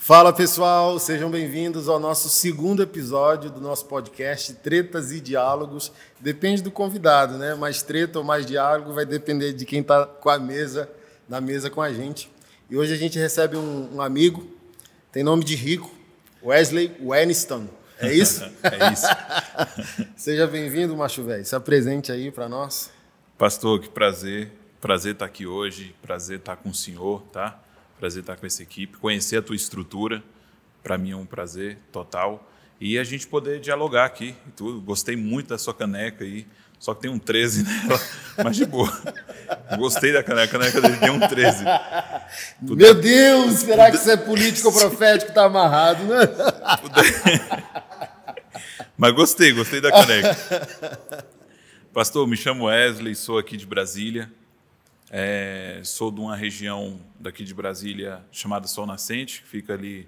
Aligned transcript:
Fala 0.00 0.32
pessoal, 0.32 0.96
sejam 1.00 1.28
bem-vindos 1.28 1.88
ao 1.88 1.98
nosso 1.98 2.30
segundo 2.30 2.82
episódio 2.82 3.50
do 3.50 3.60
nosso 3.60 3.84
podcast 3.86 4.54
Tretas 4.54 5.10
e 5.10 5.20
Diálogos. 5.20 5.92
Depende 6.20 6.62
do 6.62 6.70
convidado, 6.70 7.36
né? 7.36 7.54
Mais 7.56 7.82
treta 7.82 8.20
ou 8.20 8.24
mais 8.24 8.46
diálogo 8.46 8.94
vai 8.94 9.04
depender 9.04 9.52
de 9.52 9.66
quem 9.66 9.80
está 9.80 10.06
com 10.06 10.30
a 10.30 10.38
mesa, 10.38 10.88
na 11.28 11.40
mesa 11.40 11.68
com 11.68 11.82
a 11.82 11.92
gente. 11.92 12.30
E 12.70 12.76
hoje 12.76 12.94
a 12.94 12.96
gente 12.96 13.18
recebe 13.18 13.56
um, 13.56 13.96
um 13.96 14.00
amigo, 14.00 14.48
tem 15.10 15.24
nome 15.24 15.44
de 15.44 15.56
rico, 15.56 15.92
Wesley 16.42 16.96
Weniston. 17.02 17.68
É 17.98 18.14
isso? 18.14 18.44
é 18.62 18.92
isso. 18.92 19.06
Seja 20.16 20.46
bem-vindo, 20.46 20.96
macho 20.96 21.24
velho. 21.24 21.44
Se 21.44 21.56
apresente 21.56 22.12
aí 22.12 22.30
para 22.30 22.48
nós. 22.48 22.90
Pastor, 23.36 23.80
que 23.80 23.88
prazer. 23.88 24.52
Prazer 24.80 25.14
estar 25.14 25.26
aqui 25.26 25.44
hoje, 25.44 25.94
prazer 26.00 26.38
estar 26.38 26.54
com 26.54 26.68
o 26.68 26.74
senhor, 26.74 27.20
tá? 27.32 27.60
Prazer 27.98 28.20
estar 28.20 28.36
com 28.36 28.46
essa 28.46 28.62
equipe, 28.62 28.96
conhecer 28.98 29.38
a 29.38 29.42
tua 29.42 29.56
estrutura, 29.56 30.22
para 30.82 30.96
mim 30.96 31.10
é 31.10 31.16
um 31.16 31.26
prazer 31.26 31.78
total. 31.90 32.48
E 32.80 32.96
a 32.96 33.02
gente 33.02 33.26
poder 33.26 33.58
dialogar 33.58 34.04
aqui 34.04 34.36
e 34.46 34.50
tudo. 34.52 34.80
Gostei 34.80 35.16
muito 35.16 35.48
da 35.48 35.58
sua 35.58 35.74
caneca 35.74 36.22
aí, 36.22 36.46
só 36.78 36.94
que 36.94 37.02
tem 37.02 37.10
um 37.10 37.18
13 37.18 37.64
nela, 37.66 38.00
mas 38.44 38.56
de 38.56 38.64
boa. 38.64 38.92
Gostei 39.76 40.12
da 40.12 40.22
caneca, 40.22 40.56
a 40.56 40.60
caneca 40.60 40.80
dele 40.80 40.96
tem 40.96 41.10
um 41.10 41.18
13. 41.18 41.64
Tudo 42.60 42.76
Meu 42.78 42.94
Deus, 42.94 43.54
será 43.54 43.90
que 43.90 43.96
isso 43.96 44.10
é 44.10 44.16
político 44.16 44.72
profético 44.72 45.32
tá 45.32 45.46
amarrado, 45.46 46.04
né? 46.04 46.20
mas 48.96 49.12
gostei, 49.12 49.52
gostei 49.52 49.80
da 49.80 49.90
caneca. 49.90 50.36
Pastor, 51.92 52.28
me 52.28 52.36
chamo 52.36 52.66
Wesley, 52.66 53.16
sou 53.16 53.38
aqui 53.38 53.56
de 53.56 53.66
Brasília. 53.66 54.30
É, 55.10 55.80
sou 55.84 56.10
de 56.10 56.20
uma 56.20 56.36
região 56.36 57.00
daqui 57.18 57.42
de 57.42 57.54
Brasília 57.54 58.22
chamada 58.30 58.66
Sol 58.66 58.86
Nascente, 58.86 59.42
que 59.42 59.48
fica 59.48 59.72
ali 59.72 60.06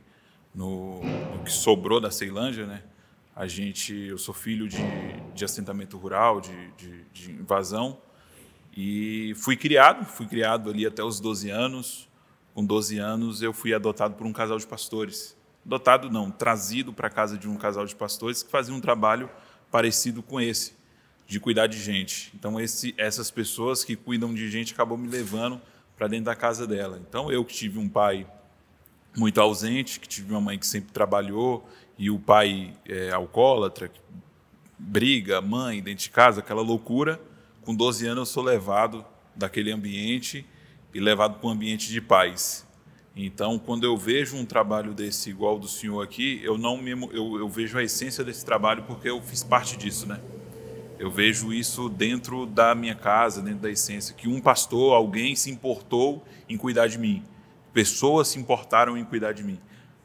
no, 0.55 1.03
no, 1.03 1.43
que 1.43 1.51
sobrou 1.51 2.01
da 2.01 2.11
Ceilândia, 2.11 2.67
né? 2.67 2.83
A 3.35 3.47
gente, 3.47 3.95
eu 3.95 4.19
sou 4.19 4.35
filho 4.35 4.69
de, 4.69 4.77
de 5.35 5.45
assentamento 5.45 5.97
rural, 5.97 6.41
de, 6.41 6.71
de, 6.73 7.05
de, 7.13 7.31
invasão, 7.33 7.99
e 8.77 9.33
fui 9.37 9.57
criado, 9.57 10.05
fui 10.05 10.27
criado 10.27 10.69
ali 10.69 10.87
até 10.87 11.03
os 11.03 11.19
12 11.19 11.49
anos. 11.49 12.09
Com 12.53 12.65
12 12.65 12.99
anos 12.99 13.41
eu 13.41 13.55
fui 13.55 13.73
adotado 13.73 14.15
por 14.15 14.27
um 14.27 14.33
casal 14.33 14.59
de 14.59 14.67
pastores. 14.67 15.35
Adotado 15.65 16.11
não, 16.11 16.31
trazido 16.31 16.93
para 16.93 17.09
casa 17.09 17.39
de 17.39 17.49
um 17.49 17.57
casal 17.57 17.87
de 17.87 17.97
pastores 17.97 18.43
que 18.43 18.51
fazia 18.51 18.75
um 18.75 18.81
trabalho 18.81 19.31
parecido 19.71 20.23
com 20.23 20.39
esse 20.39 20.80
de 21.31 21.39
cuidar 21.39 21.69
de 21.69 21.79
gente. 21.79 22.33
Então, 22.35 22.61
esse, 22.61 22.93
essas 22.99 23.31
pessoas 23.31 23.85
que 23.85 23.95
cuidam 23.95 24.35
de 24.35 24.51
gente 24.51 24.75
acabam 24.75 24.99
me 24.99 25.07
levando 25.07 25.61
para 25.97 26.09
dentro 26.09 26.25
da 26.25 26.35
casa 26.35 26.67
dela. 26.67 27.01
Então, 27.09 27.31
eu 27.31 27.45
que 27.45 27.55
tive 27.55 27.79
um 27.79 27.89
pai 27.89 28.27
muito 29.17 29.41
ausente, 29.41 30.01
que 30.01 30.09
tive 30.09 30.33
uma 30.33 30.41
mãe 30.41 30.59
que 30.59 30.67
sempre 30.67 30.91
trabalhou, 30.93 31.65
e 31.97 32.11
o 32.11 32.19
pai 32.19 32.73
é, 32.85 33.13
alcoólatra, 33.13 33.93
briga, 34.77 35.41
mãe, 35.41 35.81
dentro 35.81 36.03
de 36.03 36.11
casa, 36.11 36.41
aquela 36.41 36.63
loucura. 36.63 37.21
Com 37.63 37.77
12 37.77 38.09
anos, 38.09 38.19
eu 38.19 38.27
sou 38.27 38.43
levado 38.43 39.07
daquele 39.37 39.71
ambiente 39.71 40.45
e 40.93 40.99
levado 40.99 41.39
para 41.39 41.49
um 41.49 41.53
ambiente 41.53 41.91
de 41.91 42.01
paz. 42.01 42.67
Então, 43.15 43.57
quando 43.57 43.85
eu 43.85 43.97
vejo 43.97 44.37
um 44.37 44.45
trabalho 44.45 44.93
desse 44.93 45.31
igual 45.31 45.61
do 45.61 45.69
senhor 45.69 46.03
aqui, 46.03 46.41
eu 46.43 46.59
não 46.59 46.77
me, 46.77 46.91
eu, 46.91 47.39
eu 47.39 47.49
vejo 47.49 47.79
a 47.79 47.85
essência 47.85 48.25
desse 48.25 48.45
trabalho 48.45 48.83
porque 48.83 49.09
eu 49.09 49.23
fiz 49.23 49.45
parte 49.45 49.77
disso, 49.77 50.09
né? 50.09 50.19
Eu 51.01 51.11
vejo 51.11 51.51
isso 51.51 51.89
dentro 51.89 52.45
da 52.45 52.75
minha 52.75 52.95
casa, 52.95 53.41
dentro 53.41 53.61
da 53.61 53.71
essência, 53.71 54.15
que 54.15 54.29
um 54.29 54.39
pastor, 54.39 54.93
alguém 54.93 55.35
se 55.35 55.51
importou 55.51 56.23
em 56.47 56.59
cuidar 56.59 56.89
de 56.89 56.99
mim. 56.99 57.25
Pessoas 57.73 58.29
se 58.29 58.39
importaram 58.39 58.99
em 58.99 59.03
cuidar 59.03 59.33
de 59.33 59.43
mim. 59.43 59.59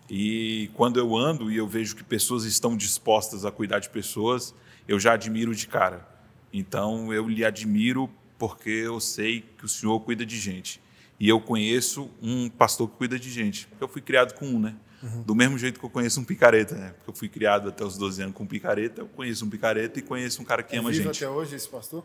E 0.09 0.71
quando 0.73 0.97
eu 0.97 1.13
ando 1.13 1.51
e 1.51 1.57
eu 1.57 1.67
vejo 1.67 1.97
que 1.97 2.03
pessoas 2.03 2.45
estão 2.45 2.77
dispostas 2.77 3.43
a 3.43 3.51
cuidar 3.51 3.79
de 3.79 3.89
pessoas, 3.89 4.55
eu 4.87 4.97
já 4.97 5.11
admiro 5.11 5.53
de 5.53 5.67
cara. 5.67 6.07
Então 6.53 7.11
eu 7.11 7.27
lhe 7.27 7.43
admiro 7.43 8.09
porque 8.39 8.69
eu 8.69 9.01
sei 9.01 9.43
que 9.57 9.65
o 9.65 9.67
Senhor 9.67 9.99
cuida 9.99 10.25
de 10.25 10.39
gente. 10.39 10.79
E 11.19 11.27
eu 11.27 11.41
conheço 11.41 12.09
um 12.21 12.47
pastor 12.47 12.87
que 12.89 12.95
cuida 12.95 13.19
de 13.19 13.29
gente. 13.29 13.67
Eu 13.81 13.89
fui 13.89 14.01
criado 14.01 14.33
com 14.33 14.45
um, 14.45 14.59
né? 14.61 14.73
Uhum. 15.05 15.21
Do 15.21 15.35
mesmo 15.35 15.55
jeito 15.55 15.79
que 15.79 15.85
eu 15.85 15.89
conheço 15.89 16.19
um 16.19 16.23
picareta, 16.23 16.73
né? 16.75 16.93
Porque 16.97 17.11
eu 17.11 17.13
fui 17.13 17.29
criado 17.29 17.69
até 17.69 17.85
os 17.85 17.95
12 17.95 18.23
anos 18.23 18.35
com 18.35 18.43
um 18.43 18.47
picareta, 18.47 19.01
eu 19.01 19.07
conheço 19.07 19.45
um 19.45 19.49
picareta 19.49 19.99
e 19.99 20.01
conheço 20.01 20.41
um 20.41 20.45
cara 20.45 20.63
que 20.63 20.75
é 20.75 20.79
ama 20.79 20.91
gente. 20.91 21.01
É 21.01 21.11
vivo 21.11 21.15
até 21.15 21.29
hoje 21.29 21.55
esse 21.55 21.69
pastor? 21.69 22.03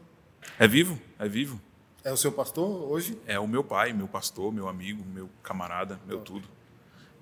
É 0.59 0.69
vivo, 0.69 0.99
é 1.19 1.27
vivo. 1.27 1.59
É 2.05 2.13
o 2.13 2.17
seu 2.17 2.31
pastor 2.31 2.69
hoje? 2.91 3.19
É 3.27 3.39
o 3.39 3.49
meu 3.49 3.65
pai, 3.65 3.95
meu 3.95 4.07
pastor, 4.07 4.53
meu 4.53 4.69
amigo, 4.69 5.03
meu 5.15 5.31
camarada, 5.43 5.99
meu 6.07 6.19
tudo. 6.19 6.47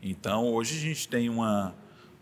Então, 0.02 0.52
hoje 0.52 0.76
a 0.76 0.80
gente 0.80 1.08
tem 1.08 1.28
uma, 1.28 1.74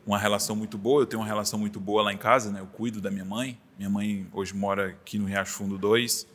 uma 0.06 0.18
relação 0.18 0.54
muito 0.54 0.76
boa, 0.76 1.02
eu 1.02 1.06
tenho 1.06 1.20
uma 1.22 1.26
relação 1.26 1.58
muito 1.58 1.80
boa 1.80 2.02
lá 2.02 2.12
em 2.12 2.18
casa, 2.18 2.52
né? 2.52 2.60
Eu 2.60 2.66
cuido 2.66 3.00
da 3.00 3.10
minha 3.10 3.24
mãe. 3.24 3.58
Minha 3.78 3.90
mãe 3.90 4.26
hoje 4.32 4.54
mora 4.54 4.88
aqui 4.88 5.18
no 5.18 5.24
Riacho 5.24 5.52
Fundo 5.52 5.78
2, 5.78 6.26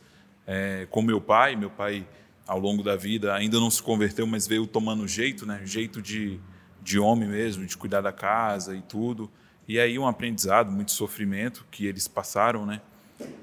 é, 0.44 0.88
com 0.90 1.02
meu 1.02 1.20
pai. 1.20 1.54
Meu 1.54 1.70
pai, 1.70 2.04
ao 2.46 2.58
longo 2.58 2.82
da 2.82 2.96
vida, 2.96 3.32
ainda 3.32 3.60
não 3.60 3.70
se 3.70 3.82
converteu, 3.82 4.26
mas 4.26 4.46
veio 4.46 4.66
tomando 4.66 5.06
jeito, 5.06 5.46
né? 5.46 5.60
Jeito 5.64 6.02
de 6.02 6.40
de 6.82 6.98
homem 6.98 7.28
mesmo, 7.28 7.64
de 7.64 7.76
cuidar 7.76 8.00
da 8.00 8.12
casa 8.12 8.74
e 8.74 8.82
tudo. 8.82 9.30
E 9.66 9.78
aí 9.78 9.98
um 9.98 10.06
aprendizado, 10.06 10.70
muito 10.70 10.90
sofrimento 10.90 11.64
que 11.70 11.86
eles 11.86 12.08
passaram, 12.08 12.66
né? 12.66 12.80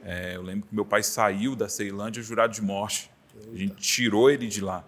É, 0.04 0.36
eu 0.36 0.42
lembro 0.42 0.68
que 0.68 0.76
meu 0.76 0.86
pai 0.86 1.02
saiu 1.02 1.56
da 1.56 1.70
Ceilândia 1.70 2.22
jurado 2.22 2.54
de 2.54 2.62
morte. 2.62 3.10
A 3.54 3.58
gente 3.58 3.76
tirou 3.76 4.30
ele 4.30 4.48
de 4.48 4.62
lá. 4.62 4.84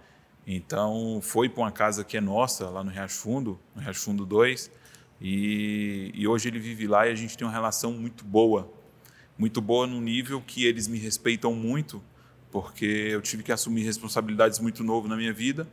Então 0.46 1.20
foi 1.22 1.48
para 1.48 1.64
uma 1.64 1.72
casa 1.72 2.04
que 2.04 2.18
é 2.18 2.22
nossa, 2.22 2.70
lá 2.70 2.84
no 2.84 2.92
Riacho 2.92 3.16
Fundo, 3.16 3.60
no 3.74 3.82
Riacho 3.82 4.02
Fundo 4.02 4.26
2. 4.26 4.70
E, 5.22 6.12
e 6.14 6.28
hoje 6.28 6.50
ele 6.50 6.60
vive 6.60 6.88
lá 6.88 7.08
e 7.08 7.12
a 7.12 7.16
gente 7.16 7.38
tem 7.38 7.48
uma 7.48 7.54
relação 7.54 7.94
muito 7.94 8.26
boa. 8.26 8.72
Muito 9.38 9.62
boa 9.62 9.88
no 9.88 10.02
nível 10.02 10.42
que 10.46 10.66
eles 10.66 10.88
me 10.88 10.98
respeitam 10.98 11.54
muito, 11.54 12.04
porque 12.52 12.86
eu 12.86 13.22
tive 13.22 13.44
que 13.44 13.52
assumir 13.52 13.84
responsabilidades 13.84 14.60
muito 14.60 14.84
novo 14.84 15.08
na 15.08 15.16
minha 15.16 15.32
vida. 15.32 15.68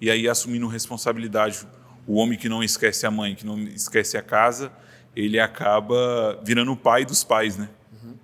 E 0.00 0.10
aí 0.10 0.28
assumindo 0.28 0.66
responsabilidade 0.66 1.66
o 2.06 2.14
homem 2.14 2.38
que 2.38 2.48
não 2.48 2.62
esquece 2.62 3.06
a 3.06 3.10
mãe, 3.10 3.34
que 3.34 3.46
não 3.46 3.58
esquece 3.58 4.16
a 4.16 4.22
casa, 4.22 4.72
ele 5.14 5.38
acaba 5.38 6.40
virando 6.42 6.72
o 6.72 6.76
pai 6.76 7.04
dos 7.04 7.22
pais, 7.22 7.56
né? 7.56 7.68
Uhum. 7.92 8.14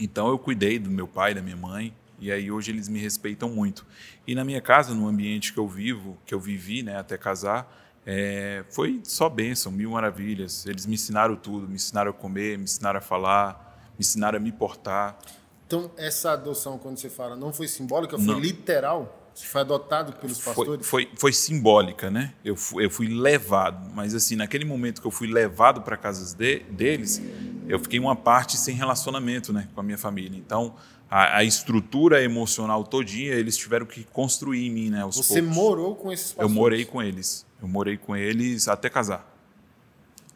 Então 0.00 0.28
eu 0.28 0.38
cuidei 0.38 0.78
do 0.78 0.90
meu 0.90 1.06
pai, 1.06 1.34
da 1.34 1.42
minha 1.42 1.56
mãe, 1.56 1.94
e 2.20 2.32
aí 2.32 2.50
hoje 2.50 2.70
eles 2.70 2.88
me 2.88 2.98
respeitam 2.98 3.48
muito. 3.48 3.86
E 4.26 4.34
na 4.34 4.44
minha 4.44 4.60
casa, 4.60 4.94
no 4.94 5.06
ambiente 5.06 5.52
que 5.52 5.58
eu 5.58 5.68
vivo, 5.68 6.18
que 6.24 6.34
eu 6.34 6.40
vivi, 6.40 6.82
né, 6.82 6.96
até 6.98 7.16
casar, 7.16 7.70
é, 8.04 8.64
foi 8.70 9.00
só 9.04 9.28
bênção, 9.28 9.70
mil 9.70 9.90
maravilhas. 9.90 10.64
Eles 10.66 10.86
me 10.86 10.94
ensinaram 10.94 11.36
tudo, 11.36 11.68
me 11.68 11.74
ensinaram 11.74 12.10
a 12.10 12.14
comer, 12.14 12.56
me 12.56 12.64
ensinaram 12.64 12.98
a 12.98 13.02
falar, 13.02 13.90
me 13.98 14.00
ensinaram 14.00 14.38
a 14.38 14.40
me 14.40 14.50
portar. 14.50 15.18
Então 15.66 15.90
essa 15.96 16.32
adoção, 16.32 16.78
quando 16.78 16.98
você 16.98 17.10
fala, 17.10 17.36
não 17.36 17.52
foi 17.52 17.68
simbólica, 17.68 18.16
foi 18.16 18.26
não. 18.26 18.38
literal? 18.38 19.17
Você 19.38 19.46
foi 19.46 19.60
adotado 19.60 20.14
pelos 20.14 20.40
pastores? 20.40 20.84
Foi, 20.84 21.04
foi, 21.04 21.16
foi, 21.16 21.32
simbólica, 21.32 22.10
né? 22.10 22.34
Eu 22.44 22.56
fui, 22.56 22.84
eu 22.84 22.90
fui 22.90 23.06
levado, 23.06 23.88
mas 23.94 24.12
assim, 24.12 24.34
naquele 24.34 24.64
momento 24.64 25.00
que 25.00 25.06
eu 25.06 25.12
fui 25.12 25.28
levado 25.28 25.82
para 25.82 25.96
casas 25.96 26.32
de, 26.32 26.58
deles, 26.70 27.22
eu 27.68 27.78
fiquei 27.78 28.00
uma 28.00 28.16
parte 28.16 28.56
sem 28.56 28.74
relacionamento, 28.74 29.52
né, 29.52 29.68
com 29.72 29.80
a 29.80 29.82
minha 29.84 29.96
família. 29.96 30.36
Então, 30.36 30.74
a, 31.08 31.36
a, 31.36 31.44
estrutura 31.44 32.20
emocional 32.20 32.82
todinha 32.82 33.32
eles 33.32 33.56
tiveram 33.56 33.86
que 33.86 34.02
construir 34.02 34.66
em 34.66 34.70
mim, 34.70 34.90
né? 34.90 35.02
Aos 35.02 35.16
Você 35.16 35.40
poucos. 35.40 35.56
morou 35.56 35.94
com 35.94 36.12
esses 36.12 36.32
pastores? 36.32 36.50
Eu 36.50 36.54
morei 36.60 36.84
com 36.84 37.00
eles. 37.00 37.46
Eu 37.62 37.68
morei 37.68 37.96
com 37.96 38.16
eles 38.16 38.66
até 38.66 38.90
casar. 38.90 39.24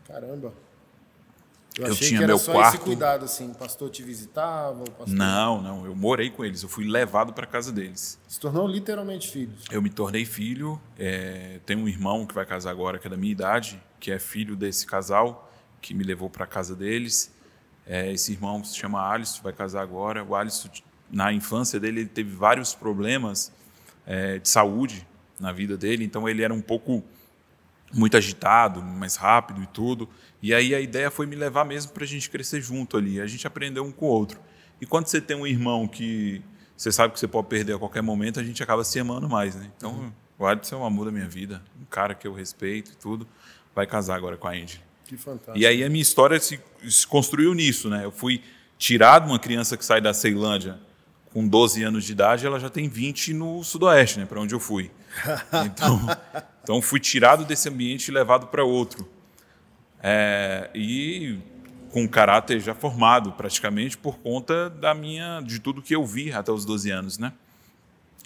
Caramba. 0.06 0.54
Eu, 1.78 1.86
eu 1.86 1.96
tinha 1.96 2.26
meu 2.26 2.38
quarto. 2.38 2.76
esse 2.76 2.84
cuidado 2.84 3.24
assim, 3.24 3.50
o 3.50 3.54
pastor 3.54 3.88
te 3.88 4.02
visitava, 4.02 4.84
pastor... 4.84 5.08
Não, 5.08 5.62
não, 5.62 5.86
eu 5.86 5.94
morei 5.94 6.30
com 6.30 6.44
eles, 6.44 6.62
eu 6.62 6.68
fui 6.68 6.86
levado 6.86 7.32
para 7.32 7.46
casa 7.46 7.72
deles. 7.72 8.18
Se 8.28 8.38
tornou 8.38 8.66
literalmente 8.66 9.30
filho. 9.30 9.52
Eu 9.70 9.80
me 9.80 9.88
tornei 9.88 10.24
filho, 10.24 10.80
é, 10.98 11.60
tenho 11.64 11.80
um 11.80 11.88
irmão 11.88 12.26
que 12.26 12.34
vai 12.34 12.44
casar 12.44 12.70
agora, 12.70 12.98
que 12.98 13.06
é 13.06 13.10
da 13.10 13.16
minha 13.16 13.32
idade, 13.32 13.82
que 13.98 14.10
é 14.10 14.18
filho 14.18 14.54
desse 14.54 14.86
casal, 14.86 15.50
que 15.80 15.94
me 15.94 16.04
levou 16.04 16.28
para 16.28 16.46
casa 16.46 16.76
deles. 16.76 17.32
É, 17.86 18.12
esse 18.12 18.32
irmão 18.32 18.62
se 18.62 18.76
chama 18.76 19.00
Alisson, 19.00 19.42
vai 19.42 19.52
casar 19.52 19.82
agora. 19.82 20.22
O 20.22 20.34
Alisson, 20.34 20.68
na 21.10 21.32
infância 21.32 21.80
dele, 21.80 22.00
ele 22.00 22.08
teve 22.08 22.34
vários 22.34 22.74
problemas 22.74 23.50
é, 24.06 24.38
de 24.38 24.48
saúde 24.48 25.06
na 25.40 25.52
vida 25.52 25.76
dele, 25.76 26.04
então 26.04 26.28
ele 26.28 26.42
era 26.42 26.54
um 26.54 26.60
pouco 26.60 27.02
muito 27.92 28.16
agitado, 28.16 28.82
mais 28.82 29.16
rápido 29.16 29.62
e 29.62 29.66
tudo. 29.66 30.08
E 30.42 30.52
aí 30.54 30.74
a 30.74 30.80
ideia 30.80 31.10
foi 31.10 31.26
me 31.26 31.36
levar 31.36 31.64
mesmo 31.64 31.92
para 31.92 32.04
a 32.04 32.06
gente 32.06 32.28
crescer 32.30 32.60
junto 32.60 32.96
ali, 32.96 33.20
a 33.20 33.26
gente 33.26 33.46
aprender 33.46 33.80
um 33.80 33.92
com 33.92 34.06
o 34.06 34.08
outro. 34.08 34.40
E 34.80 34.86
quando 34.86 35.06
você 35.06 35.20
tem 35.20 35.36
um 35.36 35.46
irmão 35.46 35.86
que 35.86 36.42
você 36.76 36.90
sabe 36.90 37.12
que 37.12 37.20
você 37.20 37.28
pode 37.28 37.46
perder 37.46 37.74
a 37.74 37.78
qualquer 37.78 38.02
momento, 38.02 38.40
a 38.40 38.42
gente 38.42 38.62
acaba 38.62 38.82
se 38.82 38.98
amando 38.98 39.28
mais, 39.28 39.54
né? 39.54 39.70
Então, 39.76 39.92
uhum. 39.92 40.12
o 40.38 40.46
Adson 40.46 40.76
é 40.76 40.78
o 40.78 40.84
amor 40.84 41.06
da 41.06 41.12
minha 41.12 41.28
vida, 41.28 41.62
um 41.80 41.84
cara 41.84 42.14
que 42.14 42.26
eu 42.26 42.32
respeito 42.32 42.92
e 42.92 42.96
tudo, 42.96 43.26
vai 43.74 43.86
casar 43.86 44.16
agora 44.16 44.36
com 44.36 44.48
a 44.48 44.52
Andy. 44.52 44.82
Que 45.04 45.16
fantástico. 45.16 45.56
E 45.56 45.66
aí 45.66 45.84
a 45.84 45.88
minha 45.88 46.02
história 46.02 46.40
se, 46.40 46.58
se 46.88 47.06
construiu 47.06 47.54
nisso, 47.54 47.88
né? 47.88 48.04
Eu 48.04 48.10
fui 48.10 48.42
tirado 48.78 49.26
uma 49.26 49.38
criança 49.38 49.76
que 49.76 49.84
sai 49.84 50.00
da 50.00 50.12
Ceilândia 50.12 50.80
com 51.32 51.46
12 51.46 51.82
anos 51.82 52.04
de 52.04 52.12
idade, 52.12 52.46
ela 52.46 52.60
já 52.60 52.68
tem 52.68 52.88
20 52.88 53.32
no 53.32 53.62
Sudoeste, 53.64 54.18
né, 54.18 54.26
para 54.26 54.40
onde 54.40 54.54
eu 54.54 54.60
fui. 54.60 54.90
Então, 55.66 56.00
Então 56.62 56.80
fui 56.80 57.00
tirado 57.00 57.44
desse 57.44 57.68
ambiente 57.68 58.08
e 58.08 58.10
levado 58.12 58.46
para 58.46 58.64
outro. 58.64 59.08
É, 60.02 60.70
e 60.74 61.38
com 61.90 62.08
caráter 62.08 62.58
já 62.58 62.74
formado 62.74 63.32
praticamente 63.32 63.98
por 63.98 64.18
conta 64.18 64.70
da 64.70 64.94
minha 64.94 65.40
de 65.40 65.60
tudo 65.60 65.82
que 65.82 65.94
eu 65.94 66.04
vi 66.04 66.32
até 66.32 66.50
os 66.50 66.64
12 66.64 66.90
anos, 66.90 67.18
né? 67.18 67.32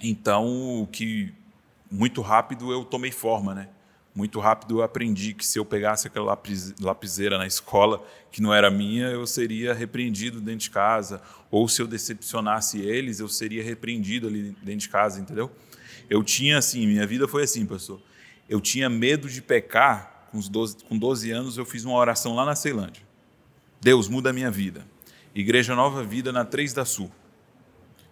Então, 0.02 0.88
que 0.92 1.34
muito 1.90 2.20
rápido 2.20 2.72
eu 2.72 2.84
tomei 2.84 3.10
forma, 3.10 3.54
né? 3.54 3.68
Muito 4.14 4.40
rápido 4.40 4.78
eu 4.78 4.82
aprendi 4.82 5.34
que 5.34 5.44
se 5.44 5.58
eu 5.58 5.64
pegasse 5.64 6.06
aquela 6.06 6.26
lapis, 6.26 6.74
lapiseira 6.80 7.36
na 7.36 7.46
escola 7.46 8.02
que 8.30 8.40
não 8.40 8.54
era 8.54 8.70
minha, 8.70 9.08
eu 9.08 9.26
seria 9.26 9.74
repreendido 9.74 10.40
dentro 10.40 10.60
de 10.60 10.70
casa, 10.70 11.20
ou 11.50 11.68
se 11.68 11.82
eu 11.82 11.86
decepcionasse 11.86 12.80
eles, 12.80 13.20
eu 13.20 13.28
seria 13.28 13.62
repreendido 13.62 14.26
ali 14.26 14.56
dentro 14.62 14.80
de 14.80 14.88
casa, 14.88 15.20
entendeu? 15.20 15.50
Eu 16.08 16.22
tinha 16.22 16.56
assim, 16.56 16.86
minha 16.86 17.06
vida 17.06 17.28
foi 17.28 17.42
assim, 17.42 17.66
pastor. 17.66 18.00
Eu 18.48 18.60
tinha 18.60 18.88
medo 18.88 19.28
de 19.28 19.42
pecar, 19.42 20.28
com, 20.30 20.38
os 20.38 20.48
12, 20.48 20.84
com 20.84 20.96
12 20.96 21.30
anos 21.30 21.58
eu 21.58 21.64
fiz 21.64 21.84
uma 21.84 21.96
oração 21.96 22.34
lá 22.34 22.44
na 22.44 22.54
Ceilândia. 22.54 23.02
Deus, 23.80 24.08
muda 24.08 24.30
a 24.30 24.32
minha 24.32 24.50
vida. 24.50 24.86
Igreja 25.34 25.74
Nova 25.74 26.02
Vida 26.02 26.32
na 26.32 26.44
3 26.44 26.72
da 26.72 26.84
Sul. 26.84 27.10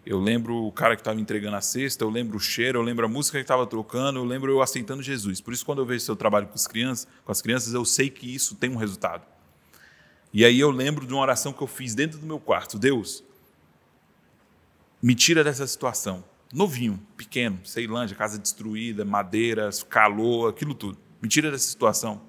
Eu 0.04 0.20
lembro 0.20 0.66
o 0.66 0.70
cara 0.70 0.94
que 0.96 1.00
estava 1.00 1.18
entregando 1.18 1.56
a 1.56 1.60
cesta, 1.62 2.04
eu 2.04 2.10
lembro 2.10 2.36
o 2.36 2.40
cheiro, 2.40 2.78
eu 2.78 2.82
lembro 2.82 3.06
a 3.06 3.08
música 3.08 3.38
que 3.38 3.42
estava 3.42 3.66
trocando, 3.66 4.18
eu 4.18 4.24
lembro 4.24 4.52
eu 4.52 4.60
aceitando 4.60 5.02
Jesus. 5.02 5.40
Por 5.40 5.54
isso, 5.54 5.64
quando 5.64 5.78
eu 5.78 5.86
vejo 5.86 6.04
seu 6.04 6.14
trabalho 6.14 6.46
com 6.46 6.54
as 6.54 6.66
crianças, 6.66 7.08
com 7.24 7.32
as 7.32 7.40
crianças, 7.40 7.72
eu 7.72 7.84
sei 7.84 8.10
que 8.10 8.34
isso 8.34 8.54
tem 8.56 8.68
um 8.68 8.76
resultado. 8.76 9.26
E 10.32 10.44
aí 10.44 10.60
eu 10.60 10.70
lembro 10.70 11.06
de 11.06 11.12
uma 11.14 11.22
oração 11.22 11.52
que 11.52 11.62
eu 11.62 11.66
fiz 11.66 11.94
dentro 11.94 12.18
do 12.18 12.26
meu 12.26 12.38
quarto. 12.38 12.78
Deus, 12.78 13.24
me 15.00 15.14
tira 15.14 15.42
dessa 15.42 15.66
situação. 15.66 16.22
Novinho, 16.54 17.04
pequeno, 17.16 17.58
Ceilândia, 17.66 18.14
casa 18.14 18.38
destruída, 18.38 19.04
madeiras, 19.04 19.82
calor, 19.82 20.50
aquilo 20.50 20.72
tudo. 20.72 20.96
Me 21.20 21.28
tira 21.28 21.50
dessa 21.50 21.66
situação. 21.66 22.22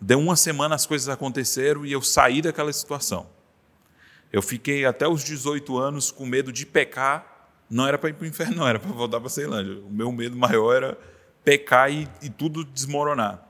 Deu 0.00 0.20
uma 0.20 0.36
semana 0.36 0.76
as 0.76 0.86
coisas 0.86 1.08
aconteceram 1.08 1.84
e 1.84 1.90
eu 1.90 2.00
saí 2.00 2.40
daquela 2.40 2.72
situação. 2.72 3.28
Eu 4.32 4.42
fiquei 4.42 4.86
até 4.86 5.08
os 5.08 5.24
18 5.24 5.76
anos 5.76 6.12
com 6.12 6.24
medo 6.24 6.52
de 6.52 6.64
pecar. 6.64 7.50
Não 7.68 7.84
era 7.84 7.98
para 7.98 8.10
ir 8.10 8.12
para 8.12 8.22
o 8.22 8.28
inferno, 8.28 8.58
não, 8.58 8.68
era 8.68 8.78
para 8.78 8.92
voltar 8.92 9.18
para 9.18 9.28
Ceilândia. 9.28 9.82
O 9.84 9.90
meu 9.90 10.12
medo 10.12 10.36
maior 10.36 10.76
era 10.76 10.98
pecar 11.42 11.92
e, 11.92 12.08
e 12.22 12.30
tudo 12.30 12.64
desmoronar. 12.64 13.44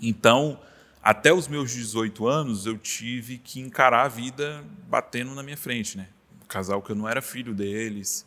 Então, 0.00 0.58
até 1.02 1.34
os 1.34 1.48
meus 1.48 1.70
18 1.70 2.26
anos, 2.26 2.64
eu 2.64 2.78
tive 2.78 3.36
que 3.36 3.60
encarar 3.60 4.06
a 4.06 4.08
vida 4.08 4.64
batendo 4.88 5.34
na 5.34 5.42
minha 5.42 5.56
frente. 5.56 5.98
Né? 5.98 6.08
Um 6.42 6.46
casal 6.46 6.80
que 6.80 6.92
eu 6.92 6.96
não 6.96 7.06
era 7.06 7.20
filho 7.20 7.52
deles, 7.52 8.26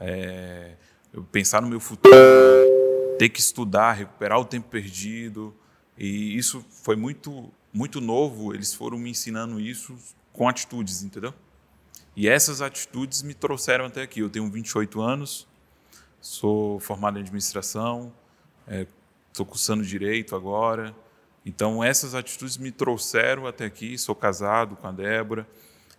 é, 0.00 0.74
eu 1.12 1.22
pensar 1.24 1.62
no 1.62 1.68
meu 1.68 1.80
futuro, 1.80 2.14
ter 3.18 3.28
que 3.28 3.40
estudar, 3.40 3.92
recuperar 3.92 4.38
o 4.38 4.44
tempo 4.44 4.68
perdido. 4.68 5.54
E 5.96 6.36
isso 6.36 6.64
foi 6.68 6.96
muito, 6.96 7.50
muito 7.72 8.00
novo, 8.00 8.54
eles 8.54 8.74
foram 8.74 8.98
me 8.98 9.10
ensinando 9.10 9.58
isso 9.58 9.96
com 10.32 10.48
atitudes, 10.48 11.02
entendeu? 11.02 11.32
E 12.14 12.28
essas 12.28 12.62
atitudes 12.62 13.22
me 13.22 13.34
trouxeram 13.34 13.86
até 13.86 14.02
aqui. 14.02 14.20
Eu 14.20 14.30
tenho 14.30 14.50
28 14.50 15.00
anos, 15.00 15.46
sou 16.20 16.80
formado 16.80 17.18
em 17.18 17.22
administração, 17.22 18.12
estou 18.66 19.46
é, 19.46 19.48
cursando 19.48 19.82
direito 19.82 20.34
agora. 20.34 20.94
Então, 21.44 21.84
essas 21.84 22.14
atitudes 22.14 22.56
me 22.56 22.72
trouxeram 22.72 23.46
até 23.46 23.66
aqui. 23.66 23.96
Sou 23.96 24.14
casado 24.14 24.76
com 24.76 24.86
a 24.88 24.92
Débora. 24.92 25.46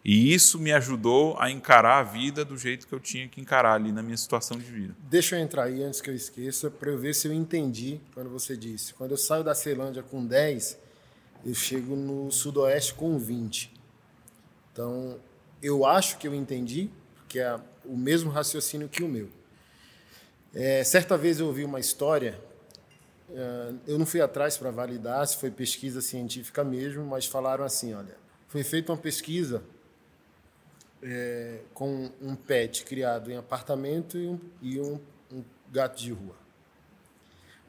E 0.04 0.34
isso 0.34 0.58
me 0.58 0.72
ajudou 0.72 1.38
a 1.40 1.52
encarar 1.52 2.00
a 2.00 2.04
vida 2.04 2.46
do 2.46 2.58
jeito 2.58 2.88
que 2.88 2.94
eu 2.94 3.00
tinha 3.00 3.28
que 3.28 3.42
encarar 3.42 3.74
ali 3.74 3.92
na 3.92 4.02
minha 4.02 4.16
situação 4.16 4.58
de 4.58 4.64
vida. 4.64 4.96
Deixa 5.10 5.36
eu 5.36 5.40
entrar 5.42 5.64
aí 5.64 5.84
antes 5.84 6.00
que 6.00 6.10
eu 6.10 6.16
esqueça, 6.16 6.72
para 6.72 6.90
eu 6.90 6.98
ver 6.98 7.14
se 7.14 7.28
eu 7.28 7.34
entendi 7.34 8.00
quando 8.14 8.30
você 8.30 8.56
disse. 8.56 8.94
Quando 8.94 9.12
eu 9.12 9.18
saio 9.18 9.44
da 9.44 9.54
Ceilândia 9.54 10.02
com 10.02 10.26
10, 10.26 10.78
eu 11.46 11.54
chego 11.54 11.96
no 11.96 12.32
Sudoeste 12.32 12.94
com 12.94 13.18
20. 13.18 13.74
Então, 14.72 15.20
eu 15.62 15.86
acho 15.86 16.18
que 16.18 16.28
eu 16.28 16.34
entendi, 16.34 16.90
que 17.28 17.40
é 17.40 17.60
o 17.84 17.98
mesmo 17.98 18.30
raciocínio 18.30 18.88
que 18.88 19.04
o 19.04 19.10
meu. 19.10 19.30
É, 20.54 20.84
certa 20.84 21.18
vez 21.18 21.40
eu 21.40 21.48
ouvi 21.48 21.64
uma 21.64 21.80
história, 21.80 22.40
é, 23.30 23.74
eu 23.88 24.00
não 24.00 24.06
fui 24.06 24.22
atrás 24.22 24.58
para 24.58 24.72
validar 24.72 25.28
se 25.28 25.38
foi 25.38 25.52
pesquisa 25.52 26.00
científica 26.00 26.64
mesmo, 26.64 27.06
mas 27.06 27.26
falaram 27.26 27.66
assim, 27.66 27.94
olha, 27.94 28.16
foi 28.48 28.64
feita 28.64 28.92
uma 28.92 28.98
pesquisa 28.98 29.62
é, 31.10 31.60
com 31.74 32.12
um 32.22 32.36
pet 32.36 32.84
criado 32.84 33.32
em 33.32 33.38
apartamento 33.38 34.18
e 34.18 34.28
um, 34.28 34.40
e 34.62 34.80
um, 34.80 35.00
um 35.32 35.44
gato 35.72 35.98
de 35.98 36.12
rua. 36.12 36.36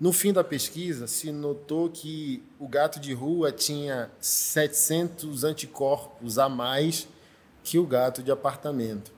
No 0.00 0.12
fim 0.12 0.32
da 0.32 0.42
pesquisa, 0.42 1.06
se 1.06 1.30
notou 1.30 1.88
que 1.88 2.42
o 2.58 2.68
gato 2.68 3.00
de 3.00 3.12
rua 3.12 3.50
tinha 3.52 4.10
700 4.20 5.44
anticorpos 5.44 6.38
a 6.38 6.48
mais 6.48 7.08
que 7.62 7.78
o 7.78 7.86
gato 7.86 8.22
de 8.22 8.30
apartamento. 8.30 9.12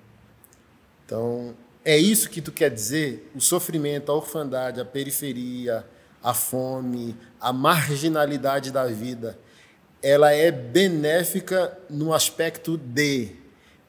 Então, 1.05 1.55
é 1.85 1.97
isso 1.97 2.31
que 2.31 2.41
tu 2.41 2.53
quer 2.53 2.71
dizer? 2.71 3.31
O 3.35 3.41
sofrimento, 3.41 4.13
a 4.13 4.15
orfandade, 4.15 4.81
a 4.81 4.85
periferia, 4.85 5.87
a 6.23 6.35
fome, 6.35 7.17
a 7.41 7.53
marginalidade 7.53 8.71
da 8.71 8.87
vida, 8.87 9.39
ela 10.03 10.33
é 10.33 10.51
benéfica 10.51 11.79
no 11.89 12.15
aspecto 12.15 12.77
de 12.77 13.40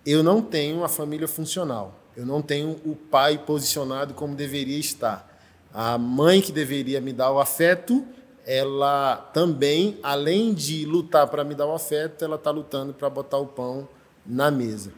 eu 0.05 0.23
não 0.23 0.41
tenho 0.41 0.77
uma 0.77 0.89
família 0.89 1.27
funcional, 1.27 1.99
eu 2.15 2.25
não 2.25 2.41
tenho 2.41 2.79
o 2.85 2.95
pai 2.95 3.37
posicionado 3.37 4.13
como 4.13 4.35
deveria 4.35 4.79
estar. 4.79 5.29
A 5.73 5.97
mãe 5.97 6.41
que 6.41 6.51
deveria 6.51 6.99
me 6.99 7.13
dar 7.13 7.31
o 7.31 7.39
afeto, 7.39 8.05
ela 8.45 9.15
também, 9.33 9.97
além 10.03 10.53
de 10.53 10.85
lutar 10.85 11.27
para 11.27 11.43
me 11.43 11.55
dar 11.55 11.67
o 11.67 11.73
afeto, 11.73 12.25
ela 12.25 12.35
está 12.35 12.51
lutando 12.51 12.93
para 12.93 13.09
botar 13.09 13.37
o 13.37 13.47
pão 13.47 13.87
na 14.25 14.51
mesa. 14.51 14.91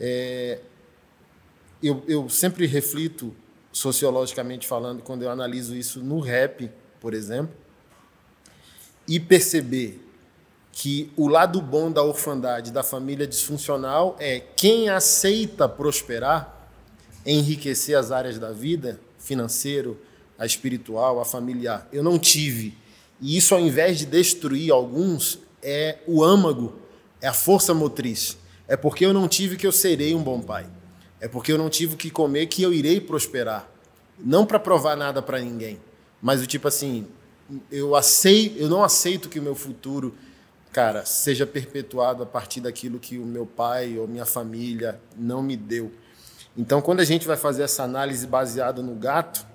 É, 0.00 0.60
eu, 1.82 2.02
eu 2.08 2.28
sempre 2.28 2.66
reflito, 2.66 3.34
sociologicamente 3.70 4.66
falando, 4.66 5.02
quando 5.02 5.22
eu 5.22 5.30
analiso 5.30 5.76
isso 5.76 6.00
no 6.00 6.20
rap, 6.20 6.70
por 7.00 7.14
exemplo, 7.14 7.54
e 9.06 9.20
perceber 9.20 10.01
que 10.72 11.12
o 11.16 11.28
lado 11.28 11.60
bom 11.60 11.92
da 11.92 12.02
orfandade, 12.02 12.72
da 12.72 12.82
família 12.82 13.26
disfuncional, 13.26 14.16
é 14.18 14.40
quem 14.40 14.88
aceita 14.88 15.68
prosperar, 15.68 16.70
enriquecer 17.26 17.96
as 17.96 18.10
áreas 18.10 18.38
da 18.38 18.50
vida, 18.50 18.98
financeiro, 19.18 20.00
a 20.38 20.46
espiritual, 20.46 21.20
a 21.20 21.24
familiar. 21.24 21.86
Eu 21.92 22.02
não 22.02 22.18
tive. 22.18 22.76
E 23.20 23.36
isso, 23.36 23.54
ao 23.54 23.60
invés 23.60 23.98
de 23.98 24.06
destruir 24.06 24.72
alguns, 24.72 25.38
é 25.62 25.98
o 26.06 26.24
âmago, 26.24 26.74
é 27.20 27.28
a 27.28 27.32
força 27.32 27.72
motriz. 27.72 28.36
É 28.66 28.76
porque 28.76 29.04
eu 29.04 29.12
não 29.12 29.28
tive 29.28 29.56
que 29.56 29.66
eu 29.66 29.72
serei 29.72 30.14
um 30.14 30.22
bom 30.22 30.40
pai. 30.40 30.66
É 31.20 31.28
porque 31.28 31.52
eu 31.52 31.58
não 31.58 31.68
tive 31.70 31.94
que 31.94 32.10
comer 32.10 32.46
que 32.46 32.62
eu 32.62 32.72
irei 32.72 33.00
prosperar. 33.00 33.70
Não 34.18 34.44
para 34.44 34.58
provar 34.58 34.96
nada 34.96 35.22
para 35.22 35.38
ninguém, 35.38 35.78
mas 36.20 36.42
o 36.42 36.46
tipo 36.46 36.66
assim, 36.66 37.06
eu 37.70 37.94
aceito, 37.94 38.58
eu 38.58 38.68
não 38.68 38.82
aceito 38.82 39.28
que 39.28 39.38
o 39.38 39.42
meu 39.42 39.54
futuro, 39.54 40.14
cara, 40.72 41.04
seja 41.04 41.46
perpetuado 41.46 42.22
a 42.22 42.26
partir 42.26 42.60
daquilo 42.62 42.98
que 42.98 43.18
o 43.18 43.26
meu 43.26 43.44
pai 43.44 43.98
ou 43.98 44.08
minha 44.08 44.24
família 44.24 44.98
não 45.16 45.42
me 45.42 45.56
deu. 45.56 45.92
Então, 46.56 46.80
quando 46.80 47.00
a 47.00 47.04
gente 47.04 47.26
vai 47.26 47.36
fazer 47.36 47.62
essa 47.62 47.82
análise 47.82 48.26
baseada 48.26 48.82
no 48.82 48.94
gato, 48.94 49.46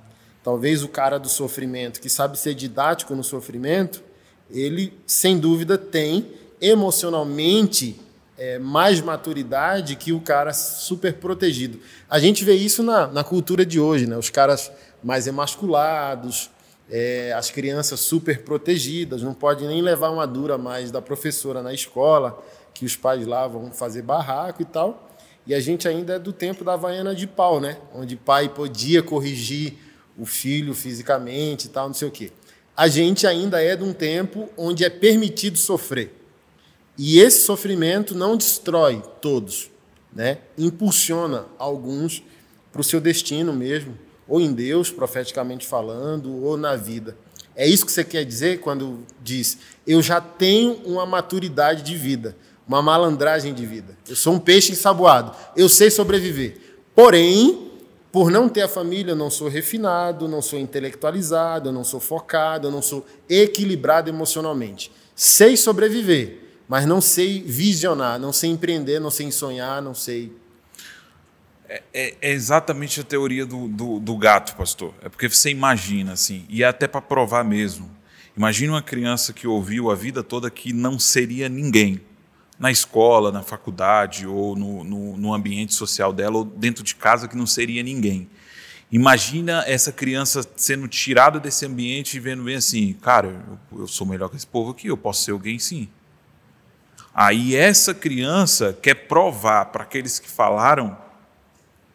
talvez 0.43 0.83
o 0.83 0.87
cara 0.87 1.17
do 1.17 1.27
sofrimento, 1.27 1.99
que 1.99 2.09
sabe 2.09 2.37
ser 2.37 2.53
didático 2.53 3.15
no 3.15 3.23
sofrimento, 3.23 4.03
ele, 4.49 4.93
sem 5.05 5.37
dúvida, 5.37 5.77
tem 5.77 6.31
emocionalmente 6.61 7.99
é, 8.37 8.59
mais 8.59 9.01
maturidade 9.01 9.95
que 9.95 10.13
o 10.13 10.21
cara 10.21 10.53
super 10.53 11.13
protegido. 11.15 11.79
A 12.09 12.19
gente 12.19 12.45
vê 12.45 12.53
isso 12.53 12.83
na, 12.83 13.07
na 13.07 13.23
cultura 13.23 13.65
de 13.65 13.79
hoje, 13.79 14.05
né? 14.05 14.15
os 14.17 14.29
caras 14.29 14.71
mais 15.03 15.27
emasculados, 15.27 16.49
é, 16.89 17.33
as 17.33 17.51
crianças 17.51 17.99
super 17.99 18.43
protegidas, 18.43 19.21
não 19.21 19.33
pode 19.33 19.65
nem 19.65 19.81
levar 19.81 20.09
uma 20.09 20.25
dura 20.25 20.57
mais 20.57 20.91
da 20.91 21.01
professora 21.01 21.61
na 21.61 21.73
escola, 21.73 22.43
que 22.73 22.85
os 22.85 22.95
pais 22.95 23.25
lá 23.25 23.47
vão 23.47 23.71
fazer 23.71 24.01
barraco 24.01 24.61
e 24.61 24.65
tal. 24.65 25.07
E 25.45 25.53
a 25.53 25.59
gente 25.59 25.87
ainda 25.87 26.15
é 26.15 26.19
do 26.19 26.33
tempo 26.33 26.63
da 26.63 26.73
Havaiana 26.73 27.15
de 27.15 27.25
pau, 27.25 27.59
né? 27.59 27.77
Onde 27.93 28.15
pai 28.15 28.49
podia 28.49 29.01
corrigir 29.01 29.75
o 30.17 30.25
filho 30.25 30.73
fisicamente 30.73 31.65
e 31.65 31.69
tal, 31.69 31.87
não 31.87 31.93
sei 31.93 32.07
o 32.07 32.11
quê. 32.11 32.31
A 32.75 32.87
gente 32.87 33.25
ainda 33.25 33.61
é 33.63 33.75
de 33.75 33.83
um 33.83 33.93
tempo 33.93 34.49
onde 34.57 34.83
é 34.83 34.89
permitido 34.89 35.57
sofrer. 35.57 36.13
E 36.97 37.19
esse 37.19 37.45
sofrimento 37.45 38.15
não 38.15 38.35
destrói 38.35 39.01
todos, 39.21 39.71
né? 40.13 40.39
Impulsiona 40.57 41.45
alguns 41.57 42.23
para 42.71 42.81
o 42.81 42.83
seu 42.83 42.99
destino 42.99 43.53
mesmo, 43.53 43.97
ou 44.27 44.41
em 44.41 44.53
Deus, 44.53 44.91
profeticamente 44.91 45.65
falando, 45.65 46.43
ou 46.43 46.57
na 46.57 46.75
vida. 46.75 47.17
É 47.55 47.67
isso 47.67 47.85
que 47.85 47.91
você 47.91 48.03
quer 48.03 48.23
dizer 48.23 48.59
quando 48.59 49.03
diz: 49.23 49.57
eu 49.85 50.01
já 50.01 50.21
tenho 50.21 50.73
uma 50.85 51.05
maturidade 51.05 51.83
de 51.83 51.95
vida 51.95 52.35
uma 52.67 52.81
malandragem 52.81 53.53
de 53.53 53.65
vida. 53.65 53.97
Eu 54.07 54.15
sou 54.15 54.33
um 54.33 54.39
peixe 54.39 54.73
ensaboado. 54.73 55.31
Eu 55.55 55.69
sei 55.69 55.89
sobreviver. 55.89 56.57
Porém, 56.93 57.71
por 58.11 58.29
não 58.29 58.49
ter 58.49 58.63
a 58.63 58.67
família, 58.67 59.11
eu 59.11 59.15
não 59.15 59.29
sou 59.29 59.47
refinado, 59.47 60.27
não 60.27 60.41
sou 60.41 60.59
intelectualizado, 60.59 61.69
eu 61.69 61.73
não 61.73 61.83
sou 61.83 61.99
focado, 61.99 62.67
eu 62.67 62.71
não 62.71 62.81
sou 62.81 63.05
equilibrado 63.29 64.09
emocionalmente. 64.09 64.91
Sei 65.15 65.55
sobreviver, 65.55 66.39
mas 66.67 66.85
não 66.85 66.99
sei 66.99 67.41
visionar, 67.41 68.19
não 68.19 68.33
sei 68.33 68.49
empreender, 68.49 68.99
não 68.99 69.09
sei 69.09 69.31
sonhar, 69.31 69.81
não 69.81 69.93
sei. 69.93 70.33
É, 71.69 71.83
é, 71.93 72.31
exatamente 72.31 73.01
a 73.01 73.03
teoria 73.03 73.45
do, 73.45 73.67
do, 73.67 73.99
do, 73.99 74.17
gato, 74.17 74.55
pastor. 74.55 74.93
É 75.01 75.09
porque 75.09 75.27
você 75.27 75.49
imagina, 75.49 76.13
assim, 76.13 76.45
e 76.47 76.63
é 76.63 76.67
até 76.67 76.87
para 76.87 77.01
provar 77.01 77.43
mesmo. 77.43 77.89
Imagina 78.35 78.73
uma 78.73 78.81
criança 78.81 79.33
que 79.33 79.47
ouviu 79.47 79.91
a 79.91 79.95
vida 79.95 80.23
toda 80.23 80.49
que 80.49 80.71
não 80.71 80.97
seria 80.97 81.49
ninguém 81.49 81.99
na 82.57 82.71
escola, 82.71 83.31
na 83.31 83.43
faculdade 83.43 84.25
ou 84.25 84.55
no, 84.55 84.83
no, 84.83 85.17
no, 85.17 85.33
ambiente 85.33 85.73
social 85.73 86.13
dela 86.13 86.37
ou 86.37 86.45
dentro 86.45 86.83
de 86.83 86.95
casa 86.95 87.27
que 87.27 87.35
não 87.35 87.45
seria 87.45 87.83
ninguém. 87.83 88.29
Imagina 88.91 89.63
essa 89.67 89.91
criança 89.91 90.47
sendo 90.55 90.87
tirada 90.87 91.39
desse 91.39 91.65
ambiente 91.65 92.15
e 92.15 92.19
vendo 92.19 92.43
bem 92.43 92.55
assim, 92.55 92.93
cara, 92.93 93.43
eu, 93.71 93.81
eu 93.81 93.87
sou 93.87 94.07
melhor 94.07 94.29
que 94.29 94.37
esse 94.37 94.47
povo 94.47 94.71
aqui, 94.71 94.87
eu 94.87 94.97
posso 94.97 95.23
ser 95.23 95.31
alguém 95.31 95.59
sim. 95.59 95.89
Aí 97.13 97.55
essa 97.55 97.93
criança 97.93 98.77
quer 98.81 98.93
provar 98.93 99.65
para 99.65 99.83
aqueles 99.83 100.19
que 100.19 100.29
falaram 100.29 100.97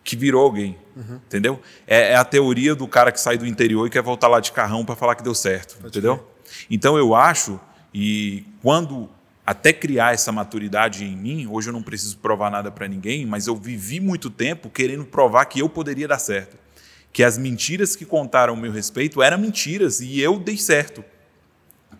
que 0.04 0.16
virou 0.16 0.42
alguém, 0.42 0.76
uhum. 0.96 1.20
entendeu? 1.26 1.60
É, 1.86 2.12
é, 2.12 2.16
a 2.16 2.24
teoria 2.24 2.74
do 2.74 2.88
cara 2.88 3.12
que 3.12 3.20
sai 3.20 3.38
do 3.38 3.46
interior 3.46 3.86
e 3.86 3.90
quer 3.90 4.02
voltar 4.02 4.28
lá 4.28 4.40
de 4.40 4.52
carrão 4.52 4.84
para 4.84 4.96
falar 4.96 5.14
que 5.14 5.22
deu 5.22 5.34
certo, 5.34 5.76
Pode 5.76 5.88
entendeu? 5.88 6.16
Ver. 6.16 6.22
Então 6.70 6.98
eu 6.98 7.14
acho 7.14 7.60
e 7.94 8.44
quando 8.62 9.08
até 9.44 9.72
criar 9.72 10.14
essa 10.14 10.30
maturidade 10.30 11.04
em 11.04 11.16
mim, 11.16 11.46
hoje 11.46 11.68
eu 11.68 11.72
não 11.72 11.82
preciso 11.82 12.16
provar 12.18 12.50
nada 12.50 12.70
para 12.70 12.86
ninguém, 12.86 13.26
mas 13.26 13.46
eu 13.46 13.56
vivi 13.56 14.00
muito 14.00 14.30
tempo 14.30 14.70
querendo 14.70 15.04
provar 15.04 15.44
que 15.46 15.60
eu 15.60 15.68
poderia 15.68 16.06
dar 16.06 16.18
certo. 16.18 16.56
Que 17.12 17.22
as 17.22 17.36
mentiras 17.36 17.94
que 17.94 18.06
contaram 18.06 18.54
a 18.54 18.56
meu 18.56 18.72
respeito 18.72 19.22
eram 19.22 19.38
mentiras 19.38 20.00
e 20.00 20.20
eu 20.20 20.38
dei 20.38 20.56
certo. 20.56 21.04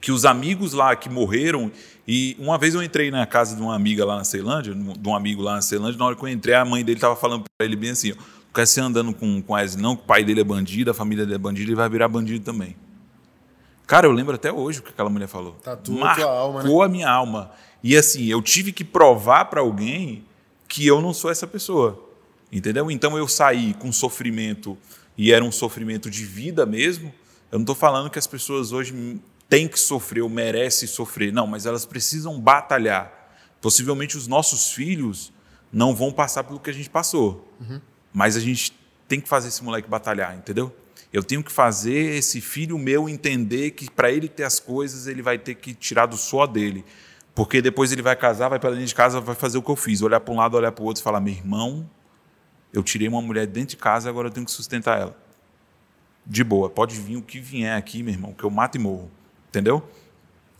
Que 0.01 0.11
os 0.11 0.25
amigos 0.25 0.73
lá 0.73 0.97
que 0.97 1.09
morreram. 1.09 1.71
E 2.07 2.37
uma 2.39 2.59
vez 2.59 2.75
eu 2.75 2.83
entrei 2.83 3.11
na 3.11 3.25
casa 3.27 3.55
de 3.55 3.63
uma 3.63 3.75
amiga 3.75 4.05
lá 4.05 4.17
na 4.17 4.25
Ceilândia, 4.25 4.75
de 4.75 5.09
um 5.09 5.15
amigo 5.15 5.43
lá 5.43 5.55
na 5.55 5.63
Ceilândia, 5.63 5.99
na 5.99 6.07
hora 6.07 6.17
que 6.17 6.23
eu 6.23 6.29
entrei, 6.29 6.55
a 6.55 6.65
mãe 6.65 6.85
dele 6.85 6.97
estava 6.97 7.15
falando 7.15 7.45
para 7.57 7.65
ele 7.65 7.77
bem 7.77 7.91
assim: 7.91 8.11
não 8.11 8.53
quer 8.53 8.67
ser 8.67 8.81
andando 8.81 9.13
com, 9.15 9.41
com 9.41 9.55
Wesley, 9.55 9.83
não, 9.83 9.97
que 9.97 10.03
o 10.03 10.07
pai 10.07 10.25
dele 10.25 10.41
é 10.41 10.45
bandido, 10.45 10.91
a 10.91 10.95
família 10.95 11.25
dele 11.25 11.37
é 11.37 11.39
bandido, 11.39 11.71
ele 11.71 11.77
vai 11.77 11.89
virar 11.89 12.09
bandido 12.09 12.45
também. 12.45 12.77
Cara, 13.87 14.07
eu 14.07 14.13
lembro 14.13 14.35
até 14.35 14.53
hoje 14.53 14.81
o 14.81 14.83
que 14.83 14.91
aquela 14.91 15.11
mulher 15.11 15.29
falou. 15.29 15.53
Tatuou 15.63 15.99
Marcou 15.99 16.25
tua 16.25 16.33
alma, 16.33 16.63
né? 16.63 16.85
a 16.85 16.89
minha 16.89 17.11
alma. 17.11 17.51
E 17.83 17.97
assim, 17.97 18.27
eu 18.27 18.41
tive 18.41 18.73
que 18.73 18.85
provar 18.85 19.47
para 19.47 19.61
alguém 19.61 20.25
que 20.69 20.87
eu 20.87 21.01
não 21.01 21.13
sou 21.13 21.31
essa 21.31 21.47
pessoa. 21.47 22.09
Entendeu? 22.51 22.91
Então 22.91 23.17
eu 23.17 23.27
saí 23.27 23.75
com 23.75 23.91
sofrimento 23.93 24.79
e 25.17 25.33
era 25.33 25.45
um 25.45 25.53
sofrimento 25.53 26.11
de 26.11 26.25
vida 26.25 26.65
mesmo. 26.65 27.13
Eu 27.51 27.59
não 27.59 27.65
estou 27.65 27.75
falando 27.75 28.09
que 28.09 28.19
as 28.19 28.27
pessoas 28.27 28.73
hoje 28.73 29.21
têm 29.53 29.69
que 29.69 29.79
sofrer 29.79 30.23
ou 30.23 30.31
merecem 30.31 30.89
sofrer. 30.89 31.31
Não, 31.31 31.47
mas 31.47 31.67
elas 31.67 31.85
precisam 31.85 32.41
batalhar. 32.41 33.13
Possivelmente 33.61 34.17
os 34.17 34.27
nossos 34.27 34.73
filhos 34.73 35.31
não 35.71 35.95
vão 35.95 36.11
passar 36.11 36.43
pelo 36.43 36.59
que 36.59 36.71
a 36.71 36.73
gente 36.73 36.89
passou. 36.89 37.47
Uhum. 37.61 37.79
Mas 38.15 38.35
a 38.35 38.41
gente 38.41 38.73
tem 39.07 39.21
que 39.21 39.29
fazer 39.29 39.49
esse 39.49 39.63
moleque 39.63 39.87
batalhar, 39.87 40.35
entendeu? 40.35 40.75
Eu 41.13 41.23
tenho 41.23 41.45
que 41.45 41.53
fazer 41.53 42.15
esse 42.17 42.41
filho 42.41 42.79
meu 42.79 43.11
entender 43.11 43.73
que 43.73 43.91
para 43.91 44.11
ele 44.11 44.27
ter 44.27 44.45
as 44.45 44.59
coisas, 44.59 45.07
ele 45.07 45.21
vai 45.21 45.37
ter 45.37 45.57
que 45.57 45.75
tirar 45.75 46.07
do 46.07 46.17
suor 46.17 46.47
dele. 46.47 46.83
Porque 47.35 47.61
depois 47.61 47.93
ele 47.93 48.01
vai 48.01 48.17
casar, 48.17 48.49
vai 48.49 48.59
para 48.59 48.71
dentro 48.71 48.87
de 48.87 48.95
casa, 48.95 49.21
vai 49.21 49.35
fazer 49.35 49.59
o 49.59 49.63
que 49.63 49.71
eu 49.71 49.77
fiz, 49.77 50.01
olhar 50.01 50.21
para 50.21 50.33
um 50.33 50.39
lado, 50.39 50.57
olhar 50.57 50.73
para 50.73 50.83
o 50.83 50.87
outro 50.87 51.03
e 51.03 51.05
falar: 51.05 51.21
meu 51.21 51.35
irmão, 51.35 51.87
eu 52.73 52.83
tirei 52.83 53.07
uma 53.07 53.21
mulher 53.21 53.47
dentro 53.47 53.71
de 53.71 53.77
casa, 53.77 54.09
agora 54.09 54.29
eu 54.29 54.33
tenho 54.33 54.47
que 54.47 54.53
sustentar 54.53 54.99
ela. 54.99 55.17
De 56.25 56.43
boa, 56.43 56.71
pode 56.71 56.99
vir 56.99 57.19
o 57.19 57.23
que 57.23 57.39
vier 57.39 57.77
aqui, 57.77 58.03
meu 58.03 58.15
irmão, 58.15 58.33
que 58.33 58.45
eu 58.45 58.51
mato 58.51 58.77
e 58.77 58.81
morro. 58.81 59.11
Entendeu? 59.53 59.87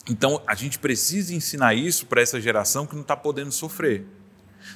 Então 0.07 0.43
a 0.47 0.55
gente 0.55 0.79
precisa 0.79 1.35
ensinar 1.35 1.73
isso 1.73 2.05
para 2.05 2.21
essa 2.21 2.39
geração 2.39 2.87
que 2.87 2.95
não 2.95 3.01
está 3.01 3.17
podendo 3.17 3.51
sofrer. 3.51 4.05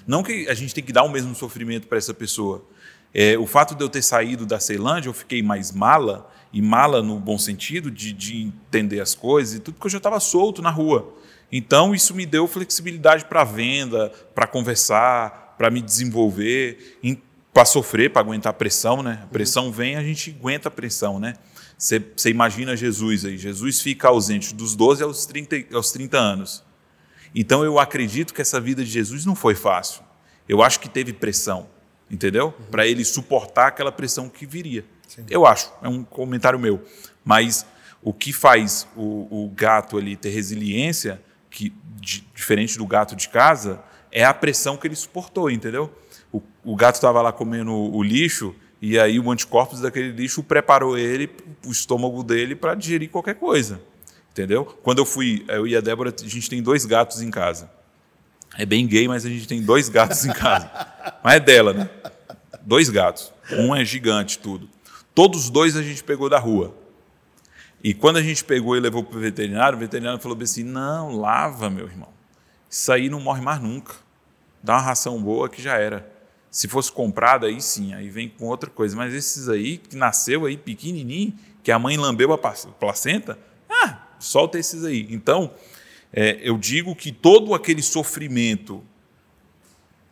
Não 0.06 0.22
que 0.22 0.48
a 0.48 0.54
gente 0.54 0.74
tem 0.74 0.82
que 0.82 0.92
dar 0.92 1.02
o 1.02 1.08
mesmo 1.10 1.34
sofrimento 1.34 1.86
para 1.86 1.98
essa 1.98 2.14
pessoa, 2.14 2.64
é, 3.12 3.36
o 3.38 3.46
fato 3.46 3.74
de 3.74 3.84
eu 3.84 3.88
ter 3.88 4.02
saído 4.02 4.46
da 4.46 4.58
Ceilândia, 4.58 5.08
eu 5.08 5.14
fiquei 5.14 5.42
mais 5.42 5.70
mala, 5.70 6.30
e 6.52 6.62
mala 6.62 7.02
no 7.02 7.18
bom 7.18 7.38
sentido, 7.38 7.90
de, 7.90 8.12
de 8.12 8.42
entender 8.42 9.00
as 9.00 9.14
coisas 9.14 9.56
e 9.56 9.60
tudo, 9.60 9.74
porque 9.74 9.86
eu 9.86 9.90
já 9.90 9.98
estava 9.98 10.18
solto 10.18 10.62
na 10.62 10.70
rua. 10.70 11.14
Então, 11.52 11.94
isso 11.94 12.14
me 12.14 12.26
deu 12.26 12.48
flexibilidade 12.48 13.24
para 13.26 13.44
venda, 13.44 14.10
para 14.34 14.46
conversar, 14.46 15.54
para 15.58 15.70
me 15.70 15.80
desenvolver, 15.80 16.98
para 17.52 17.64
sofrer, 17.64 18.10
para 18.10 18.20
aguentar 18.20 18.50
a 18.50 18.54
pressão. 18.54 19.02
Né? 19.02 19.20
A 19.22 19.26
pressão 19.26 19.70
vem, 19.70 19.96
a 19.96 20.02
gente 20.02 20.36
aguenta 20.38 20.68
a 20.68 20.70
pressão. 20.70 21.20
Né? 21.20 21.34
Você, 21.76 22.02
imagina 22.26 22.76
Jesus 22.76 23.24
aí, 23.24 23.36
Jesus 23.36 23.80
fica 23.80 24.08
ausente 24.08 24.54
dos 24.54 24.74
12 24.74 25.02
aos 25.02 25.26
30, 25.26 25.74
aos 25.74 25.92
30 25.92 26.18
anos. 26.18 26.64
Então, 27.34 27.64
eu 27.64 27.78
acredito 27.78 28.32
que 28.32 28.40
essa 28.40 28.60
vida 28.60 28.82
de 28.82 28.90
Jesus 28.90 29.26
não 29.26 29.34
foi 29.34 29.54
fácil. 29.54 30.02
Eu 30.48 30.62
acho 30.62 30.80
que 30.80 30.88
teve 30.88 31.12
pressão 31.12 31.68
entendeu? 32.10 32.54
Uhum. 32.58 32.66
Para 32.70 32.86
ele 32.86 33.04
suportar 33.04 33.68
aquela 33.68 33.92
pressão 33.92 34.28
que 34.28 34.46
viria. 34.46 34.84
Sim. 35.06 35.24
Eu 35.28 35.46
acho, 35.46 35.72
é 35.82 35.88
um 35.88 36.02
comentário 36.02 36.58
meu. 36.58 36.82
Mas 37.24 37.66
o 38.02 38.12
que 38.12 38.32
faz 38.32 38.86
o, 38.96 39.44
o 39.44 39.50
gato 39.54 39.98
ali 39.98 40.16
ter 40.16 40.30
resiliência, 40.30 41.20
que 41.50 41.72
de, 41.96 42.26
diferente 42.34 42.78
do 42.78 42.86
gato 42.86 43.16
de 43.16 43.28
casa, 43.28 43.82
é 44.10 44.24
a 44.24 44.32
pressão 44.32 44.76
que 44.76 44.86
ele 44.86 44.96
suportou, 44.96 45.50
entendeu? 45.50 45.92
O, 46.32 46.42
o 46.64 46.76
gato 46.76 46.96
estava 46.96 47.20
lá 47.22 47.32
comendo 47.32 47.72
o 47.72 48.02
lixo 48.02 48.54
e 48.80 48.98
aí 48.98 49.18
o 49.18 49.30
anticorpos 49.30 49.80
daquele 49.80 50.10
lixo 50.10 50.42
preparou 50.42 50.98
ele, 50.98 51.30
o 51.66 51.70
estômago 51.70 52.22
dele, 52.22 52.54
para 52.54 52.74
digerir 52.74 53.10
qualquer 53.10 53.34
coisa. 53.34 53.80
Entendeu? 54.30 54.64
Quando 54.82 54.98
eu 54.98 55.06
fui, 55.06 55.44
eu 55.48 55.66
e 55.66 55.74
a 55.74 55.80
Débora, 55.80 56.14
a 56.14 56.28
gente 56.28 56.50
tem 56.50 56.62
dois 56.62 56.84
gatos 56.84 57.22
em 57.22 57.30
casa. 57.30 57.70
É 58.56 58.66
bem 58.66 58.86
gay, 58.86 59.08
mas 59.08 59.24
a 59.24 59.28
gente 59.28 59.48
tem 59.48 59.62
dois 59.62 59.88
gatos 59.88 60.24
em 60.24 60.32
casa. 60.32 60.70
Mas 61.22 61.34
é 61.34 61.40
dela, 61.40 61.72
né? 61.72 61.90
Dois 62.62 62.88
gatos. 62.88 63.32
Um 63.50 63.74
é 63.74 63.84
gigante, 63.84 64.38
tudo. 64.38 64.68
Todos 65.14 65.44
os 65.44 65.50
dois 65.50 65.76
a 65.76 65.82
gente 65.82 66.02
pegou 66.02 66.28
da 66.28 66.38
rua. 66.38 66.74
E 67.82 67.92
quando 67.92 68.16
a 68.16 68.22
gente 68.22 68.44
pegou 68.44 68.76
e 68.76 68.80
levou 68.80 69.04
para 69.04 69.16
o 69.16 69.20
veterinário, 69.20 69.76
o 69.76 69.80
veterinário 69.80 70.18
falou 70.20 70.38
assim: 70.40 70.62
não, 70.62 71.16
lava, 71.16 71.68
meu 71.68 71.86
irmão. 71.86 72.08
Isso 72.70 72.90
aí 72.90 73.08
não 73.08 73.20
morre 73.20 73.40
mais 73.40 73.60
nunca. 73.60 73.94
Dá 74.62 74.74
uma 74.74 74.82
ração 74.82 75.20
boa 75.20 75.48
que 75.48 75.60
já 75.62 75.76
era. 75.76 76.15
Se 76.56 76.68
fosse 76.68 76.90
comprado, 76.90 77.44
aí 77.44 77.60
sim, 77.60 77.92
aí 77.92 78.08
vem 78.08 78.30
com 78.30 78.46
outra 78.46 78.70
coisa. 78.70 78.96
Mas 78.96 79.12
esses 79.12 79.46
aí, 79.46 79.76
que 79.76 79.94
nasceu 79.94 80.46
aí 80.46 80.56
pequenininho, 80.56 81.34
que 81.62 81.70
a 81.70 81.78
mãe 81.78 81.98
lambeu 81.98 82.32
a 82.32 82.38
placenta, 82.38 83.38
ah, 83.68 84.06
solta 84.18 84.58
esses 84.58 84.82
aí. 84.82 85.06
Então, 85.10 85.52
é, 86.10 86.38
eu 86.40 86.56
digo 86.56 86.96
que 86.96 87.12
todo 87.12 87.52
aquele 87.52 87.82
sofrimento 87.82 88.82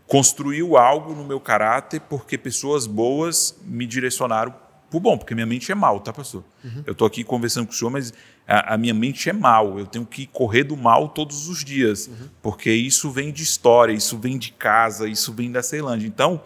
construiu 0.06 0.76
algo 0.76 1.14
no 1.14 1.24
meu 1.24 1.40
caráter 1.40 1.98
porque 2.02 2.36
pessoas 2.36 2.86
boas 2.86 3.58
me 3.64 3.86
direcionaram 3.86 4.54
o 4.92 5.00
bom, 5.00 5.18
porque 5.18 5.34
minha 5.34 5.46
mente 5.46 5.72
é 5.72 5.74
mal, 5.74 5.98
tá, 6.00 6.12
pastor? 6.12 6.44
Uhum. 6.64 6.84
Eu 6.86 6.92
estou 6.92 7.06
aqui 7.06 7.24
conversando 7.24 7.66
com 7.66 7.72
o 7.72 7.76
senhor, 7.76 7.90
mas 7.90 8.12
a, 8.46 8.74
a, 8.74 8.78
minha 8.78 8.94
mente 8.94 9.28
é 9.28 9.32
mal. 9.32 9.78
Eu 9.78 9.86
tenho 9.86 10.06
que 10.06 10.26
correr 10.26 10.64
do 10.64 10.76
mal 10.76 11.08
todos 11.08 11.48
os 11.48 11.64
dias, 11.64 12.06
uhum. 12.06 12.28
porque 12.40 12.70
isso 12.70 13.10
vem 13.10 13.32
de 13.32 13.42
história, 13.42 13.92
isso 13.92 14.16
vem 14.18 14.38
de 14.38 14.52
casa, 14.52 15.08
isso 15.08 15.32
vem 15.32 15.50
da 15.50 15.62
Ceilândia. 15.62 16.06
Então, 16.06 16.40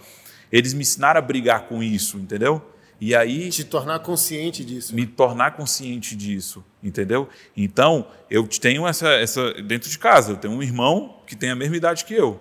eles 0.50 0.72
me 0.72 0.80
ensinaram 0.80 1.18
a 1.18 1.22
brigar 1.22 1.68
com 1.68 1.82
isso, 1.82 2.16
entendeu? 2.16 2.62
E 3.00 3.14
aí. 3.14 3.48
Te 3.50 3.64
tornar 3.64 3.98
consciente 4.00 4.64
disso. 4.64 4.94
Me 4.94 5.02
né? 5.02 5.12
tornar 5.14 5.52
consciente 5.52 6.16
disso, 6.16 6.64
entendeu? 6.82 7.28
Então, 7.56 8.06
eu 8.30 8.46
tenho 8.46 8.86
essa, 8.86 9.08
essa. 9.08 9.52
Dentro 9.62 9.88
de 9.88 9.98
casa, 9.98 10.32
eu 10.32 10.36
tenho 10.36 10.54
um 10.54 10.62
irmão 10.62 11.20
que 11.26 11.36
tem 11.36 11.50
a 11.50 11.54
mesma 11.54 11.76
idade 11.76 12.04
que 12.04 12.14
eu, 12.14 12.40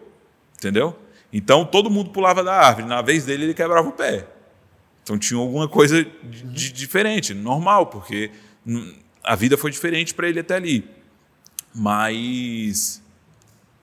entendeu? 0.58 0.96
Então, 1.32 1.66
todo 1.66 1.90
mundo 1.90 2.10
pulava 2.10 2.44
da 2.44 2.54
árvore. 2.54 2.88
Na 2.88 3.02
vez 3.02 3.26
dele, 3.26 3.44
ele 3.44 3.54
quebrava 3.54 3.88
o 3.90 3.92
pé. 3.92 4.26
Então, 5.08 5.18
tinha 5.18 5.40
alguma 5.40 5.70
coisa 5.70 6.04
de, 6.04 6.44
de 6.44 6.70
diferente, 6.74 7.34
normal, 7.34 7.86
porque 7.86 8.30
a 9.24 9.36
vida 9.38 9.58
foi 9.58 9.72
diferente 9.72 10.14
para 10.14 10.28
ele 10.28 10.42
até 10.42 10.56
ali. 10.56 10.84
Mas 11.74 13.02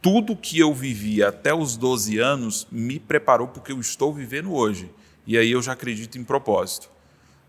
tudo 0.02 0.36
que 0.36 0.58
eu 0.58 0.74
vivi 0.74 1.22
até 1.22 1.54
os 1.54 1.78
12 1.78 2.18
anos 2.18 2.66
me 2.70 3.00
preparou 3.00 3.48
para 3.48 3.58
o 3.58 3.62
que 3.62 3.72
eu 3.72 3.80
estou 3.80 4.12
vivendo 4.12 4.52
hoje. 4.52 4.90
E 5.26 5.38
aí 5.38 5.50
eu 5.50 5.62
já 5.62 5.72
acredito 5.72 6.18
em 6.18 6.24
propósito. 6.24 6.90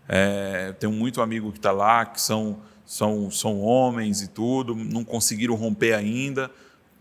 É, 0.08 0.72
tenho 0.80 0.94
muito 0.94 1.20
amigo 1.20 1.52
que 1.52 1.58
está 1.58 1.70
lá, 1.70 2.06
que 2.06 2.18
são, 2.18 2.62
são, 2.86 3.30
são 3.30 3.60
homens 3.60 4.22
e 4.22 4.28
tudo, 4.28 4.74
não 4.74 5.04
conseguiram 5.04 5.54
romper 5.54 5.92
ainda. 5.92 6.50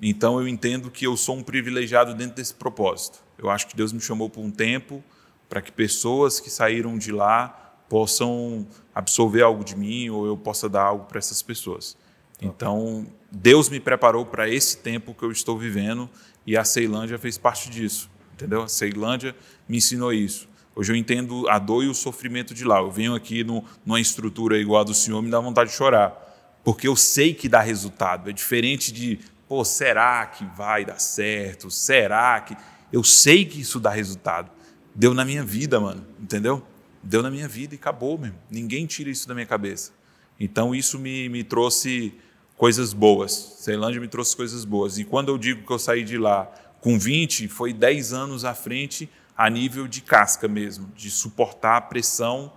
Então 0.01 0.41
eu 0.41 0.45
entendo 0.45 0.91
que 0.91 1.07
eu 1.07 1.15
sou 1.15 1.37
um 1.37 1.41
privilegiado 1.41 2.13
dentro 2.13 2.35
desse 2.35 2.53
propósito. 2.53 3.23
Eu 3.37 3.49
acho 3.49 3.65
que 3.65 3.77
Deus 3.77 3.93
me 3.93 4.01
chamou 4.01 4.29
por 4.29 4.41
um 4.41 4.51
tempo 4.51 5.01
para 5.49 5.61
que 5.61 5.71
pessoas 5.71 6.39
que 6.39 6.49
saíram 6.49 6.97
de 6.97 7.11
lá 7.11 7.75
possam 7.89 8.67
absorver 8.93 9.41
algo 9.41 9.63
de 9.63 9.75
mim 9.75 10.09
ou 10.09 10.25
eu 10.25 10.37
possa 10.37 10.67
dar 10.67 10.83
algo 10.83 11.05
para 11.05 11.19
essas 11.19 11.41
pessoas. 11.41 11.97
Então, 12.41 13.07
Deus 13.31 13.69
me 13.69 13.79
preparou 13.79 14.25
para 14.25 14.49
esse 14.49 14.77
tempo 14.77 15.13
que 15.13 15.23
eu 15.23 15.31
estou 15.31 15.57
vivendo 15.57 16.09
e 16.45 16.57
a 16.57 16.63
Ceilândia 16.63 17.17
fez 17.17 17.37
parte 17.37 17.69
disso, 17.69 18.09
entendeu? 18.33 18.63
A 18.63 18.67
Ceilândia 18.67 19.35
me 19.67 19.77
ensinou 19.77 20.11
isso. 20.11 20.47
Hoje 20.75 20.91
eu 20.91 20.95
entendo 20.95 21.47
a 21.47 21.57
dor 21.57 21.85
e 21.85 21.87
o 21.87 21.93
sofrimento 21.93 22.53
de 22.53 22.65
lá. 22.65 22.79
Eu 22.79 22.91
venho 22.91 23.15
aqui 23.15 23.43
no, 23.45 23.63
numa 23.85 23.99
estrutura 23.99 24.57
igual 24.57 24.81
a 24.81 24.83
do 24.83 24.93
senhor, 24.93 25.21
me 25.21 25.31
dá 25.31 25.39
vontade 25.39 25.69
de 25.69 25.75
chorar. 25.75 26.21
Porque 26.65 26.87
eu 26.87 26.95
sei 26.95 27.33
que 27.33 27.47
dá 27.47 27.61
resultado. 27.61 28.29
É 28.29 28.33
diferente 28.33 28.91
de, 28.91 29.19
pô, 29.47 29.63
será 29.63 30.25
que 30.25 30.43
vai 30.57 30.83
dar 30.83 30.99
certo? 30.99 31.71
Será 31.71 32.41
que. 32.41 32.57
Eu 32.91 33.03
sei 33.03 33.45
que 33.45 33.61
isso 33.61 33.79
dá 33.79 33.89
resultado. 33.89 34.51
Deu 34.95 35.13
na 35.13 35.25
minha 35.25 35.43
vida, 35.43 35.79
mano. 35.79 36.05
Entendeu? 36.19 36.65
Deu 37.03 37.21
na 37.21 37.29
minha 37.29 37.47
vida 37.47 37.75
e 37.75 37.77
acabou 37.77 38.17
mesmo. 38.17 38.37
Ninguém 38.49 38.85
tira 38.85 39.09
isso 39.09 39.27
da 39.27 39.33
minha 39.33 39.45
cabeça. 39.45 39.91
Então 40.39 40.73
isso 40.73 40.97
me, 40.97 41.29
me 41.29 41.43
trouxe 41.43 42.13
coisas 42.57 42.93
boas. 42.93 43.31
Ceilândia 43.59 43.99
me 43.99 44.07
trouxe 44.07 44.35
coisas 44.35 44.63
boas. 44.65 44.97
E 44.97 45.03
quando 45.03 45.29
eu 45.29 45.37
digo 45.37 45.65
que 45.65 45.71
eu 45.71 45.79
saí 45.79 46.03
de 46.03 46.17
lá 46.17 46.45
com 46.79 46.97
20, 46.97 47.47
foi 47.47 47.73
10 47.73 48.13
anos 48.13 48.45
à 48.45 48.53
frente 48.53 49.09
a 49.37 49.49
nível 49.49 49.87
de 49.87 50.01
casca 50.01 50.47
mesmo, 50.47 50.89
de 50.95 51.11
suportar 51.11 51.77
a 51.77 51.81
pressão 51.81 52.53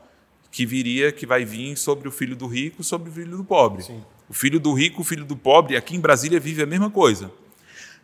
que 0.51 0.65
viria, 0.65 1.11
que 1.11 1.27
vai 1.27 1.45
vir 1.45 1.77
sobre 1.77 2.09
o 2.09 2.11
filho 2.11 2.37
do 2.37 2.47
rico, 2.47 2.85
sobre 2.85 3.11
o 3.11 3.13
filho 3.13 3.37
do 3.37 3.45
pobre. 3.45 3.83
Sim. 3.83 4.03
O 4.29 4.33
filho 4.33 4.61
do 4.61 4.73
rico, 4.73 5.03
o 5.03 5.05
filho 5.05 5.25
do 5.25 5.37
pobre, 5.37 5.77
aqui 5.77 5.97
em 5.97 6.01
Brasília 6.01 6.39
vive 6.39 6.63
a 6.63 6.67
mesma 6.67 6.91
coisa. 6.91 7.31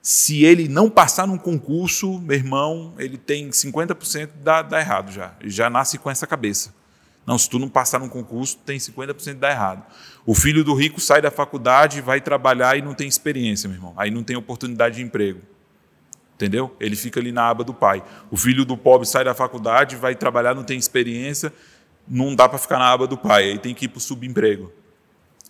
Se 0.07 0.45
ele 0.45 0.69
não 0.69 0.91
passar 0.91 1.27
num 1.27 1.39
concurso, 1.39 2.19
meu 2.19 2.37
irmão, 2.37 2.93
ele 2.99 3.17
tem 3.17 3.49
50% 3.49 4.29
dá, 4.43 4.61
dá 4.61 4.79
errado 4.79 5.11
já. 5.11 5.33
Ele 5.41 5.49
já 5.49 5.71
nasce 5.71 5.97
com 5.97 6.11
essa 6.11 6.27
cabeça. 6.27 6.75
Não, 7.27 7.39
se 7.39 7.49
tu 7.49 7.59
não 7.59 7.71
passar 7.71 7.99
num 7.99 8.09
concurso, 8.11 8.59
tem 8.67 8.77
50% 8.77 9.37
dá 9.37 9.51
errado. 9.51 9.83
O 10.27 10.35
filho 10.35 10.63
do 10.63 10.75
rico 10.75 11.01
sai 11.01 11.23
da 11.23 11.31
faculdade, 11.31 12.03
vai 12.03 12.21
trabalhar 12.21 12.77
e 12.77 12.83
não 12.83 12.93
tem 12.93 13.09
experiência, 13.09 13.67
meu 13.67 13.79
irmão. 13.79 13.95
Aí 13.97 14.11
não 14.11 14.23
tem 14.23 14.37
oportunidade 14.37 14.97
de 14.97 15.03
emprego. 15.03 15.41
Entendeu? 16.35 16.77
Ele 16.79 16.97
fica 16.97 17.19
ali 17.19 17.33
na 17.33 17.49
aba 17.49 17.65
do 17.65 17.73
pai. 17.73 18.05
O 18.31 18.37
filho 18.37 18.67
do 18.67 18.77
pobre 18.77 19.09
sai 19.09 19.25
da 19.25 19.33
faculdade, 19.33 19.97
vai 19.97 20.15
trabalhar, 20.15 20.55
não 20.55 20.65
tem 20.65 20.79
experiência, 20.79 21.51
não 22.07 22.35
dá 22.35 22.47
para 22.47 22.59
ficar 22.59 22.79
na 22.79 22.93
aba 22.93 23.07
do 23.07 23.17
pai, 23.17 23.53
aí 23.53 23.59
tem 23.59 23.75
que 23.75 23.87
ir 23.87 23.89
para 23.89 23.97
o 23.97 24.03
subemprego. 24.03 24.71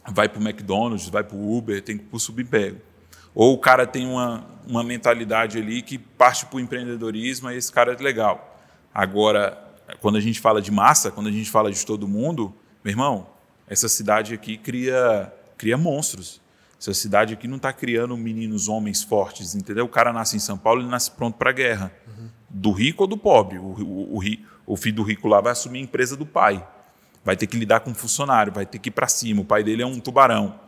Vai 0.07 0.29
para 0.29 0.39
o 0.39 0.49
McDonald's, 0.49 1.09
vai 1.09 1.25
para 1.25 1.37
o 1.37 1.57
Uber, 1.59 1.83
tem 1.83 1.99
que 1.99 2.05
ir 2.05 2.07
para 2.07 2.17
o 2.17 2.21
subemprego. 2.21 2.94
Ou 3.35 3.55
o 3.55 3.59
cara 3.59 3.87
tem 3.87 4.07
uma, 4.07 4.45
uma 4.67 4.85
mentalidade 4.85 5.59
ali 5.59 5.83
que 5.83 5.99
parte 5.99 6.47
para 6.47 6.57
o 6.57 6.61
empreendedorismo, 6.61 7.49
aí 7.49 7.57
esse 7.57 7.73
cara 7.73 7.93
é 7.93 7.97
legal. 7.97 8.59
Agora, 8.95 9.59
quando 10.01 10.17
a 10.17 10.21
gente 10.21 10.41
fala 10.41 10.63
de 10.63 10.71
massa, 10.71 11.11
quando 11.11 11.29
a 11.29 11.33
gente 11.33 11.51
fala 11.51 11.71
de 11.71 11.85
todo 11.85 12.07
mundo, 12.07 12.55
meu 12.83 12.93
irmão, 12.93 13.27
essa 13.67 13.89
cidade 13.89 14.35
aqui 14.35 14.57
cria, 14.57 15.33
cria 15.57 15.77
monstros. 15.77 16.41
Essa 16.81 16.93
cidade 16.93 17.33
aqui 17.33 17.49
não 17.49 17.57
está 17.57 17.73
criando 17.73 18.17
meninos 18.17 18.69
homens 18.69 19.03
fortes, 19.03 19.55
entendeu? 19.55 19.87
O 19.87 19.89
cara 19.89 20.13
nasce 20.13 20.37
em 20.37 20.41
São 20.41 20.59
Paulo, 20.59 20.83
ele 20.83 20.89
nasce 20.89 21.11
pronto 21.11 21.37
para 21.37 21.51
a 21.51 21.53
guerra. 21.53 21.93
Uhum. 22.07 22.29
Do 22.51 22.73
rico 22.73 23.05
ou 23.05 23.07
do 23.07 23.17
pobre. 23.17 23.59
O, 23.59 23.63
o, 23.63 24.19
o, 24.19 24.23
o, 24.67 24.77
filho 24.77 24.97
do 24.97 25.03
rico 25.03 25.27
lá 25.27 25.41
vai 25.41 25.53
assumir 25.53 25.79
a 25.79 25.83
empresa 25.83 26.17
do 26.17 26.27
pai. 26.27 26.67
Vai 27.25 27.37
ter 27.37 27.47
que 27.47 27.57
lidar 27.57 27.81
com 27.81 27.91
um 27.91 27.95
funcionário, 27.95 28.53
vai 28.53 28.67
ter 28.67 28.79
que 28.79 28.91
ir 28.91 28.93
para 28.93 29.09
cima. 29.09 29.41
O 29.41 29.45
pai 29.45 29.65
dele 29.65 29.83
é 29.83 29.87
um 29.87 29.99
tubarão. 29.99 30.61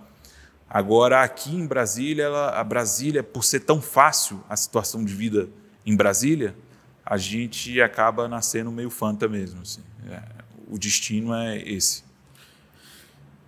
Agora, 0.69 1.23
aqui 1.23 1.55
em 1.55 1.67
Brasília, 1.67 2.25
ela, 2.25 2.51
a 2.51 2.65
Brasília, 2.65 3.23
por 3.23 3.45
ser 3.45 3.61
tão 3.61 3.81
fácil 3.81 4.43
a 4.49 4.57
situação 4.57 5.05
de 5.05 5.15
vida 5.15 5.49
em 5.85 5.97
Brasília, 5.97 6.57
a 7.05 7.17
gente 7.17 7.81
acaba 7.81 8.27
nascendo 8.27 8.73
meio 8.73 8.91
fanta 8.91 9.29
mesmo. 9.29 9.63
Assim. 9.63 9.83
É, 10.11 10.23
o 10.69 10.77
destino 10.77 11.33
é 11.33 11.57
esse. 11.59 12.03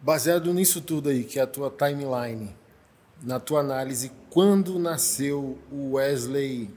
Baseado 0.00 0.54
nisso 0.54 0.80
tudo 0.80 1.08
aí, 1.08 1.24
que 1.24 1.40
é 1.40 1.42
a 1.42 1.46
tua 1.46 1.70
timeline, 1.70 2.54
na 3.20 3.40
tua 3.40 3.60
análise, 3.60 4.12
quando 4.30 4.78
nasceu 4.78 5.58
o 5.72 5.94
Wesley 5.94 6.70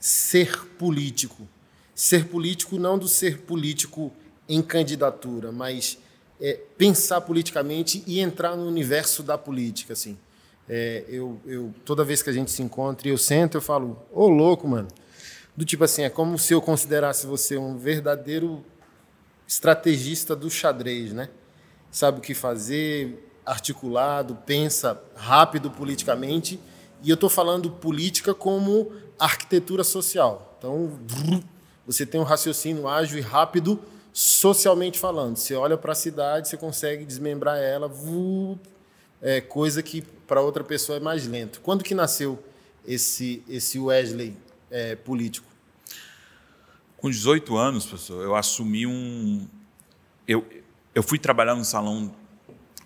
ser 0.00 0.66
político? 0.76 1.48
Ser 1.94 2.26
político 2.26 2.76
não 2.76 2.98
do 2.98 3.06
ser 3.06 3.42
político 3.42 4.12
em 4.48 4.60
candidatura, 4.60 5.52
mas 5.52 5.98
é, 6.40 6.60
pensar 6.76 7.20
politicamente 7.20 8.02
e 8.06 8.20
entrar 8.20 8.56
no 8.56 8.66
universo 8.66 9.22
da 9.22 9.38
política, 9.38 9.92
assim. 9.92 10.18
É, 10.68 11.04
eu, 11.08 11.38
eu, 11.44 11.74
toda 11.84 12.04
vez 12.04 12.22
que 12.22 12.30
a 12.30 12.32
gente 12.32 12.50
se 12.50 12.62
encontra 12.62 13.06
e 13.06 13.10
eu 13.10 13.18
sento, 13.18 13.56
eu 13.56 13.60
falo, 13.60 14.02
ô 14.12 14.28
louco, 14.28 14.66
mano. 14.66 14.88
Do 15.56 15.64
tipo 15.64 15.84
assim, 15.84 16.02
é 16.02 16.10
como 16.10 16.38
se 16.38 16.52
eu 16.52 16.60
considerasse 16.60 17.26
você 17.26 17.56
um 17.56 17.76
verdadeiro 17.76 18.64
estrategista 19.46 20.34
do 20.34 20.50
xadrez, 20.50 21.12
né? 21.12 21.28
Sabe 21.90 22.18
o 22.18 22.20
que 22.20 22.34
fazer, 22.34 23.30
articulado, 23.46 24.36
pensa 24.46 25.00
rápido 25.14 25.70
politicamente. 25.70 26.58
E 27.02 27.10
eu 27.10 27.14
estou 27.14 27.30
falando 27.30 27.70
política 27.70 28.34
como 28.34 28.92
arquitetura 29.18 29.84
social. 29.84 30.56
Então, 30.58 30.98
você 31.86 32.04
tem 32.04 32.20
um 32.20 32.24
raciocínio 32.24 32.88
ágil 32.88 33.18
e 33.18 33.20
rápido 33.20 33.78
socialmente 34.14 34.96
falando. 34.96 35.36
Você 35.36 35.56
olha 35.56 35.76
para 35.76 35.90
a 35.90 35.94
cidade, 35.94 36.48
você 36.48 36.56
consegue 36.56 37.04
desmembrar 37.04 37.58
ela, 37.58 37.90
é, 39.20 39.40
coisa 39.40 39.82
que 39.82 40.02
para 40.02 40.40
outra 40.40 40.62
pessoa 40.62 40.96
é 40.96 41.00
mais 41.00 41.26
lento. 41.26 41.60
Quando 41.60 41.82
que 41.82 41.94
nasceu 41.94 42.42
esse, 42.86 43.42
esse 43.48 43.76
Wesley 43.78 44.36
é, 44.70 44.94
político? 44.94 45.48
Com 46.96 47.10
18 47.10 47.56
anos, 47.56 47.84
professor, 47.84 48.22
eu 48.22 48.36
assumi 48.36 48.86
um. 48.86 49.48
Eu, 50.26 50.46
eu 50.94 51.02
fui 51.02 51.18
trabalhar 51.18 51.56
no 51.56 51.64
salão 51.64 52.14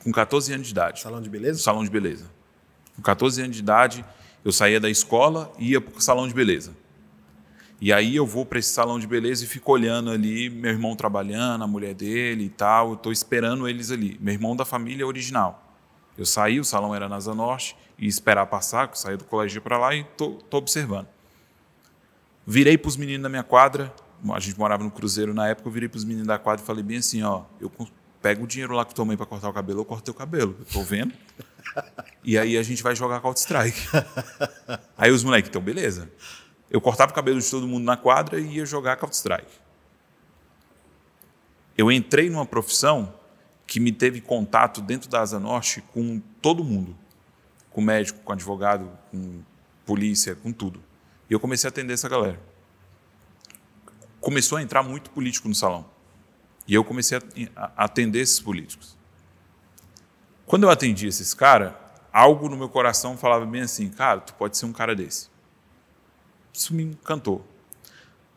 com 0.02 0.10
14 0.10 0.54
anos 0.54 0.66
de 0.66 0.72
idade. 0.72 1.00
Salão 1.00 1.20
de 1.20 1.28
beleza? 1.28 1.60
Salão 1.60 1.84
de 1.84 1.90
beleza. 1.90 2.24
Com 2.96 3.02
14 3.02 3.42
anos 3.42 3.54
de 3.54 3.62
idade, 3.62 4.04
eu 4.44 4.50
saía 4.50 4.80
da 4.80 4.88
escola 4.88 5.52
e 5.58 5.72
ia 5.72 5.80
para 5.80 5.96
o 5.96 6.00
salão 6.00 6.26
de 6.26 6.32
beleza. 6.32 6.72
E 7.80 7.92
aí 7.92 8.16
eu 8.16 8.26
vou 8.26 8.44
para 8.44 8.58
esse 8.58 8.70
salão 8.70 8.98
de 8.98 9.06
beleza 9.06 9.44
e 9.44 9.46
fico 9.46 9.70
olhando 9.70 10.10
ali 10.10 10.50
meu 10.50 10.70
irmão 10.70 10.96
trabalhando, 10.96 11.62
a 11.62 11.66
mulher 11.66 11.94
dele 11.94 12.44
e 12.44 12.48
tal. 12.48 12.94
Estou 12.94 13.12
esperando 13.12 13.68
eles 13.68 13.90
ali. 13.90 14.18
Meu 14.20 14.34
irmão 14.34 14.56
da 14.56 14.64
família 14.64 15.06
original. 15.06 15.64
Eu 16.16 16.26
saí, 16.26 16.58
o 16.58 16.64
salão 16.64 16.92
era 16.92 17.08
na 17.08 17.16
Asa 17.16 17.32
Norte, 17.32 17.76
e 17.96 18.08
esperar 18.08 18.44
passar, 18.46 18.88
que 18.88 18.94
eu 18.94 18.98
saí 18.98 19.16
do 19.16 19.22
colégio 19.24 19.62
para 19.62 19.78
lá 19.78 19.94
e 19.94 20.00
estou 20.00 20.40
observando. 20.50 21.06
Virei 22.44 22.76
para 22.76 22.88
os 22.88 22.96
meninos 22.96 23.22
da 23.22 23.28
minha 23.28 23.44
quadra, 23.44 23.94
a 24.32 24.40
gente 24.40 24.58
morava 24.58 24.82
no 24.82 24.90
Cruzeiro 24.90 25.32
na 25.32 25.46
época, 25.46 25.68
eu 25.68 25.72
virei 25.72 25.88
para 25.88 25.98
os 25.98 26.04
meninos 26.04 26.26
da 26.26 26.38
quadra 26.38 26.62
e 26.62 26.66
falei 26.66 26.82
bem 26.82 26.98
assim, 26.98 27.22
ó, 27.22 27.42
eu 27.60 27.70
pego 28.20 28.44
o 28.44 28.46
dinheiro 28.48 28.74
lá 28.74 28.84
que 28.84 28.94
tua 28.94 29.04
mãe 29.04 29.16
para 29.16 29.26
cortar 29.26 29.48
o 29.48 29.52
cabelo, 29.52 29.80
eu 29.80 29.84
corto 29.84 30.04
teu 30.04 30.14
cabelo, 30.14 30.56
eu 30.58 30.64
tô 30.64 30.82
vendo. 30.82 31.14
e 32.24 32.36
aí 32.36 32.58
a 32.58 32.62
gente 32.62 32.82
vai 32.82 32.96
jogar 32.96 33.20
Counter-Strike. 33.20 33.80
aí 34.98 35.12
os 35.12 35.22
moleques, 35.22 35.48
então 35.48 35.62
beleza. 35.62 36.10
Eu 36.70 36.80
cortava 36.80 37.12
o 37.12 37.14
cabelo 37.14 37.40
de 37.40 37.50
todo 37.50 37.66
mundo 37.66 37.84
na 37.84 37.96
quadra 37.96 38.38
e 38.38 38.56
ia 38.56 38.66
jogar 38.66 38.96
Counter-Strike. 38.96 39.50
Eu 41.76 41.90
entrei 41.90 42.28
numa 42.28 42.44
profissão 42.44 43.14
que 43.66 43.78
me 43.78 43.92
teve 43.92 44.20
contato 44.20 44.80
dentro 44.80 45.08
da 45.08 45.20
Asa 45.20 45.38
Norte 45.38 45.80
com 45.92 46.20
todo 46.42 46.64
mundo. 46.64 46.96
Com 47.70 47.80
médico, 47.80 48.20
com 48.20 48.32
advogado, 48.32 48.90
com 49.10 49.42
polícia, 49.86 50.34
com 50.34 50.52
tudo. 50.52 50.82
E 51.30 51.32
eu 51.32 51.38
comecei 51.38 51.68
a 51.68 51.70
atender 51.70 51.94
essa 51.94 52.08
galera. 52.08 52.40
Começou 54.20 54.58
a 54.58 54.62
entrar 54.62 54.82
muito 54.82 55.10
político 55.10 55.48
no 55.48 55.54
salão. 55.54 55.86
E 56.66 56.74
eu 56.74 56.84
comecei 56.84 57.18
a 57.56 57.84
atender 57.84 58.20
esses 58.20 58.40
políticos. 58.40 58.96
Quando 60.44 60.64
eu 60.64 60.70
atendi 60.70 61.06
esses 61.06 61.32
caras, 61.32 61.72
algo 62.12 62.48
no 62.48 62.56
meu 62.56 62.68
coração 62.68 63.16
falava 63.16 63.46
bem 63.46 63.62
assim: 63.62 63.88
cara, 63.88 64.20
tu 64.20 64.34
pode 64.34 64.56
ser 64.56 64.66
um 64.66 64.72
cara 64.72 64.94
desse. 64.94 65.30
Isso 66.58 66.74
me 66.74 66.82
encantou. 66.82 67.46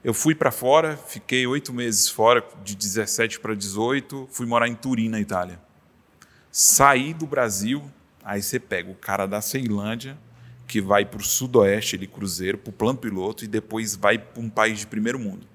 Eu 0.04 0.14
fui 0.14 0.36
para 0.36 0.52
fora, 0.52 0.96
fiquei 0.96 1.48
oito 1.48 1.74
meses 1.74 2.08
fora, 2.08 2.48
de 2.64 2.76
17 2.76 3.40
para 3.40 3.56
18, 3.56 4.30
fui 4.32 4.46
morar 4.46 4.68
em 4.68 4.76
Turim, 4.76 5.10
na 5.10 5.20
Itália. 5.20 5.60
Saí 6.52 7.16
do 7.16 7.26
Brasil, 7.26 7.84
aí 8.24 8.40
você 8.40 8.60
pega 8.60 8.92
o 8.92 8.96
cara 8.96 9.26
da 9.26 9.42
Ceilândia, 9.42 10.16
que 10.68 10.80
vai 10.80 11.04
para 11.04 11.20
o 11.20 11.24
sudoeste, 11.24 11.96
ele 11.96 12.06
cruzeiro, 12.06 12.60
para 12.60 12.70
o 12.70 12.74
plano 12.74 13.00
piloto, 13.00 13.44
e 13.44 13.48
depois 13.48 13.96
vai 13.96 14.20
para 14.20 14.40
um 14.40 14.52
país 14.52 14.78
de 14.78 14.86
primeiro 14.86 15.18
mundo. 15.18 15.48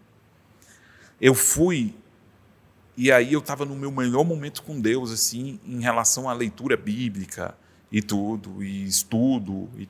Eu 1.21 1.37
fui 1.37 1.95
e 2.97 3.13
aí 3.13 3.33
eu 3.33 3.39
estava 3.39 3.65
no 3.65 3.77
meu 3.77 3.93
melhor 3.93 4.25
momento 4.25 4.65
com 4.65 4.81
Deus, 4.81 5.13
assim, 5.13 5.61
em 5.65 5.83
relação 5.83 6.29
à 6.29 6.33
leitura 6.33 6.77
bíblica 6.77 7.57
e 7.93 8.03
tudo, 8.03 8.61
e 8.61 8.85
estudo, 8.85 9.71
e 9.79 9.87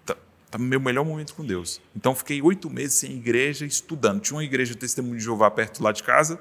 tá, 0.51 0.53
tá 0.53 0.59
no 0.59 0.65
meu 0.65 0.81
melhor 0.81 1.05
momento 1.05 1.35
com 1.35 1.45
Deus. 1.45 1.81
Então 1.95 2.15
fiquei 2.15 2.41
oito 2.43 2.71
meses 2.71 2.95
sem 2.99 3.13
igreja, 3.13 3.67
estudando. 3.67 4.21
Tinha 4.21 4.37
uma 4.37 4.45
igreja 4.45 4.75
Testemunho 4.75 5.17
de 5.17 5.25
Jeová 5.25 5.51
perto 5.51 5.83
lá 5.83 5.93
de 5.93 6.03
casa, 6.03 6.41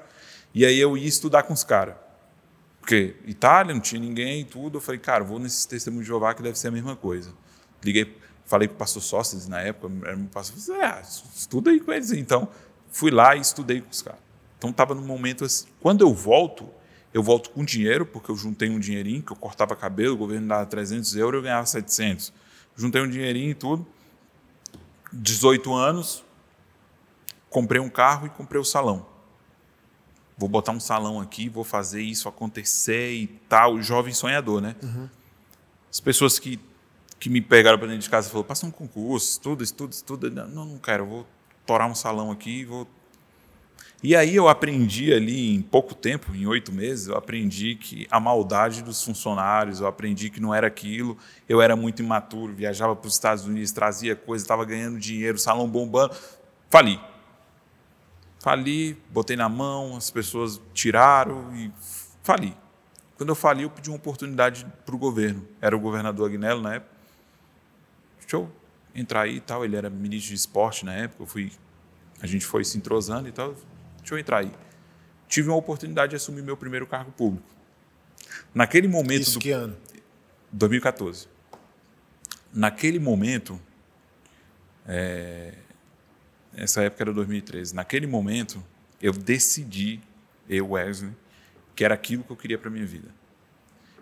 e 0.54 0.64
aí 0.64 0.78
eu 0.78 0.96
ia 0.96 1.06
estudar 1.06 1.42
com 1.42 1.52
os 1.52 1.64
caras. 1.64 1.94
Porque 2.80 3.16
Itália, 3.26 3.74
não 3.74 3.80
tinha 3.80 4.00
ninguém 4.00 4.42
e 4.42 4.44
tudo. 4.44 4.78
Eu 4.78 4.80
falei, 4.80 5.00
cara, 5.00 5.24
vou 5.24 5.38
nesse 5.38 5.66
Testemunho 5.66 6.02
de 6.02 6.08
Jeová 6.08 6.32
que 6.34 6.42
deve 6.42 6.56
ser 6.56 6.68
a 6.68 6.70
mesma 6.70 6.94
coisa. 6.94 7.32
Liguei, 7.84 8.16
falei 8.44 8.68
para 8.68 8.76
o 8.76 8.78
pastor 8.78 9.02
Sócrates 9.02 9.48
na 9.48 9.60
época, 9.60 9.92
era 10.06 10.16
meu 10.16 10.28
pastor, 10.28 10.56
ah, 10.82 11.02
estuda 11.02 11.70
aí 11.70 11.80
com 11.80 11.92
eles. 11.92 12.12
Então 12.12 12.48
fui 12.90 13.10
lá 13.10 13.34
e 13.34 13.40
estudei 13.40 13.80
com 13.80 13.90
os 13.90 14.02
caras. 14.02 14.20
Então 14.56 14.70
estava 14.70 14.94
no 14.94 15.02
momento 15.02 15.44
assim. 15.44 15.66
Quando 15.80 16.02
eu 16.02 16.14
volto, 16.14 16.68
eu 17.12 17.22
volto 17.22 17.50
com 17.50 17.64
dinheiro, 17.64 18.06
porque 18.06 18.30
eu 18.30 18.36
juntei 18.36 18.70
um 18.70 18.78
dinheirinho, 18.78 19.22
que 19.22 19.32
eu 19.32 19.36
cortava 19.36 19.74
cabelo, 19.74 20.14
o 20.14 20.16
governo 20.16 20.46
dava 20.46 20.64
300 20.64 21.16
euros, 21.16 21.38
eu 21.38 21.42
ganhava 21.42 21.66
700. 21.66 22.32
Juntei 22.76 23.02
um 23.02 23.08
dinheirinho 23.08 23.50
e 23.50 23.54
tudo. 23.54 23.86
18 25.12 25.72
anos, 25.72 26.24
comprei 27.50 27.80
um 27.80 27.88
carro 27.88 28.26
e 28.26 28.30
comprei 28.30 28.60
o 28.60 28.64
salão. 28.64 29.06
vou 30.36 30.48
botar 30.48 30.72
um 30.72 30.80
salão 30.80 31.20
aqui, 31.20 31.48
vou 31.48 31.64
fazer 31.64 32.02
isso 32.02 32.28
acontecer 32.28 33.14
e 33.14 33.26
tal. 33.26 33.80
Jovem 33.80 34.12
sonhador, 34.12 34.60
né? 34.60 34.76
Uhum. 34.82 35.08
As 35.90 36.00
pessoas 36.00 36.38
que, 36.38 36.60
que 37.18 37.30
me 37.30 37.40
pegaram 37.40 37.78
para 37.78 37.86
dentro 37.86 38.02
de 38.02 38.10
casa 38.10 38.28
falaram, 38.28 38.46
passa 38.46 38.66
um 38.66 38.70
concurso, 38.70 39.30
estuda, 39.30 39.64
estuda, 39.64 39.94
estuda. 39.94 40.30
Não, 40.30 40.66
não 40.66 40.78
quero, 40.78 41.06
vou 41.06 41.26
torar 41.64 41.88
um 41.88 41.94
salão 41.94 42.30
aqui, 42.30 42.64
vou 42.64 42.86
e 44.02 44.14
aí 44.14 44.36
eu 44.36 44.46
aprendi 44.46 45.12
ali 45.12 45.54
em 45.54 45.62
pouco 45.62 45.94
tempo, 45.94 46.34
em 46.34 46.46
oito 46.46 46.70
meses, 46.70 47.08
eu 47.08 47.16
aprendi 47.16 47.76
que 47.76 48.06
a 48.10 48.20
maldade 48.20 48.82
dos 48.82 49.02
funcionários, 49.02 49.80
eu 49.80 49.86
aprendi 49.86 50.28
que 50.28 50.38
não 50.38 50.54
era 50.54 50.66
aquilo, 50.66 51.16
eu 51.48 51.62
era 51.62 51.74
muito 51.74 52.02
imaturo, 52.02 52.52
viajava 52.52 52.94
para 52.94 53.08
os 53.08 53.14
Estados 53.14 53.46
Unidos, 53.46 53.72
trazia 53.72 54.14
coisa, 54.14 54.44
estava 54.44 54.64
ganhando 54.64 54.98
dinheiro, 54.98 55.38
salão 55.38 55.66
bombando, 55.66 56.14
fali. 56.68 57.00
Fali, 58.38 58.96
botei 59.10 59.34
na 59.34 59.48
mão, 59.48 59.96
as 59.96 60.10
pessoas 60.10 60.60
tiraram 60.74 61.56
e 61.56 61.72
fali. 62.22 62.54
Quando 63.16 63.30
eu 63.30 63.34
fali, 63.34 63.62
eu 63.62 63.70
pedi 63.70 63.88
uma 63.88 63.96
oportunidade 63.96 64.66
para 64.84 64.94
o 64.94 64.98
governo. 64.98 65.42
Era 65.60 65.74
o 65.74 65.80
governador 65.80 66.28
Agnello 66.28 66.60
na 66.60 66.74
época. 66.74 66.92
Deixa 68.20 68.36
eu 68.36 68.52
entrar 68.94 69.22
aí 69.22 69.36
e 69.36 69.40
tal. 69.40 69.64
Ele 69.64 69.74
era 69.74 69.88
ministro 69.88 70.28
de 70.28 70.34
esporte 70.34 70.84
na 70.84 70.92
época. 70.92 71.22
Eu 71.22 71.26
fui, 71.26 71.50
a 72.20 72.26
gente 72.26 72.44
foi 72.44 72.62
se 72.62 72.76
entrosando 72.76 73.26
e 73.26 73.32
tal 73.32 73.54
deixa 74.06 74.14
eu 74.14 74.18
entrar 74.18 74.38
aí. 74.38 74.52
Tive 75.28 75.48
uma 75.48 75.56
oportunidade 75.56 76.10
de 76.10 76.16
assumir 76.16 76.42
meu 76.42 76.56
primeiro 76.56 76.86
cargo 76.86 77.10
público. 77.10 77.46
Naquele 78.54 78.86
momento. 78.86 79.22
Isso 79.22 79.34
do, 79.34 79.40
que 79.40 79.50
ano? 79.50 79.76
2014. 80.52 81.26
Naquele 82.52 83.00
momento. 83.00 83.60
É, 84.86 85.54
essa 86.54 86.82
época 86.82 87.02
era 87.02 87.12
2013. 87.12 87.74
Naquele 87.74 88.06
momento, 88.06 88.62
eu 89.02 89.12
decidi, 89.12 90.00
eu, 90.48 90.70
Wesley, 90.70 91.12
que 91.74 91.84
era 91.84 91.94
aquilo 91.94 92.22
que 92.22 92.30
eu 92.30 92.36
queria 92.36 92.56
para 92.56 92.70
minha 92.70 92.86
vida. 92.86 93.08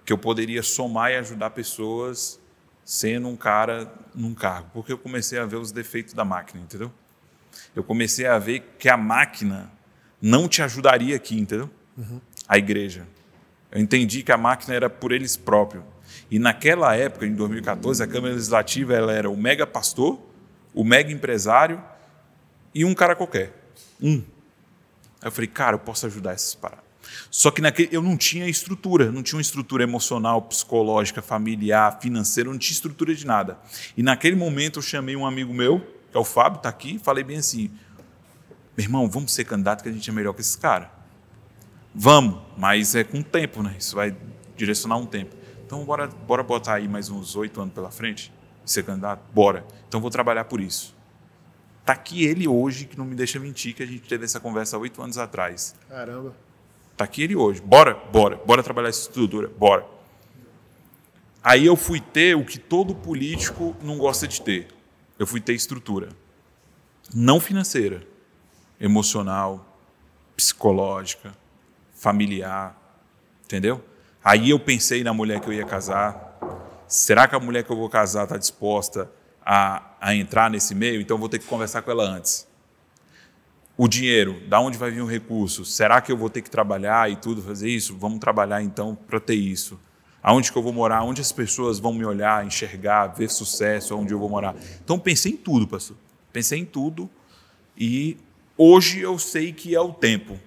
Que 0.05 0.13
eu 0.13 0.19
poderia 0.19 0.63
somar 0.63 1.11
e 1.11 1.17
ajudar 1.17 1.51
pessoas 1.51 2.39
sendo 2.85 3.29
um 3.29 3.37
cara 3.37 3.91
num 4.15 4.35
cargo. 4.35 4.69
Porque 4.75 4.93
eu 4.93 4.99
comecei 4.99 5.39
a 5.39 5.47
ver 5.47 5.57
os 5.57 5.73
defeitos 5.73 6.13
da 6.13 6.27
máquina, 6.27 6.63
entendeu? 6.63 6.93
Eu 7.75 7.83
comecei 7.83 8.27
a 8.27 8.39
ver 8.39 8.75
que 8.79 8.91
a 8.91 8.97
máquina 8.97 9.73
não 10.25 10.49
te 10.49 10.63
ajudaria 10.63 11.15
aqui, 11.15 11.39
entendeu? 11.39 11.69
Uhum. 11.99 12.19
A 12.49 12.57
igreja. 12.57 13.07
Eu 13.71 13.79
entendi 13.79 14.23
que 14.23 14.33
a 14.33 14.39
máquina 14.39 14.75
era 14.75 14.89
por 14.89 15.13
eles 15.13 15.37
próprios. 15.37 15.85
E 16.31 16.39
naquela 16.39 16.97
época, 16.97 17.27
em 17.27 17.35
2014, 17.35 18.03
a 18.03 18.07
Câmara 18.07 18.33
Legislativa 18.33 18.95
ela 18.95 19.13
era 19.13 19.29
o 19.29 19.37
mega 19.37 19.67
pastor, 19.67 20.19
o 20.73 20.83
mega 20.83 21.13
empresário 21.13 21.83
e 22.75 22.87
um 22.87 22.95
cara 22.95 23.15
qualquer. 23.15 23.53
Um. 24.01 24.23
Aí 25.21 25.29
eu 25.29 25.31
falei, 25.31 25.49
cara, 25.49 25.75
eu 25.75 25.81
posso 25.81 26.07
ajudar 26.07 26.33
essas 26.33 26.55
paradas. 26.55 26.85
Só 27.31 27.51
que 27.51 27.61
naquele, 27.61 27.91
eu 27.93 28.01
não 28.01 28.17
tinha 28.17 28.49
estrutura, 28.49 29.13
não 29.13 29.23
tinha 29.23 29.37
uma 29.37 29.43
estrutura 29.43 29.83
emocional, 29.83 30.41
psicológica, 30.41 31.21
familiar, 31.21 32.01
financeira, 32.01 32.49
não 32.49 32.57
tinha 32.57 32.73
estrutura 32.73 33.15
de 33.15 33.27
nada. 33.27 33.59
E 33.95 34.03
naquele 34.03 34.37
momento 34.37 34.79
eu 34.79 34.83
chamei 34.83 35.17
um 35.17 35.27
amigo 35.27 35.53
meu, 35.53 35.81
que 36.11 36.17
é 36.17 36.19
o 36.19 36.25
Fábio, 36.25 36.57
está 36.57 36.71
aqui, 36.71 36.99
falei 36.99 37.23
bem 37.23 37.37
assim: 37.37 37.71
meu 38.77 38.85
irmão, 38.85 39.09
vamos 39.09 39.33
ser 39.33 39.45
candidato 39.45 39.83
que 39.83 39.89
a 39.89 39.93
gente 39.93 40.09
é 40.11 40.13
melhor 40.13 40.33
que 40.33 40.41
esse 40.41 40.59
cara. 40.59 40.91
Vamos, 41.95 42.41
mas 42.59 42.97
é 42.97 43.05
com 43.05 43.23
tempo, 43.23 43.63
né? 43.63 43.77
Isso 43.79 43.95
vai 43.95 44.17
direcionar 44.57 44.97
um 44.97 45.07
tempo. 45.07 45.35
Então, 45.65 45.85
bora, 45.85 46.09
bora 46.09 46.43
botar 46.43 46.75
aí 46.75 46.89
mais 46.89 47.09
uns 47.09 47.37
oito 47.37 47.61
anos 47.61 47.73
pela 47.73 47.91
frente 47.91 48.33
e 48.65 48.71
ser 48.71 48.83
candidato? 48.83 49.23
Bora. 49.33 49.65
Então, 49.89 50.01
vou 50.01 50.11
trabalhar 50.11 50.45
por 50.47 50.61
isso. 50.61 50.95
Tá 51.85 51.93
aqui 51.93 52.25
ele 52.25 52.49
hoje, 52.49 52.87
que 52.87 52.99
não 52.99 53.05
me 53.05 53.15
deixa 53.15 53.39
mentir, 53.39 53.75
que 53.75 53.83
a 53.83 53.87
gente 53.87 54.09
teve 54.09 54.25
essa 54.25 54.41
conversa 54.41 54.77
oito 54.77 55.01
anos 55.01 55.19
atrás. 55.19 55.77
Caramba. 55.89 56.35
Tá 56.97 57.05
aqui 57.05 57.23
ele 57.23 57.37
hoje. 57.37 57.61
Bora, 57.61 57.95
bora. 57.95 58.37
Bora 58.45 58.63
trabalhar 58.63 58.89
essa 58.89 59.03
estrutura. 59.03 59.49
Bora. 59.49 59.87
Aí 61.43 61.65
eu 61.65 61.77
fui 61.77 62.01
ter 62.01 62.37
o 62.37 62.45
que 62.45 62.59
todo 62.59 62.95
político 62.95 63.77
não 63.83 63.99
gosta 63.99 64.27
de 64.27 64.43
ter. 64.43 64.69
Eu 65.17 65.27
fui 65.29 65.41
ter 65.41 65.53
estrutura. 65.53 66.09
Não 67.15 67.39
financeira 67.39 68.14
emocional, 68.81 69.65
psicológica, 70.37 71.35
familiar, 71.95 72.77
entendeu? 73.45 73.85
Aí 74.23 74.51
eu 74.51 74.59
pensei 74.59 75.05
na 75.05 75.13
mulher 75.13 75.41
que 75.41 75.49
eu 75.49 75.53
ia 75.53 75.65
casar. 75.65 76.39
Será 76.89 77.29
que 77.29 77.35
a 77.35 77.41
mulher 77.41 77.65
que 77.65 77.71
eu 77.71 77.77
vou 77.77 77.89
casar 77.89 78.25
está 78.25 78.37
disposta 78.37 79.11
a, 79.45 79.83
a 80.01 80.15
entrar 80.15 80.51
nesse 80.51 80.75
meio? 80.75 81.01
Então 81.01 81.17
eu 81.17 81.21
vou 81.21 81.29
ter 81.29 81.39
que 81.39 81.47
conversar 81.47 81.83
com 81.83 81.91
ela 81.91 82.05
antes. 82.05 82.47
O 83.77 83.89
dinheiro, 83.89 84.41
da 84.49 84.61
onde 84.61 84.79
vai 84.79 84.91
vir 84.91 85.03
o 85.03 85.07
recurso? 85.07 85.65
Será 85.65 86.01
que 86.01 86.13
eu 86.13 86.17
vou 86.17 86.31
ter 86.31 86.43
que 86.43 86.51
trabalhar 86.51 87.11
e 87.11 87.17
tudo 87.17 87.43
fazer 87.43 87.69
isso? 87.69 87.97
Vamos 87.97 88.21
trabalhar 88.21 88.63
então 88.63 88.95
para 88.95 89.19
ter 89.19 89.35
isso. 89.35 89.79
Aonde 90.23 90.51
que 90.51 90.57
eu 90.57 90.63
vou 90.63 90.73
morar? 90.73 91.03
Onde 91.03 91.21
as 91.21 91.33
pessoas 91.33 91.79
vão 91.79 91.93
me 91.93 92.05
olhar, 92.05 92.47
enxergar, 92.47 93.09
ver 93.09 93.29
sucesso, 93.29 93.95
onde 93.97 94.15
eu 94.15 94.19
vou 94.19 94.31
morar? 94.31 94.55
Então 94.83 94.99
pensei 94.99 95.33
em 95.33 95.37
tudo, 95.37 95.67
pastor. 95.67 95.97
Pensei 96.33 96.61
em 96.61 96.65
tudo 96.65 97.11
e 97.77 98.17
Hoje 98.57 99.01
eu 99.01 99.19
sei 99.19 99.53
que 99.53 99.75
é 99.75 99.81
o 99.81 99.93
tempo 99.93 100.39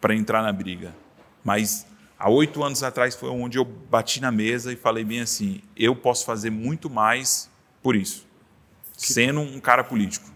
para 0.00 0.14
entrar 0.14 0.42
na 0.42 0.52
briga, 0.52 0.94
mas 1.42 1.86
há 2.16 2.30
oito 2.30 2.62
anos 2.62 2.82
atrás 2.82 3.16
foi 3.16 3.28
onde 3.30 3.58
eu 3.58 3.64
bati 3.64 4.20
na 4.20 4.30
mesa 4.30 4.72
e 4.72 4.76
falei 4.76 5.04
bem 5.04 5.20
assim: 5.20 5.60
eu 5.76 5.96
posso 5.96 6.24
fazer 6.24 6.50
muito 6.50 6.88
mais 6.88 7.50
por 7.82 7.96
isso, 7.96 8.26
sendo 8.96 9.40
um 9.40 9.58
cara 9.58 9.82
político. 9.82 10.30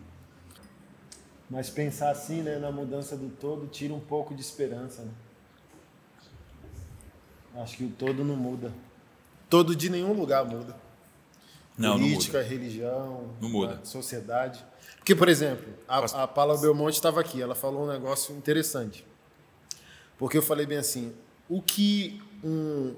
Mas 1.49 1.69
pensar 1.69 2.11
assim, 2.11 2.43
né, 2.43 2.59
na 2.59 2.73
mudança 2.73 3.17
do 3.17 3.29
todo, 3.29 3.67
tira 3.67 3.93
um 3.93 4.01
pouco 4.01 4.35
de 4.35 4.41
esperança. 4.41 5.03
Né? 5.03 5.11
Acho 7.57 7.77
que 7.77 7.85
o 7.85 7.91
todo 7.91 8.25
não 8.25 8.37
muda. 8.37 8.73
Todo 9.51 9.77
de 9.77 9.91
nenhum 9.91 10.15
lugar 10.15 10.47
muda. 10.47 10.75
Não, 11.77 11.99
Política, 11.99 12.39
não 12.39 12.45
muda. 12.45 12.55
religião, 12.55 13.31
não 13.41 13.49
muda. 13.51 13.81
sociedade. 13.85 14.65
Porque, 15.03 15.17
por 15.17 15.29
exemplo, 15.29 15.67
a, 15.89 16.23
a 16.23 16.29
Paula 16.29 16.57
Belmonte 16.57 16.95
estava 16.95 17.21
aqui, 17.21 17.43
ela 17.43 17.57
falou 17.57 17.83
um 17.83 17.89
negócio 17.89 18.37
interessante. 18.37 19.05
Porque 20.17 20.39
eu 20.39 20.43
falei 20.43 20.65
bem 20.65 20.79
assim: 20.79 21.13
o 21.49 21.61
que 21.61 22.23
um, 22.45 22.95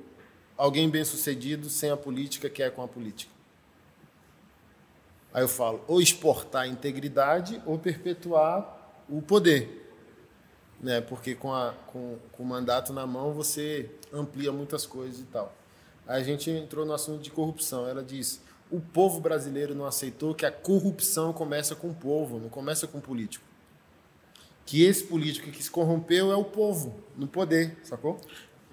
alguém 0.54 0.90
bem 0.90 1.02
sucedido 1.02 1.70
sem 1.70 1.90
a 1.90 1.96
política 1.96 2.50
quer 2.50 2.70
com 2.72 2.82
a 2.82 2.88
política? 2.88 3.32
Aí 5.32 5.42
eu 5.42 5.48
falo: 5.48 5.82
ou 5.88 5.98
exportar 5.98 6.64
a 6.64 6.66
integridade 6.66 7.62
ou 7.64 7.78
perpetuar 7.78 9.02
o 9.08 9.22
poder. 9.22 9.90
Né? 10.82 11.00
Porque 11.00 11.34
com, 11.34 11.54
a, 11.54 11.72
com, 11.86 12.18
com 12.32 12.42
o 12.42 12.46
mandato 12.46 12.92
na 12.92 13.06
mão 13.06 13.32
você 13.32 13.90
amplia 14.12 14.52
muitas 14.52 14.84
coisas 14.84 15.20
e 15.20 15.24
tal. 15.24 15.54
Aí 16.06 16.20
a 16.20 16.24
gente 16.24 16.50
entrou 16.50 16.84
no 16.84 16.92
assunto 16.92 17.22
de 17.22 17.30
corrupção. 17.30 17.88
Ela 17.88 18.02
disse: 18.02 18.40
o 18.70 18.80
povo 18.80 19.20
brasileiro 19.20 19.74
não 19.74 19.84
aceitou 19.84 20.34
que 20.34 20.46
a 20.46 20.50
corrupção 20.50 21.32
começa 21.32 21.74
com 21.74 21.90
o 21.90 21.94
povo, 21.94 22.38
não 22.38 22.48
começa 22.48 22.86
com 22.86 22.98
o 22.98 23.00
político. 23.00 23.44
Que 24.66 24.84
esse 24.84 25.04
político 25.04 25.50
que 25.50 25.62
se 25.62 25.70
corrompeu 25.70 26.32
é 26.32 26.36
o 26.36 26.44
povo, 26.44 26.98
no 27.16 27.26
poder, 27.26 27.76
sacou? 27.82 28.20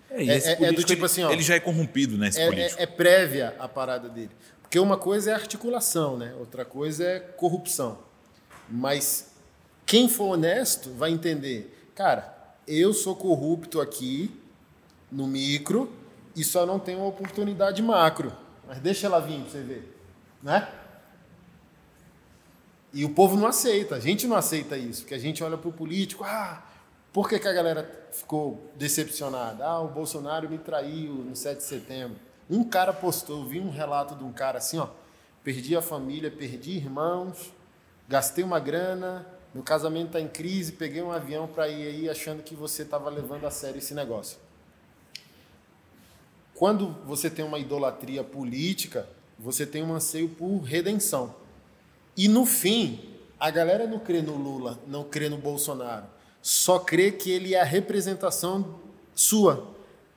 É, 0.09 0.25
é, 0.25 0.63
é 0.63 0.71
do 0.71 0.83
tipo 0.83 0.99
ele, 0.99 1.05
assim, 1.05 1.23
ó, 1.23 1.31
ele 1.31 1.41
já 1.41 1.55
é 1.55 1.59
corrompido, 1.59 2.17
né, 2.17 2.27
esse 2.27 2.39
é, 2.39 2.47
político. 2.47 2.79
É, 2.79 2.83
é, 2.83 2.87
prévia 2.87 3.55
a 3.59 3.67
parada 3.67 4.09
dele. 4.09 4.31
Porque 4.61 4.79
uma 4.79 4.97
coisa 4.97 5.31
é 5.31 5.33
articulação, 5.33 6.17
né? 6.17 6.33
Outra 6.39 6.63
coisa 6.63 7.03
é 7.03 7.19
corrupção. 7.19 7.99
Mas 8.69 9.33
quem 9.85 10.07
for 10.07 10.29
honesto 10.33 10.91
vai 10.93 11.11
entender, 11.11 11.89
cara, 11.93 12.33
eu 12.65 12.93
sou 12.93 13.13
corrupto 13.15 13.81
aqui 13.81 14.31
no 15.11 15.27
micro 15.27 15.91
e 16.35 16.43
só 16.43 16.65
não 16.65 16.79
tenho 16.79 16.99
uma 16.99 17.07
oportunidade 17.07 17.81
macro. 17.81 18.31
Mas 18.71 18.79
deixa 18.79 19.07
ela 19.07 19.19
vir 19.19 19.41
para 19.41 19.49
você 19.49 19.61
ver. 19.61 19.97
Né? 20.41 20.65
E 22.93 23.03
o 23.03 23.09
povo 23.09 23.35
não 23.35 23.45
aceita, 23.45 23.95
a 23.95 23.99
gente 23.99 24.25
não 24.25 24.37
aceita 24.37 24.77
isso, 24.77 25.01
porque 25.01 25.13
a 25.13 25.19
gente 25.19 25.43
olha 25.43 25.57
para 25.57 25.67
o 25.67 25.73
político, 25.73 26.23
ah, 26.23 26.63
por 27.11 27.27
que, 27.27 27.37
que 27.37 27.49
a 27.49 27.51
galera 27.51 28.07
ficou 28.13 28.71
decepcionada? 28.75 29.65
Ah, 29.65 29.81
o 29.81 29.89
Bolsonaro 29.89 30.49
me 30.49 30.57
traiu 30.57 31.15
no 31.15 31.35
7 31.35 31.57
de 31.57 31.63
setembro. 31.65 32.17
Um 32.49 32.63
cara 32.63 32.93
postou, 32.93 33.45
vi 33.45 33.59
um 33.59 33.69
relato 33.69 34.15
de 34.15 34.23
um 34.23 34.31
cara 34.31 34.59
assim, 34.59 34.79
ó, 34.79 34.87
perdi 35.43 35.75
a 35.75 35.81
família, 35.81 36.31
perdi 36.31 36.71
irmãos, 36.71 37.51
gastei 38.07 38.41
uma 38.41 38.59
grana, 38.61 39.27
meu 39.53 39.63
casamento 39.63 40.07
está 40.07 40.21
em 40.21 40.29
crise, 40.29 40.71
peguei 40.71 41.01
um 41.01 41.11
avião 41.11 41.45
para 41.45 41.67
ir 41.67 41.87
aí 41.87 42.09
achando 42.09 42.41
que 42.41 42.55
você 42.55 42.83
estava 42.83 43.09
levando 43.09 43.45
a 43.45 43.51
sério 43.51 43.79
esse 43.79 43.93
negócio. 43.93 44.37
Quando 46.61 46.95
você 47.07 47.27
tem 47.27 47.43
uma 47.43 47.57
idolatria 47.57 48.23
política, 48.23 49.09
você 49.39 49.65
tem 49.65 49.81
um 49.81 49.95
anseio 49.95 50.29
por 50.29 50.59
redenção. 50.59 51.33
E 52.15 52.27
no 52.27 52.45
fim, 52.45 52.99
a 53.39 53.49
galera 53.49 53.87
não 53.87 53.97
crê 53.97 54.21
no 54.21 54.35
Lula, 54.35 54.77
não 54.85 55.03
crê 55.03 55.27
no 55.27 55.39
Bolsonaro. 55.39 56.05
Só 56.39 56.77
crê 56.77 57.11
que 57.11 57.31
ele 57.31 57.55
é 57.55 57.61
a 57.61 57.63
representação 57.63 58.75
sua. 59.15 59.73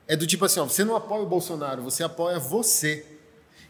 É 0.07 0.15
do 0.15 0.27
tipo 0.27 0.45
assim, 0.45 0.59
ó, 0.59 0.65
você 0.65 0.85
não 0.85 0.95
apoia 0.95 1.23
o 1.23 1.25
Bolsonaro, 1.25 1.81
você 1.81 2.03
apoia 2.03 2.37
você. 2.37 3.03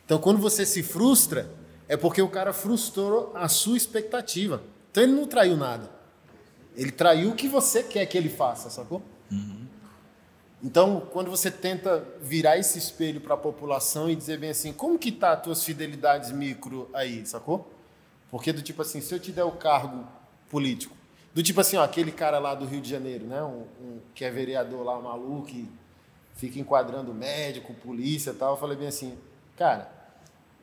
Então, 0.04 0.20
quando 0.20 0.42
você 0.42 0.66
se 0.66 0.84
frustra, 0.84 1.50
é 1.88 1.96
porque 1.96 2.22
o 2.22 2.28
cara 2.28 2.52
frustrou 2.52 3.32
a 3.36 3.48
sua 3.48 3.78
expectativa. 3.78 4.62
Então, 4.92 5.02
ele 5.02 5.14
não 5.14 5.28
traiu 5.28 5.56
nada. 5.56 5.90
Ele 6.76 6.92
traiu 6.92 7.30
o 7.30 7.36
que 7.36 7.48
você 7.48 7.82
quer 7.84 8.06
que 8.06 8.18
ele 8.18 8.28
faça, 8.28 8.70
sacou? 8.70 9.02
Uhum. 9.32 9.66
Então, 10.66 11.00
quando 11.12 11.30
você 11.30 11.52
tenta 11.52 12.04
virar 12.20 12.58
esse 12.58 12.80
espelho 12.80 13.22
para 13.22 13.36
a 13.36 13.38
população 13.38 14.10
e 14.10 14.16
dizer 14.16 14.40
bem 14.40 14.50
assim, 14.50 14.74
como 14.74 14.98
que 14.98 15.12
tá 15.12 15.34
as 15.34 15.44
tuas 15.44 15.64
fidelidades 15.64 16.32
micro 16.32 16.90
aí, 16.92 17.24
sacou? 17.24 17.72
Porque 18.32 18.52
do 18.52 18.64
tipo 18.64 18.82
assim, 18.82 19.00
se 19.00 19.14
eu 19.14 19.20
te 19.20 19.32
der 19.32 19.44
o 19.44 19.52
cargo 19.52 20.08
político, 20.50 20.96
do 21.36 21.44
tipo 21.44 21.62
assim, 21.62 21.78
ó, 21.78 21.84
aquele 21.84 22.12
cara 22.12 22.40
lá 22.40 22.56
do 22.56 22.66
Rio 22.66 22.82
de 22.82 22.90
Janeiro, 22.90 23.26
né, 23.26 23.44
um, 23.44 23.64
um 23.80 24.00
que 24.16 24.26
é 24.26 24.32
vereador 24.32 24.84
lá, 24.84 25.00
maluco, 25.00 25.46
que 25.46 25.70
fica 26.36 26.60
enquadrando 26.60 27.14
médico, 27.14 27.72
polícia 27.76 28.32
e 28.32 28.34
tal, 28.34 28.54
eu 28.54 28.58
falei 28.58 28.76
bem 28.76 28.88
assim, 28.88 29.16
cara, 29.56 29.88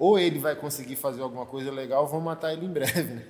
ou 0.00 0.18
ele 0.18 0.40
vai 0.40 0.56
conseguir 0.56 0.96
fazer 0.96 1.22
alguma 1.22 1.46
coisa 1.46 1.70
legal, 1.70 2.08
vão 2.08 2.20
matar 2.20 2.52
ele 2.52 2.66
em 2.66 2.72
breve, 2.72 3.14
né? 3.14 3.24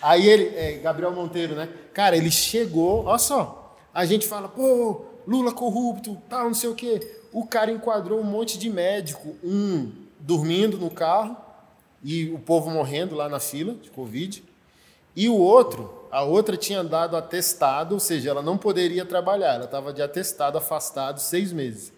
Aí 0.00 0.28
ele, 0.28 0.54
é, 0.54 0.74
Gabriel 0.74 1.10
Monteiro, 1.10 1.56
né? 1.56 1.68
Cara, 1.92 2.16
ele 2.16 2.30
chegou, 2.30 3.06
olha 3.06 3.18
só, 3.18 3.76
a 3.92 4.06
gente 4.06 4.28
fala, 4.28 4.48
pô, 4.48 5.15
Lula 5.26 5.52
corrupto, 5.52 6.16
tal, 6.28 6.44
não 6.46 6.54
sei 6.54 6.70
o 6.70 6.74
quê. 6.74 7.20
O 7.32 7.46
cara 7.46 7.70
enquadrou 7.70 8.20
um 8.20 8.24
monte 8.24 8.58
de 8.58 8.70
médico, 8.70 9.36
um 9.42 9.90
dormindo 10.20 10.78
no 10.78 10.90
carro 10.90 11.36
e 12.02 12.30
o 12.30 12.38
povo 12.38 12.70
morrendo 12.70 13.14
lá 13.14 13.28
na 13.28 13.40
fila 13.40 13.74
de 13.74 13.90
Covid. 13.90 14.42
E 15.14 15.28
o 15.28 15.36
outro, 15.36 16.04
a 16.10 16.22
outra 16.22 16.56
tinha 16.56 16.84
dado 16.84 17.16
atestado, 17.16 17.94
ou 17.94 18.00
seja, 18.00 18.30
ela 18.30 18.42
não 18.42 18.56
poderia 18.56 19.04
trabalhar, 19.04 19.54
ela 19.54 19.64
estava 19.64 19.92
de 19.92 20.02
atestado, 20.02 20.58
afastado 20.58 21.18
seis 21.18 21.52
meses. 21.52 21.92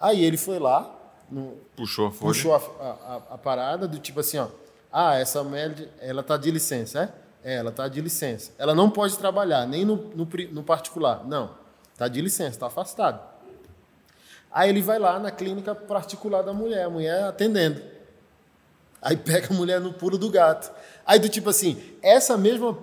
Aí 0.00 0.24
ele 0.24 0.36
foi 0.36 0.58
lá, 0.58 0.94
no, 1.30 1.56
puxou, 1.76 2.06
a, 2.06 2.10
puxou 2.10 2.54
a, 2.54 2.58
a, 2.58 3.34
a, 3.34 3.38
parada 3.38 3.86
do 3.86 3.98
tipo 3.98 4.20
assim, 4.20 4.38
ó, 4.38 4.48
ah, 4.92 5.16
essa 5.16 5.44
médica, 5.44 5.88
ela 6.00 6.20
está 6.20 6.36
de 6.36 6.50
licença, 6.50 7.02
é? 7.02 7.28
É, 7.50 7.56
ela 7.56 7.70
está 7.70 7.86
de 7.86 8.00
licença. 8.00 8.52
Ela 8.58 8.74
não 8.74 8.90
pode 8.90 9.16
trabalhar, 9.16 9.66
nem 9.66 9.84
no, 9.84 9.96
no, 9.96 10.28
no 10.52 10.62
particular. 10.62 11.24
Não, 11.26 11.50
está 11.98 12.06
de 12.06 12.20
licença, 12.20 12.50
está 12.50 12.66
afastado. 12.68 13.20
Aí 14.52 14.70
ele 14.70 14.80
vai 14.80 15.00
lá 15.00 15.18
na 15.18 15.32
clínica 15.32 15.74
particular 15.74 16.42
da 16.42 16.52
mulher, 16.52 16.84
a 16.84 16.90
mulher 16.90 17.24
atendendo. 17.24 17.82
Aí 19.02 19.16
pega 19.16 19.52
a 19.52 19.56
mulher 19.56 19.80
no 19.80 19.92
pulo 19.92 20.16
do 20.16 20.30
gato. 20.30 20.72
Aí 21.04 21.18
do 21.18 21.28
tipo 21.28 21.50
assim, 21.50 21.76
essa 22.00 22.38
mesma 22.38 22.78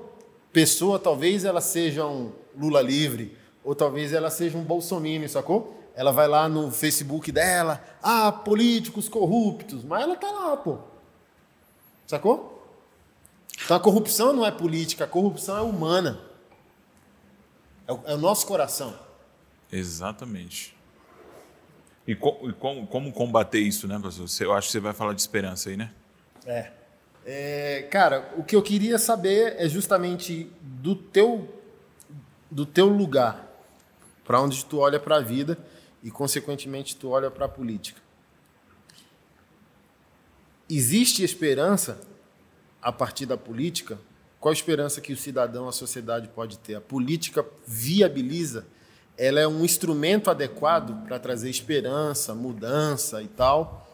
pessoa, 0.51 0.99
talvez 0.99 1.45
ela 1.45 1.61
seja 1.61 2.05
um 2.05 2.33
Lula 2.57 2.81
livre, 2.81 3.37
ou 3.63 3.73
talvez 3.73 4.11
ela 4.11 4.29
seja 4.29 4.57
um 4.57 4.63
Bolsonaro, 4.63 5.29
sacou? 5.29 5.81
Ela 5.95 6.11
vai 6.11 6.27
lá 6.27 6.49
no 6.49 6.69
Facebook 6.69 7.31
dela, 7.31 7.81
ah, 8.03 8.33
políticos 8.33 9.07
corruptos, 9.07 9.81
mas 9.85 10.03
ela 10.03 10.17
tá 10.17 10.29
lá, 10.29 10.57
pô. 10.57 10.77
Sacou? 12.05 12.67
Então 13.63 13.77
a 13.77 13.79
corrupção 13.79 14.33
não 14.33 14.45
é 14.45 14.51
política, 14.51 15.05
a 15.05 15.07
corrupção 15.07 15.57
é 15.57 15.61
humana. 15.61 16.19
É 17.87 17.93
o, 17.93 18.01
é 18.05 18.13
o 18.15 18.17
nosso 18.17 18.45
coração. 18.47 18.97
Exatamente. 19.71 20.75
E, 22.07 22.15
co 22.15 22.37
e 22.43 22.53
como, 22.53 22.87
como, 22.87 23.11
combater 23.11 23.59
isso, 23.59 23.87
né, 23.87 23.97
professor? 23.99 24.45
Eu 24.45 24.53
acho 24.53 24.67
que 24.67 24.71
você 24.73 24.79
vai 24.79 24.93
falar 24.93 25.13
de 25.13 25.21
esperança 25.21 25.69
aí, 25.69 25.77
né? 25.77 25.91
É. 26.45 26.71
é. 27.25 27.87
Cara, 27.91 28.31
o 28.37 28.43
que 28.43 28.55
eu 28.55 28.61
queria 28.61 28.99
saber 28.99 29.55
é 29.57 29.67
justamente 29.67 30.51
do 30.61 30.95
teu, 30.95 31.49
do 32.49 32.65
teu 32.65 32.87
lugar, 32.87 33.47
para 34.23 34.39
onde 34.39 34.63
tu 34.65 34.79
olha 34.79 34.99
para 34.99 35.17
a 35.17 35.21
vida 35.21 35.57
e, 36.03 36.11
consequentemente, 36.11 36.95
tu 36.95 37.09
olha 37.09 37.31
para 37.31 37.45
a 37.45 37.49
política. 37.49 38.01
Existe 40.69 41.23
esperança 41.23 42.01
a 42.81 42.91
partir 42.91 43.25
da 43.25 43.37
política, 43.37 43.99
qual 44.45 44.51
a 44.51 44.53
esperança 44.53 45.01
que 45.01 45.11
o 45.11 45.17
cidadão, 45.17 45.67
a 45.67 45.71
sociedade 45.71 46.27
pode 46.27 46.59
ter? 46.59 46.75
A 46.75 46.81
política 46.81 47.43
viabiliza, 47.65 48.63
ela 49.17 49.39
é 49.39 49.47
um 49.47 49.65
instrumento 49.65 50.29
adequado 50.29 51.03
para 51.07 51.17
trazer 51.17 51.49
esperança, 51.49 52.35
mudança 52.35 53.23
e 53.23 53.27
tal, 53.27 53.91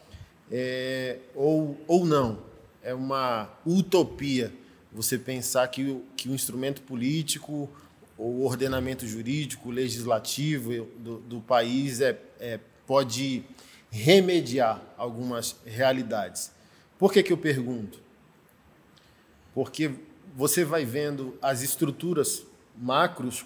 é, 0.50 1.20
ou, 1.34 1.80
ou 1.88 2.04
não? 2.04 2.40
É 2.82 2.92
uma 2.92 3.48
utopia 3.64 4.52
você 4.92 5.16
pensar 5.16 5.66
que, 5.68 5.84
o, 5.84 6.04
que 6.14 6.28
o 6.28 6.34
instrumento 6.34 6.82
político, 6.82 7.70
o 8.18 8.44
ordenamento 8.44 9.06
jurídico, 9.06 9.70
legislativo 9.70 10.84
do, 10.98 11.18
do 11.20 11.40
país 11.40 12.02
é, 12.02 12.20
é, 12.38 12.60
pode 12.86 13.42
remediar 13.90 14.82
algumas 14.98 15.56
realidades. 15.64 16.52
Por 16.98 17.10
que, 17.10 17.22
que 17.22 17.32
eu 17.32 17.38
pergunto? 17.38 18.02
porque 19.54 19.90
você 20.34 20.64
vai 20.64 20.84
vendo 20.84 21.36
as 21.40 21.62
estruturas 21.62 22.44
macros, 22.76 23.44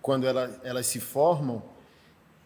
quando 0.00 0.26
elas, 0.26 0.58
elas 0.62 0.86
se 0.86 1.00
formam, 1.00 1.62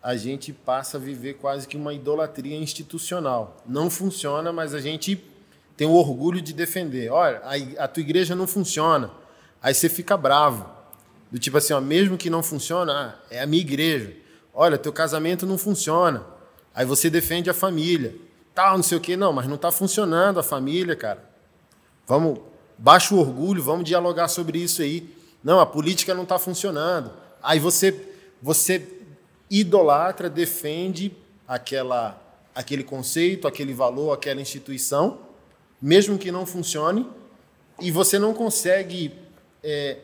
a 0.02 0.16
gente 0.16 0.52
passa 0.52 0.96
a 0.96 1.00
viver 1.00 1.34
quase 1.34 1.68
que 1.68 1.76
uma 1.76 1.92
idolatria 1.92 2.56
institucional. 2.56 3.58
Não 3.66 3.90
funciona, 3.90 4.50
mas 4.50 4.72
a 4.72 4.80
gente 4.80 5.22
tem 5.76 5.86
o 5.86 5.92
orgulho 5.92 6.40
de 6.40 6.54
defender. 6.54 7.10
Olha, 7.10 7.42
a, 7.44 7.84
a 7.84 7.88
tua 7.88 8.00
igreja 8.00 8.34
não 8.34 8.46
funciona. 8.46 9.10
Aí 9.62 9.74
você 9.74 9.88
fica 9.88 10.16
bravo. 10.16 10.66
Do 11.30 11.38
tipo 11.38 11.58
assim, 11.58 11.74
ó, 11.74 11.80
mesmo 11.80 12.16
que 12.16 12.30
não 12.30 12.42
funciona, 12.42 12.92
ah, 12.92 13.24
é 13.30 13.40
a 13.40 13.46
minha 13.46 13.60
igreja. 13.60 14.16
Olha, 14.54 14.78
teu 14.78 14.92
casamento 14.92 15.46
não 15.46 15.58
funciona. 15.58 16.24
Aí 16.74 16.86
você 16.86 17.10
defende 17.10 17.50
a 17.50 17.54
família. 17.54 18.16
Tal, 18.54 18.76
não 18.76 18.82
sei 18.82 18.96
o 18.96 19.00
quê. 19.00 19.16
Não, 19.16 19.32
mas 19.32 19.46
não 19.46 19.56
está 19.56 19.70
funcionando 19.70 20.40
a 20.40 20.42
família, 20.42 20.96
cara. 20.96 21.22
Vamos 22.06 22.40
Baixa 22.80 23.14
o 23.14 23.18
orgulho, 23.18 23.62
vamos 23.62 23.84
dialogar 23.84 24.26
sobre 24.28 24.58
isso 24.58 24.80
aí. 24.80 25.14
Não, 25.44 25.60
a 25.60 25.66
política 25.66 26.14
não 26.14 26.22
está 26.22 26.38
funcionando. 26.38 27.12
Aí 27.42 27.58
você, 27.58 27.94
você 28.40 28.88
idolatra, 29.50 30.30
defende 30.30 31.14
aquela, 31.46 32.18
aquele 32.54 32.82
conceito, 32.82 33.46
aquele 33.46 33.74
valor, 33.74 34.14
aquela 34.14 34.40
instituição, 34.40 35.18
mesmo 35.80 36.16
que 36.16 36.32
não 36.32 36.46
funcione, 36.46 37.06
e 37.78 37.90
você 37.90 38.18
não 38.18 38.32
consegue 38.32 39.12
é, 39.62 39.98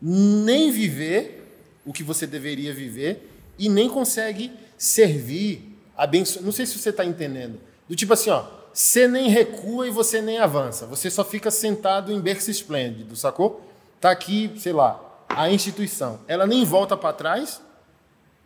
nem 0.00 0.70
viver 0.70 1.44
o 1.84 1.92
que 1.92 2.04
você 2.04 2.24
deveria 2.24 2.72
viver 2.72 3.32
e 3.58 3.68
nem 3.68 3.88
consegue 3.88 4.52
servir, 4.78 5.76
abençoar. 5.96 6.44
Não 6.44 6.52
sei 6.52 6.66
se 6.66 6.78
você 6.78 6.90
está 6.90 7.04
entendendo. 7.04 7.58
Do 7.88 7.96
tipo 7.96 8.12
assim, 8.12 8.30
ó, 8.30 8.44
você 8.76 9.08
nem 9.08 9.30
recua 9.30 9.88
e 9.88 9.90
você 9.90 10.20
nem 10.20 10.36
avança. 10.36 10.84
Você 10.84 11.10
só 11.10 11.24
fica 11.24 11.50
sentado 11.50 12.12
em 12.12 12.20
berço 12.20 12.50
esplêndido, 12.50 13.16
sacou? 13.16 13.62
Tá 13.98 14.10
aqui, 14.10 14.52
sei 14.58 14.74
lá, 14.74 15.00
a 15.30 15.50
instituição. 15.50 16.20
Ela 16.28 16.46
nem 16.46 16.62
volta 16.62 16.94
para 16.94 17.14
trás 17.14 17.62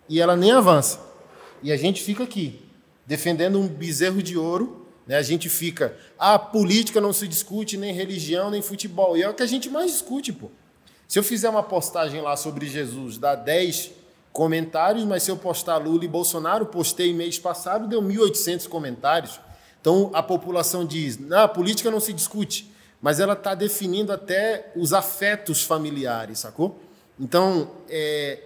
e 0.08 0.20
ela 0.20 0.36
nem 0.36 0.52
avança. 0.52 1.00
E 1.64 1.72
a 1.72 1.76
gente 1.76 2.00
fica 2.00 2.22
aqui, 2.22 2.64
defendendo 3.04 3.58
um 3.58 3.66
bezerro 3.66 4.22
de 4.22 4.38
ouro. 4.38 4.86
Né? 5.04 5.16
A 5.16 5.22
gente 5.22 5.48
fica, 5.48 5.96
a 6.16 6.34
ah, 6.34 6.38
política 6.38 7.00
não 7.00 7.12
se 7.12 7.26
discute, 7.26 7.76
nem 7.76 7.92
religião, 7.92 8.52
nem 8.52 8.62
futebol. 8.62 9.16
E 9.16 9.24
é 9.24 9.28
o 9.28 9.34
que 9.34 9.42
a 9.42 9.48
gente 9.48 9.68
mais 9.68 9.90
discute, 9.90 10.32
pô. 10.32 10.48
Se 11.08 11.18
eu 11.18 11.24
fizer 11.24 11.48
uma 11.48 11.64
postagem 11.64 12.20
lá 12.20 12.36
sobre 12.36 12.68
Jesus, 12.68 13.18
dá 13.18 13.34
10 13.34 13.90
comentários, 14.32 15.04
mas 15.04 15.24
se 15.24 15.30
eu 15.32 15.36
postar 15.36 15.78
Lula 15.78 16.04
e 16.04 16.08
Bolsonaro, 16.08 16.66
postei 16.66 17.12
mês 17.12 17.36
passado, 17.36 17.88
deu 17.88 18.00
1.800 18.00 18.68
comentários. 18.68 19.40
Então 19.80 20.10
a 20.12 20.22
população 20.22 20.84
diz: 20.84 21.18
não, 21.18 21.40
a 21.40 21.48
política 21.48 21.90
não 21.90 22.00
se 22.00 22.12
discute, 22.12 22.70
mas 23.00 23.18
ela 23.18 23.32
está 23.32 23.54
definindo 23.54 24.12
até 24.12 24.72
os 24.76 24.92
afetos 24.92 25.62
familiares, 25.62 26.40
sacou? 26.40 26.78
Então, 27.18 27.70
é, 27.88 28.38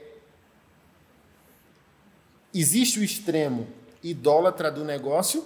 existe 2.52 2.98
o 2.98 3.04
extremo 3.04 3.66
idólatra 4.02 4.70
do 4.70 4.84
negócio, 4.84 5.44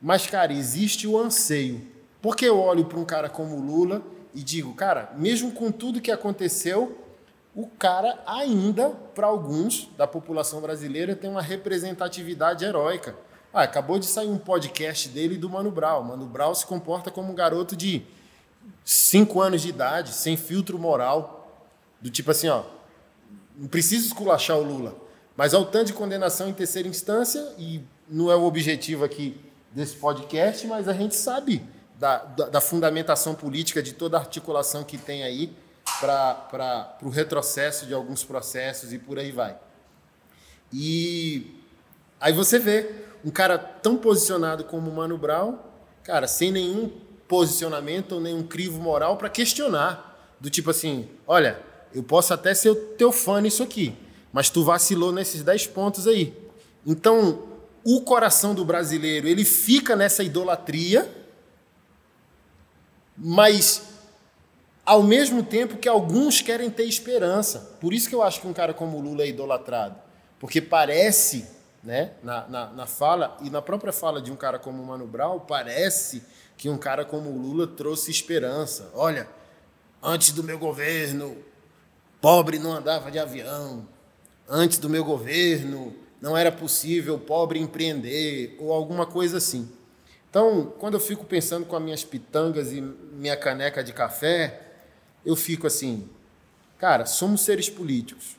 mas, 0.00 0.26
cara, 0.26 0.52
existe 0.52 1.06
o 1.06 1.18
anseio. 1.18 1.86
Porque 2.20 2.44
eu 2.44 2.58
olho 2.58 2.84
para 2.84 2.98
um 2.98 3.04
cara 3.04 3.28
como 3.28 3.60
Lula 3.60 4.02
e 4.34 4.42
digo, 4.42 4.74
cara, 4.74 5.12
mesmo 5.16 5.52
com 5.52 5.70
tudo 5.70 6.00
que 6.00 6.10
aconteceu, 6.10 6.98
o 7.54 7.66
cara 7.66 8.22
ainda, 8.26 8.90
para 8.90 9.26
alguns 9.26 9.88
da 9.96 10.06
população 10.06 10.60
brasileira, 10.60 11.16
tem 11.16 11.30
uma 11.30 11.40
representatividade 11.40 12.64
heróica. 12.64 13.16
Ah, 13.56 13.62
acabou 13.62 13.98
de 13.98 14.04
sair 14.04 14.28
um 14.28 14.36
podcast 14.36 15.08
dele 15.08 15.38
do 15.38 15.48
Mano 15.48 15.70
Brown. 15.70 16.02
Mano 16.02 16.26
Brown 16.26 16.54
se 16.54 16.66
comporta 16.66 17.10
como 17.10 17.32
um 17.32 17.34
garoto 17.34 17.74
de 17.74 18.04
5 18.84 19.40
anos 19.40 19.62
de 19.62 19.70
idade, 19.70 20.12
sem 20.12 20.36
filtro 20.36 20.78
moral, 20.78 21.64
do 21.98 22.10
tipo 22.10 22.30
assim, 22.30 22.48
ó, 22.50 22.64
não 23.56 23.66
precisa 23.66 24.08
esculachar 24.08 24.58
o 24.58 24.62
Lula, 24.62 24.94
mas 25.34 25.54
ao 25.54 25.64
tanto 25.64 25.86
de 25.86 25.94
condenação 25.94 26.50
em 26.50 26.52
terceira 26.52 26.86
instância, 26.86 27.54
e 27.56 27.80
não 28.06 28.30
é 28.30 28.36
o 28.36 28.44
objetivo 28.44 29.06
aqui 29.06 29.40
desse 29.72 29.96
podcast, 29.96 30.66
mas 30.66 30.86
a 30.86 30.92
gente 30.92 31.16
sabe 31.16 31.64
da, 31.98 32.18
da, 32.18 32.48
da 32.50 32.60
fundamentação 32.60 33.34
política 33.34 33.82
de 33.82 33.94
toda 33.94 34.18
a 34.18 34.20
articulação 34.20 34.84
que 34.84 34.98
tem 34.98 35.22
aí 35.22 35.56
para 35.98 36.98
o 37.02 37.08
retrocesso 37.08 37.86
de 37.86 37.94
alguns 37.94 38.22
processos 38.22 38.92
e 38.92 38.98
por 38.98 39.18
aí 39.18 39.32
vai. 39.32 39.56
E 40.70 41.58
aí 42.20 42.34
você 42.34 42.58
vê 42.58 43.06
um 43.26 43.30
cara 43.30 43.58
tão 43.58 43.96
posicionado 43.96 44.62
como 44.62 44.88
o 44.88 44.94
Mano 44.94 45.18
Brown, 45.18 45.58
cara, 46.04 46.28
sem 46.28 46.52
nenhum 46.52 46.88
posicionamento 47.26 48.12
ou 48.12 48.20
nenhum 48.20 48.44
crivo 48.44 48.80
moral 48.80 49.16
para 49.16 49.28
questionar. 49.28 50.36
Do 50.38 50.48
tipo 50.48 50.70
assim, 50.70 51.08
olha, 51.26 51.60
eu 51.92 52.04
posso 52.04 52.32
até 52.32 52.54
ser 52.54 52.70
o 52.70 52.76
teu 52.76 53.10
fã 53.10 53.40
nisso 53.40 53.64
aqui, 53.64 53.96
mas 54.32 54.48
tu 54.48 54.62
vacilou 54.62 55.10
nesses 55.10 55.42
10 55.42 55.66
pontos 55.66 56.06
aí. 56.06 56.32
Então, 56.86 57.42
o 57.82 58.02
coração 58.02 58.54
do 58.54 58.64
brasileiro, 58.64 59.26
ele 59.26 59.44
fica 59.44 59.96
nessa 59.96 60.22
idolatria, 60.22 61.10
mas 63.18 63.82
ao 64.84 65.02
mesmo 65.02 65.42
tempo 65.42 65.78
que 65.78 65.88
alguns 65.88 66.40
querem 66.40 66.70
ter 66.70 66.84
esperança. 66.84 67.76
Por 67.80 67.92
isso 67.92 68.08
que 68.08 68.14
eu 68.14 68.22
acho 68.22 68.40
que 68.40 68.46
um 68.46 68.52
cara 68.52 68.72
como 68.72 69.00
Lula 69.00 69.24
é 69.24 69.28
idolatrado. 69.28 69.96
Porque 70.38 70.60
parece, 70.60 71.55
né, 71.86 72.14
na, 72.20 72.48
na, 72.48 72.66
na 72.72 72.86
fala, 72.86 73.36
e 73.40 73.48
na 73.48 73.62
própria 73.62 73.92
fala 73.92 74.20
de 74.20 74.32
um 74.32 74.36
cara 74.36 74.58
como 74.58 74.84
Mano 74.84 75.06
Brown, 75.06 75.38
parece 75.38 76.20
que 76.56 76.68
um 76.68 76.76
cara 76.76 77.04
como 77.04 77.30
Lula 77.30 77.64
trouxe 77.64 78.10
esperança. 78.10 78.90
Olha, 78.92 79.28
antes 80.02 80.32
do 80.32 80.42
meu 80.42 80.58
governo, 80.58 81.36
pobre 82.20 82.58
não 82.58 82.72
andava 82.72 83.08
de 83.08 83.20
avião. 83.20 83.86
Antes 84.48 84.78
do 84.78 84.90
meu 84.90 85.04
governo, 85.04 85.94
não 86.20 86.36
era 86.36 86.50
possível 86.50 87.20
pobre 87.20 87.60
empreender, 87.60 88.56
ou 88.58 88.72
alguma 88.72 89.06
coisa 89.06 89.36
assim. 89.36 89.70
Então, 90.28 90.74
quando 90.80 90.94
eu 90.94 91.00
fico 91.00 91.24
pensando 91.24 91.66
com 91.66 91.76
as 91.76 91.82
minhas 91.82 92.02
pitangas 92.02 92.72
e 92.72 92.80
minha 92.80 93.36
caneca 93.36 93.84
de 93.84 93.92
café, 93.92 94.60
eu 95.24 95.36
fico 95.36 95.68
assim, 95.68 96.08
cara, 96.78 97.06
somos 97.06 97.42
seres 97.42 97.70
políticos. 97.70 98.36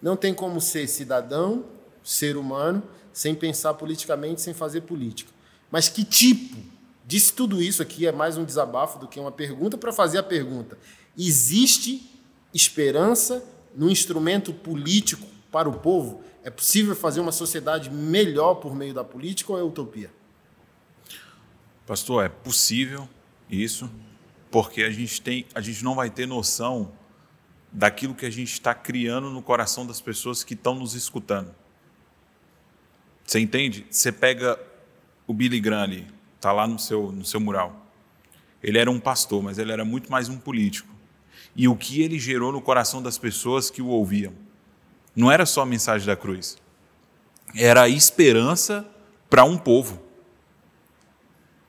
Não 0.00 0.16
tem 0.16 0.32
como 0.32 0.60
ser 0.60 0.86
cidadão, 0.86 1.73
ser 2.04 2.36
humano, 2.36 2.82
sem 3.12 3.34
pensar 3.34 3.74
politicamente, 3.74 4.42
sem 4.42 4.52
fazer 4.52 4.82
política. 4.82 5.32
Mas 5.70 5.88
que 5.88 6.04
tipo? 6.04 6.56
Disse 7.06 7.32
tudo 7.32 7.62
isso 7.62 7.82
aqui 7.82 8.06
é 8.06 8.12
mais 8.12 8.36
um 8.36 8.44
desabafo 8.44 8.98
do 8.98 9.08
que 9.08 9.18
uma 9.18 9.32
pergunta 9.32 9.76
para 9.76 9.92
fazer 9.92 10.18
a 10.18 10.22
pergunta. 10.22 10.78
Existe 11.18 12.10
esperança 12.52 13.44
no 13.74 13.90
instrumento 13.90 14.52
político 14.52 15.26
para 15.50 15.68
o 15.68 15.80
povo? 15.80 16.22
É 16.42 16.50
possível 16.50 16.94
fazer 16.94 17.20
uma 17.20 17.32
sociedade 17.32 17.90
melhor 17.90 18.56
por 18.56 18.74
meio 18.74 18.94
da 18.94 19.02
política 19.02 19.52
ou 19.52 19.58
é 19.58 19.62
utopia? 19.62 20.10
Pastor, 21.86 22.24
é 22.24 22.28
possível 22.28 23.08
isso, 23.50 23.90
porque 24.50 24.82
a 24.82 24.90
gente 24.90 25.20
tem, 25.20 25.46
a 25.54 25.60
gente 25.60 25.84
não 25.84 25.94
vai 25.94 26.08
ter 26.08 26.26
noção 26.26 26.92
daquilo 27.70 28.14
que 28.14 28.24
a 28.24 28.30
gente 28.30 28.52
está 28.52 28.74
criando 28.74 29.28
no 29.30 29.42
coração 29.42 29.86
das 29.86 30.00
pessoas 30.00 30.42
que 30.44 30.54
estão 30.54 30.74
nos 30.74 30.94
escutando. 30.94 31.54
Você 33.24 33.40
entende? 33.40 33.86
Você 33.90 34.12
pega 34.12 34.58
o 35.26 35.32
Billy 35.32 35.60
Graham 35.60 35.82
ali, 35.82 36.06
está 36.36 36.52
lá 36.52 36.66
no 36.66 36.78
seu, 36.78 37.10
no 37.10 37.24
seu 37.24 37.40
mural. 37.40 37.84
Ele 38.62 38.78
era 38.78 38.90
um 38.90 39.00
pastor, 39.00 39.42
mas 39.42 39.58
ele 39.58 39.72
era 39.72 39.84
muito 39.84 40.10
mais 40.10 40.28
um 40.28 40.38
político. 40.38 40.88
E 41.56 41.68
o 41.68 41.76
que 41.76 42.02
ele 42.02 42.18
gerou 42.18 42.52
no 42.52 42.60
coração 42.60 43.02
das 43.02 43.18
pessoas 43.18 43.70
que 43.70 43.80
o 43.80 43.86
ouviam? 43.86 44.32
Não 45.14 45.30
era 45.30 45.46
só 45.46 45.62
a 45.62 45.66
mensagem 45.66 46.06
da 46.06 46.16
cruz, 46.16 46.56
era 47.54 47.82
a 47.82 47.88
esperança 47.88 48.86
para 49.30 49.44
um 49.44 49.56
povo. 49.56 50.02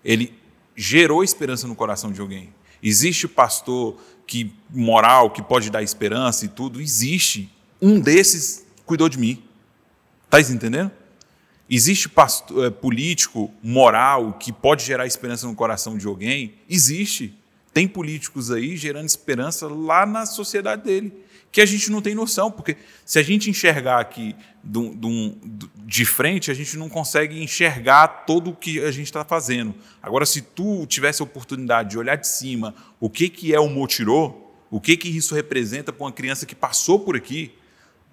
Ele 0.04 0.34
gerou 0.76 1.24
esperança 1.24 1.68
no 1.68 1.76
coração 1.76 2.12
de 2.12 2.20
alguém. 2.22 2.54
Existe 2.82 3.28
pastor 3.28 3.98
que 4.28 4.54
moral 4.70 5.30
que 5.30 5.42
pode 5.42 5.70
dar 5.70 5.84
esperança 5.84 6.46
e 6.46 6.48
tudo, 6.48 6.82
existe. 6.82 7.52
Um 7.82 8.00
desses 8.00 8.66
cuidou 8.86 9.08
de 9.08 9.18
mim. 9.18 9.44
Tá 10.30 10.42
entendendo? 10.42 10.92
Existe 11.70 12.10
é, 12.64 12.70
político 12.70 13.52
moral 13.62 14.34
que 14.34 14.52
pode 14.52 14.86
gerar 14.86 15.08
esperança 15.08 15.48
no 15.48 15.56
coração 15.56 15.98
de 15.98 16.06
alguém? 16.06 16.54
Existe. 16.70 17.34
Tem 17.74 17.88
políticos 17.88 18.52
aí 18.52 18.78
gerando 18.78 19.08
esperança 19.08 19.68
lá 19.68 20.06
na 20.06 20.26
sociedade 20.26 20.84
dele, 20.84 21.12
que 21.52 21.60
a 21.60 21.66
gente 21.66 21.92
não 21.92 22.02
tem 22.02 22.16
noção, 22.16 22.50
porque 22.50 22.78
se 23.04 23.20
a 23.20 23.24
gente 23.24 23.50
enxergar 23.50 24.00
aqui 24.00 24.36
de 25.86 26.06
frente, 26.06 26.50
a 26.50 26.54
gente 26.54 26.78
não 26.78 26.88
consegue 26.88 27.42
enxergar 27.44 28.08
todo 28.26 28.52
o 28.52 28.56
que 28.56 28.80
a 28.80 28.92
gente 28.92 29.08
está 29.08 29.26
fazendo. 29.26 29.76
Agora, 30.02 30.26
se 30.26 30.42
tu 30.42 30.86
tivesse 30.86 31.22
a 31.22 31.26
oportunidade 31.26 31.90
de 31.90 31.98
olhar 31.98 32.16
de 32.16 32.28
cima 32.28 32.74
o 33.00 33.10
que, 33.10 33.28
que 33.28 33.54
é 33.54 33.60
o 33.60 33.70
Motirô, 33.70 34.34
o 34.72 34.80
que, 34.80 34.96
que 34.96 35.10
isso 35.10 35.36
representa 35.36 35.92
para 35.92 36.06
uma 36.06 36.12
criança 36.12 36.46
que 36.46 36.56
passou 36.56 37.00
por 37.00 37.16
aqui, 37.16 37.52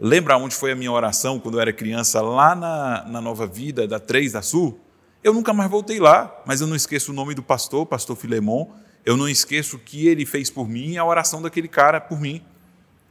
lembra 0.03 0.37
onde 0.37 0.55
foi 0.57 0.73
a 0.73 0.75
minha 0.75 0.91
oração 0.91 1.38
quando 1.38 1.59
eu 1.59 1.61
era 1.61 1.73
criança, 1.73 2.21
lá 2.21 2.57
na, 2.57 3.05
na 3.07 3.21
Nova 3.21 3.47
Vida, 3.47 3.87
da 3.87 4.01
3 4.01 4.33
da 4.33 4.43
Sul? 4.43 4.81
Eu 5.23 5.33
nunca 5.33 5.53
mais 5.53 5.71
voltei 5.71 6.01
lá, 6.01 6.43
mas 6.45 6.61
eu 6.61 6.67
não 6.67 6.75
esqueço 6.75 7.12
o 7.12 7.15
nome 7.15 7.33
do 7.33 7.43
pastor, 7.43 7.87
pastor 7.87 8.17
Filemon, 8.17 8.67
eu 9.07 9.17
não 9.17 9.29
esqueço 9.29 9.77
o 9.77 9.79
que 9.79 10.09
ele 10.09 10.27
fez 10.27 10.51
por 10.51 10.69
mim 10.69 10.91
e 10.91 10.99
a 10.99 11.05
oração 11.05 11.41
daquele 11.41 11.69
cara 11.69 12.01
por 12.01 12.21
mim. 12.21 12.43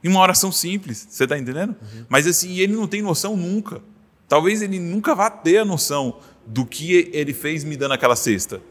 E 0.04 0.10
uma 0.10 0.19
oração 0.19 0.51
simples, 0.51 1.08
você 1.10 1.23
está 1.23 1.38
entendendo? 1.38 1.69
Uhum. 1.82 2.06
Mas 2.10 2.27
assim, 2.27 2.58
ele 2.58 2.73
não 2.73 2.88
tem 2.88 3.01
noção 3.01 3.38
nunca. 3.38 3.82
Talvez 4.27 4.62
ele 4.62 4.80
nunca 4.80 5.15
vá 5.15 5.30
ter 5.30 5.60
a 5.60 5.65
noção 5.65 6.19
do 6.45 6.65
que 6.65 7.10
ele 7.13 7.34
fez 7.34 7.63
me 7.63 7.77
dando 7.77 7.93
aquela 7.93 8.15
cesta. 8.15 8.62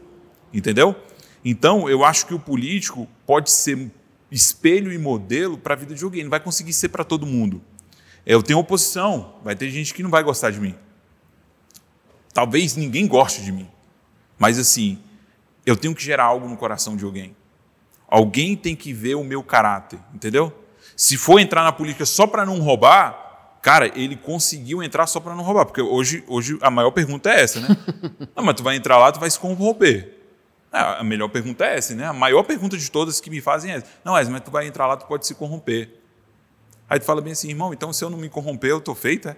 Entendeu? 0.53 0.95
Então, 1.43 1.89
eu 1.89 2.03
acho 2.03 2.27
que 2.27 2.33
o 2.33 2.39
político 2.39 3.07
pode 3.25 3.49
ser 3.49 3.89
espelho 4.31 4.91
e 4.91 4.97
modelo 4.97 5.57
para 5.57 5.73
a 5.73 5.77
vida 5.77 5.95
de 5.95 6.03
alguém. 6.03 6.23
Não 6.23 6.29
vai 6.29 6.39
conseguir 6.39 6.73
ser 6.73 6.89
para 6.89 7.03
todo 7.03 7.25
mundo. 7.25 7.61
Eu 8.25 8.41
tenho 8.43 8.59
oposição. 8.59 9.35
Vai 9.43 9.55
ter 9.55 9.69
gente 9.69 9.93
que 9.93 10.03
não 10.03 10.09
vai 10.09 10.23
gostar 10.23 10.51
de 10.51 10.59
mim. 10.59 10.75
Talvez 12.33 12.75
ninguém 12.75 13.07
goste 13.07 13.43
de 13.43 13.51
mim. 13.51 13.69
Mas 14.37 14.57
assim, 14.57 14.99
eu 15.65 15.75
tenho 15.75 15.93
que 15.93 16.03
gerar 16.03 16.25
algo 16.25 16.47
no 16.47 16.57
coração 16.57 16.95
de 16.95 17.03
alguém. 17.03 17.35
Alguém 18.07 18.55
tem 18.55 18.75
que 18.75 18.91
ver 18.91 19.15
o 19.15 19.23
meu 19.23 19.43
caráter, 19.43 19.99
entendeu? 20.13 20.53
Se 20.95 21.17
for 21.17 21.39
entrar 21.39 21.63
na 21.63 21.71
política 21.71 22.05
só 22.05 22.27
para 22.27 22.45
não 22.45 22.59
roubar, 22.59 23.57
cara, 23.61 23.87
ele 23.97 24.15
conseguiu 24.15 24.83
entrar 24.83 25.07
só 25.07 25.19
para 25.19 25.33
não 25.33 25.43
roubar, 25.43 25.65
porque 25.65 25.81
hoje, 25.81 26.23
hoje 26.27 26.57
a 26.61 26.69
maior 26.69 26.91
pergunta 26.91 27.29
é 27.29 27.41
essa, 27.41 27.59
né? 27.59 27.67
não, 28.35 28.43
mas 28.43 28.55
tu 28.55 28.63
vai 28.63 28.75
entrar 28.75 28.97
lá, 28.97 29.11
tu 29.11 29.19
vai 29.19 29.29
se 29.29 29.39
corromper. 29.39 30.17
É, 30.73 30.79
a 30.79 31.03
melhor 31.03 31.29
pergunta 31.29 31.65
é 31.65 31.77
essa, 31.77 31.93
né? 31.93 32.05
A 32.05 32.13
maior 32.13 32.43
pergunta 32.43 32.77
de 32.77 32.89
todas 32.89 33.21
que 33.21 33.29
me 33.29 33.41
fazem 33.41 33.71
é 33.71 33.75
essa. 33.75 33.87
Não, 34.03 34.13
mas 34.13 34.41
tu 34.41 34.51
vai 34.51 34.67
entrar 34.67 34.87
lá, 34.87 34.97
tu 34.97 35.05
pode 35.05 35.25
se 35.27 35.35
corromper. 35.35 36.00
Aí 36.91 36.99
tu 36.99 37.05
fala 37.05 37.21
bem 37.21 37.31
assim, 37.31 37.47
irmão, 37.47 37.71
então 37.71 37.93
se 37.93 38.03
eu 38.03 38.09
não 38.09 38.17
me 38.17 38.27
corromper, 38.27 38.71
eu 38.71 38.79
estou 38.79 38.93
feito, 38.93 39.29
é? 39.29 39.37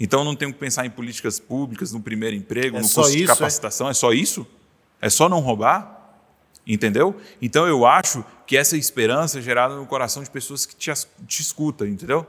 Então 0.00 0.20
eu 0.20 0.24
não 0.24 0.34
tenho 0.34 0.50
que 0.50 0.58
pensar 0.58 0.86
em 0.86 0.90
políticas 0.90 1.38
públicas, 1.38 1.92
no 1.92 2.00
primeiro 2.00 2.34
emprego, 2.34 2.78
é 2.78 2.80
no 2.80 2.88
curso 2.88 3.12
de 3.12 3.24
é? 3.24 3.26
capacitação, 3.26 3.88
é? 3.88 3.90
é 3.90 3.92
só 3.92 4.14
isso? 4.14 4.46
É 4.98 5.10
só 5.10 5.28
não 5.28 5.40
roubar? 5.40 6.16
Entendeu? 6.66 7.14
Então 7.42 7.68
eu 7.68 7.84
acho 7.84 8.24
que 8.46 8.56
essa 8.56 8.78
esperança 8.78 9.40
é 9.40 9.42
gerada 9.42 9.76
no 9.76 9.84
coração 9.84 10.22
de 10.22 10.30
pessoas 10.30 10.64
que 10.64 10.74
te, 10.74 10.90
te 11.26 11.42
escutam, 11.42 11.86
entendeu? 11.86 12.26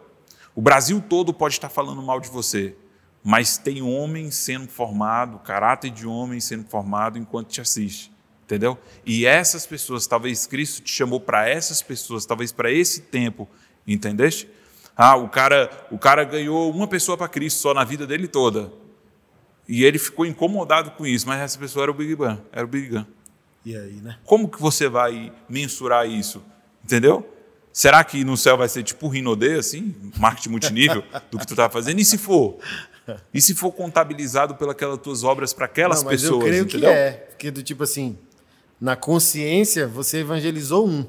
O 0.54 0.60
Brasil 0.62 1.02
todo 1.02 1.34
pode 1.34 1.56
estar 1.56 1.70
falando 1.70 2.02
mal 2.02 2.20
de 2.20 2.28
você, 2.28 2.76
mas 3.24 3.58
tem 3.58 3.82
homem 3.82 4.30
sendo 4.32 4.68
formado, 4.68 5.40
caráter 5.40 5.92
de 5.92 6.06
homem 6.06 6.42
sendo 6.42 6.66
formado 6.66 7.18
enquanto 7.18 7.48
te 7.48 7.62
assiste, 7.62 8.12
entendeu? 8.44 8.78
E 9.06 9.26
essas 9.26 9.66
pessoas, 9.66 10.06
talvez 10.08 10.46
Cristo 10.46 10.82
te 10.82 10.92
chamou 10.92 11.22
para 11.22 11.48
essas 11.48 11.82
pessoas, 11.82 12.26
talvez 12.26 12.52
para 12.52 12.70
esse 12.70 13.04
tempo, 13.04 13.48
entendeste? 13.88 14.48
Ah, 14.96 15.16
o 15.16 15.30
cara, 15.30 15.70
o 15.90 15.98
cara 15.98 16.24
ganhou 16.24 16.72
uma 16.72 16.88
pessoa 16.88 17.18
para 17.18 17.28
Cristo 17.28 17.60
só 17.60 17.74
na 17.74 17.84
vida 17.84 18.06
dele 18.06 18.28
toda. 18.28 18.72
E 19.68 19.84
ele 19.84 19.98
ficou 19.98 20.26
incomodado 20.26 20.92
com 20.92 21.06
isso, 21.06 21.28
mas 21.28 21.40
essa 21.40 21.58
pessoa 21.58 21.84
era 21.84 21.92
o 21.92 21.94
Big 21.94 22.16
Bang, 22.16 22.42
era 22.52 22.66
o 22.66 22.68
Big 22.68 22.90
Bang. 22.90 23.08
E 23.66 23.76
aí, 23.76 23.94
né? 23.94 24.18
Como 24.26 24.50
que 24.50 24.60
você 24.60 24.90
vai 24.90 25.32
mensurar 25.48 26.08
isso? 26.10 26.44
Entendeu? 26.84 27.28
Será 27.72 28.04
que 28.04 28.24
no 28.26 28.36
céu 28.36 28.58
vai 28.58 28.68
ser 28.68 28.84
tipo 28.84 29.08
Rinodê, 29.08 29.54
assim, 29.54 29.96
marketing 30.18 30.50
multinível, 30.50 31.04
do 31.32 31.40
que 31.40 31.48
tu 31.48 31.54
está 31.54 31.70
fazendo? 31.70 32.00
E 32.00 32.06
se 32.06 32.18
for? 32.18 32.58
E 33.34 33.42
se 33.42 33.56
for 33.56 33.72
contabilizado 33.72 34.56
pelas 34.56 34.76
tuas 35.00 35.24
obras 35.24 35.54
para 35.54 35.66
aquelas 35.66 36.00
Não, 36.00 36.12
mas 36.12 36.22
pessoas? 36.22 36.42
Eu 36.42 36.48
creio 36.48 36.64
entendeu? 36.64 36.90
que 36.90 36.96
é. 36.96 37.12
Porque 37.12 37.52
do 37.52 37.64
tipo 37.64 37.84
assim, 37.84 38.18
na 38.80 38.96
consciência 38.96 39.88
você 39.88 40.20
evangelizou 40.20 40.88
um. 40.88 41.06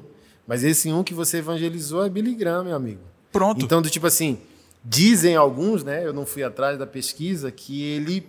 Mas 0.47 0.65
esse 0.65 0.93
um 0.93 1.03
que 1.03 1.15
você 1.15 1.39
evangelizou 1.39 2.05
é 2.05 2.09
Billy 2.09 2.35
Graham, 2.35 2.65
meu 2.65 2.77
amigo. 2.77 3.01
Pronto. 3.31 3.65
Então, 3.65 3.81
do 3.81 3.89
tipo 3.89 4.07
assim, 4.07 4.39
dizem 4.85 5.37
alguns, 5.37 5.85
né? 5.85 6.05
Eu 6.05 6.13
não 6.13 6.27
fui 6.27 6.43
atrás 6.43 6.79
da 6.79 6.87
pesquisa, 6.87 7.51
que 7.51 7.83
ele 7.83 8.27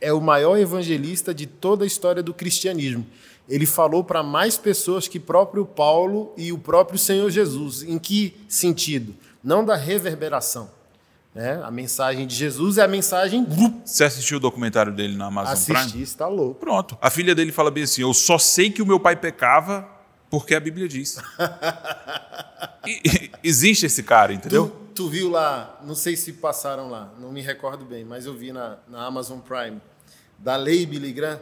é 0.00 0.12
o 0.12 0.20
maior 0.20 0.56
evangelista 0.58 1.34
de 1.34 1.46
toda 1.46 1.84
a 1.84 1.86
história 1.86 2.22
do 2.22 2.32
cristianismo 2.32 3.06
ele 3.50 3.66
falou 3.66 4.04
para 4.04 4.22
mais 4.22 4.56
pessoas 4.56 5.08
que 5.08 5.18
próprio 5.18 5.66
Paulo 5.66 6.32
e 6.36 6.52
o 6.52 6.58
próprio 6.58 6.96
Senhor 6.96 7.28
Jesus. 7.30 7.82
Em 7.82 7.98
que 7.98 8.36
sentido? 8.48 9.12
Não 9.42 9.64
da 9.64 9.74
reverberação. 9.74 10.70
Né? 11.34 11.60
A 11.64 11.70
mensagem 11.70 12.26
de 12.26 12.34
Jesus 12.34 12.78
é 12.78 12.82
a 12.82 12.88
mensagem. 12.88 13.44
Você 13.84 14.04
assistiu 14.04 14.36
o 14.36 14.40
documentário 14.40 14.92
dele 14.92 15.16
na 15.16 15.26
Amazon 15.26 15.52
Assisti, 15.52 15.72
Prime? 15.72 15.80
Assisti, 15.80 16.02
está 16.02 16.28
louco. 16.28 16.60
Pronto. 16.60 16.96
A 17.00 17.10
filha 17.10 17.34
dele 17.34 17.50
fala 17.50 17.70
bem 17.72 17.82
assim: 17.82 18.02
Eu 18.02 18.14
só 18.14 18.38
sei 18.38 18.70
que 18.70 18.80
o 18.80 18.86
meu 18.86 19.00
pai 19.00 19.16
pecava 19.16 19.88
porque 20.30 20.54
a 20.54 20.60
Bíblia 20.60 20.88
diz. 20.88 21.18
e, 22.86 23.30
existe 23.42 23.86
esse 23.86 24.02
cara, 24.02 24.32
entendeu? 24.32 24.68
Tu, 24.68 25.02
tu, 25.02 25.08
viu 25.10 25.28
lá, 25.28 25.80
não 25.84 25.96
sei 25.96 26.16
se 26.16 26.32
passaram 26.34 26.88
lá, 26.88 27.12
não 27.18 27.32
me 27.32 27.42
recordo 27.42 27.84
bem, 27.84 28.04
mas 28.04 28.24
eu 28.24 28.34
vi 28.34 28.52
na, 28.52 28.78
na 28.88 29.04
Amazon 29.04 29.40
Prime, 29.40 29.80
da 30.38 30.56
Lei 30.56 30.86
Billy 30.86 31.12
Graham. 31.12 31.40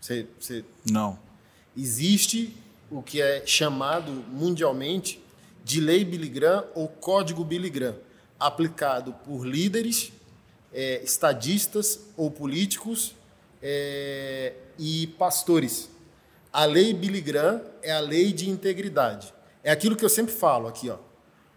Você, 0.00 0.26
você... 0.40 0.64
Não. 0.90 1.18
Existe 1.76 2.56
o 2.90 3.02
que 3.02 3.20
é 3.20 3.42
chamado 3.44 4.10
mundialmente 4.10 5.22
de 5.62 5.80
lei 5.80 6.04
Billy 6.04 6.28
Graham 6.28 6.64
ou 6.74 6.88
código 6.88 7.44
Billy 7.44 7.70
Graham, 7.70 7.96
aplicado 8.38 9.12
por 9.24 9.46
líderes, 9.46 10.12
é, 10.72 11.02
estadistas 11.02 12.00
ou 12.16 12.30
políticos 12.30 13.14
é, 13.62 14.52
e 14.78 15.06
pastores. 15.18 15.88
A 16.54 16.66
lei 16.66 16.94
Billy 16.94 17.20
Graham 17.20 17.62
é 17.82 17.90
a 17.90 17.98
lei 17.98 18.32
de 18.32 18.48
integridade. 18.48 19.34
É 19.64 19.72
aquilo 19.72 19.96
que 19.96 20.04
eu 20.04 20.08
sempre 20.08 20.32
falo 20.32 20.68
aqui, 20.68 20.88
ó. 20.88 20.98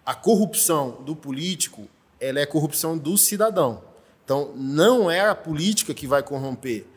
A 0.03 0.15
corrupção 0.15 1.03
do 1.03 1.15
político, 1.15 1.87
ela 2.19 2.39
é 2.39 2.47
corrupção 2.47 2.97
do 2.97 3.15
cidadão. 3.15 3.83
Então, 4.25 4.53
não 4.55 5.11
é 5.11 5.29
a 5.29 5.35
política 5.35 5.93
que 5.93 6.07
vai 6.07 6.23
corromper, 6.23 6.87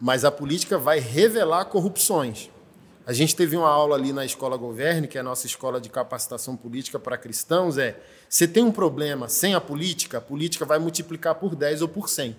mas 0.00 0.24
a 0.24 0.30
política 0.30 0.78
vai 0.78 1.00
revelar 1.00 1.66
corrupções. 1.66 2.48
A 3.06 3.12
gente 3.12 3.36
teve 3.36 3.58
uma 3.58 3.68
aula 3.68 3.94
ali 3.94 4.10
na 4.10 4.24
Escola 4.24 4.56
Governe, 4.56 5.06
que 5.06 5.18
é 5.18 5.20
a 5.20 5.24
nossa 5.24 5.44
escola 5.44 5.78
de 5.78 5.90
capacitação 5.90 6.56
política 6.56 6.98
para 6.98 7.18
cristãos, 7.18 7.76
é, 7.76 8.00
você 8.26 8.48
tem 8.48 8.64
um 8.64 8.72
problema 8.72 9.28
sem 9.28 9.54
a 9.54 9.60
política, 9.60 10.16
a 10.16 10.22
política 10.22 10.64
vai 10.64 10.78
multiplicar 10.78 11.34
por 11.34 11.54
10 11.54 11.82
ou 11.82 11.88
por 11.88 12.08
100. 12.08 12.34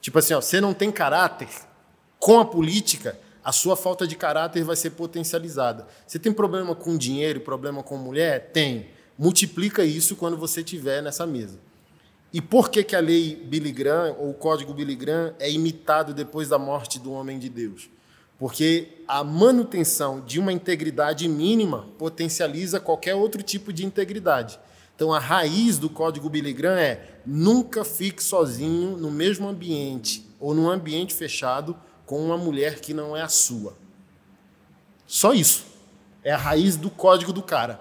Tipo 0.00 0.18
assim, 0.18 0.32
ó, 0.32 0.40
você 0.40 0.58
não 0.58 0.72
tem 0.72 0.90
caráter, 0.90 1.50
com 2.18 2.40
a 2.40 2.46
política, 2.46 3.18
a 3.48 3.52
sua 3.52 3.74
falta 3.76 4.06
de 4.06 4.14
caráter 4.14 4.62
vai 4.62 4.76
ser 4.76 4.90
potencializada. 4.90 5.86
Você 6.06 6.18
tem 6.18 6.30
problema 6.30 6.74
com 6.74 6.98
dinheiro, 6.98 7.40
problema 7.40 7.82
com 7.82 7.96
mulher? 7.96 8.50
Tem. 8.52 8.90
Multiplica 9.18 9.82
isso 9.82 10.16
quando 10.16 10.36
você 10.36 10.60
estiver 10.60 11.02
nessa 11.02 11.26
mesa. 11.26 11.58
E 12.30 12.42
por 12.42 12.68
que, 12.68 12.84
que 12.84 12.94
a 12.94 13.00
lei 13.00 13.34
Billy 13.34 13.72
Graham, 13.72 14.14
ou 14.18 14.28
o 14.28 14.34
código 14.34 14.74
Billy 14.74 14.94
Graham, 14.94 15.32
é 15.38 15.50
imitado 15.50 16.12
depois 16.12 16.50
da 16.50 16.58
morte 16.58 16.98
do 16.98 17.10
homem 17.10 17.38
de 17.38 17.48
Deus? 17.48 17.88
Porque 18.38 18.88
a 19.08 19.24
manutenção 19.24 20.20
de 20.20 20.38
uma 20.38 20.52
integridade 20.52 21.26
mínima 21.26 21.86
potencializa 21.96 22.78
qualquer 22.78 23.14
outro 23.14 23.42
tipo 23.42 23.72
de 23.72 23.82
integridade. 23.82 24.60
Então, 24.94 25.10
a 25.10 25.18
raiz 25.18 25.78
do 25.78 25.88
código 25.88 26.28
Billy 26.28 26.52
Graham 26.52 26.78
é 26.78 27.20
nunca 27.24 27.82
fique 27.82 28.22
sozinho 28.22 28.98
no 28.98 29.10
mesmo 29.10 29.48
ambiente 29.48 30.28
ou 30.38 30.52
num 30.52 30.68
ambiente 30.68 31.14
fechado 31.14 31.74
com 32.08 32.24
uma 32.24 32.38
mulher 32.38 32.80
que 32.80 32.94
não 32.94 33.14
é 33.14 33.20
a 33.20 33.28
sua. 33.28 33.76
Só 35.06 35.34
isso. 35.34 35.66
É 36.24 36.32
a 36.32 36.38
raiz 36.38 36.74
do 36.74 36.88
código 36.88 37.34
do 37.34 37.42
cara. 37.42 37.78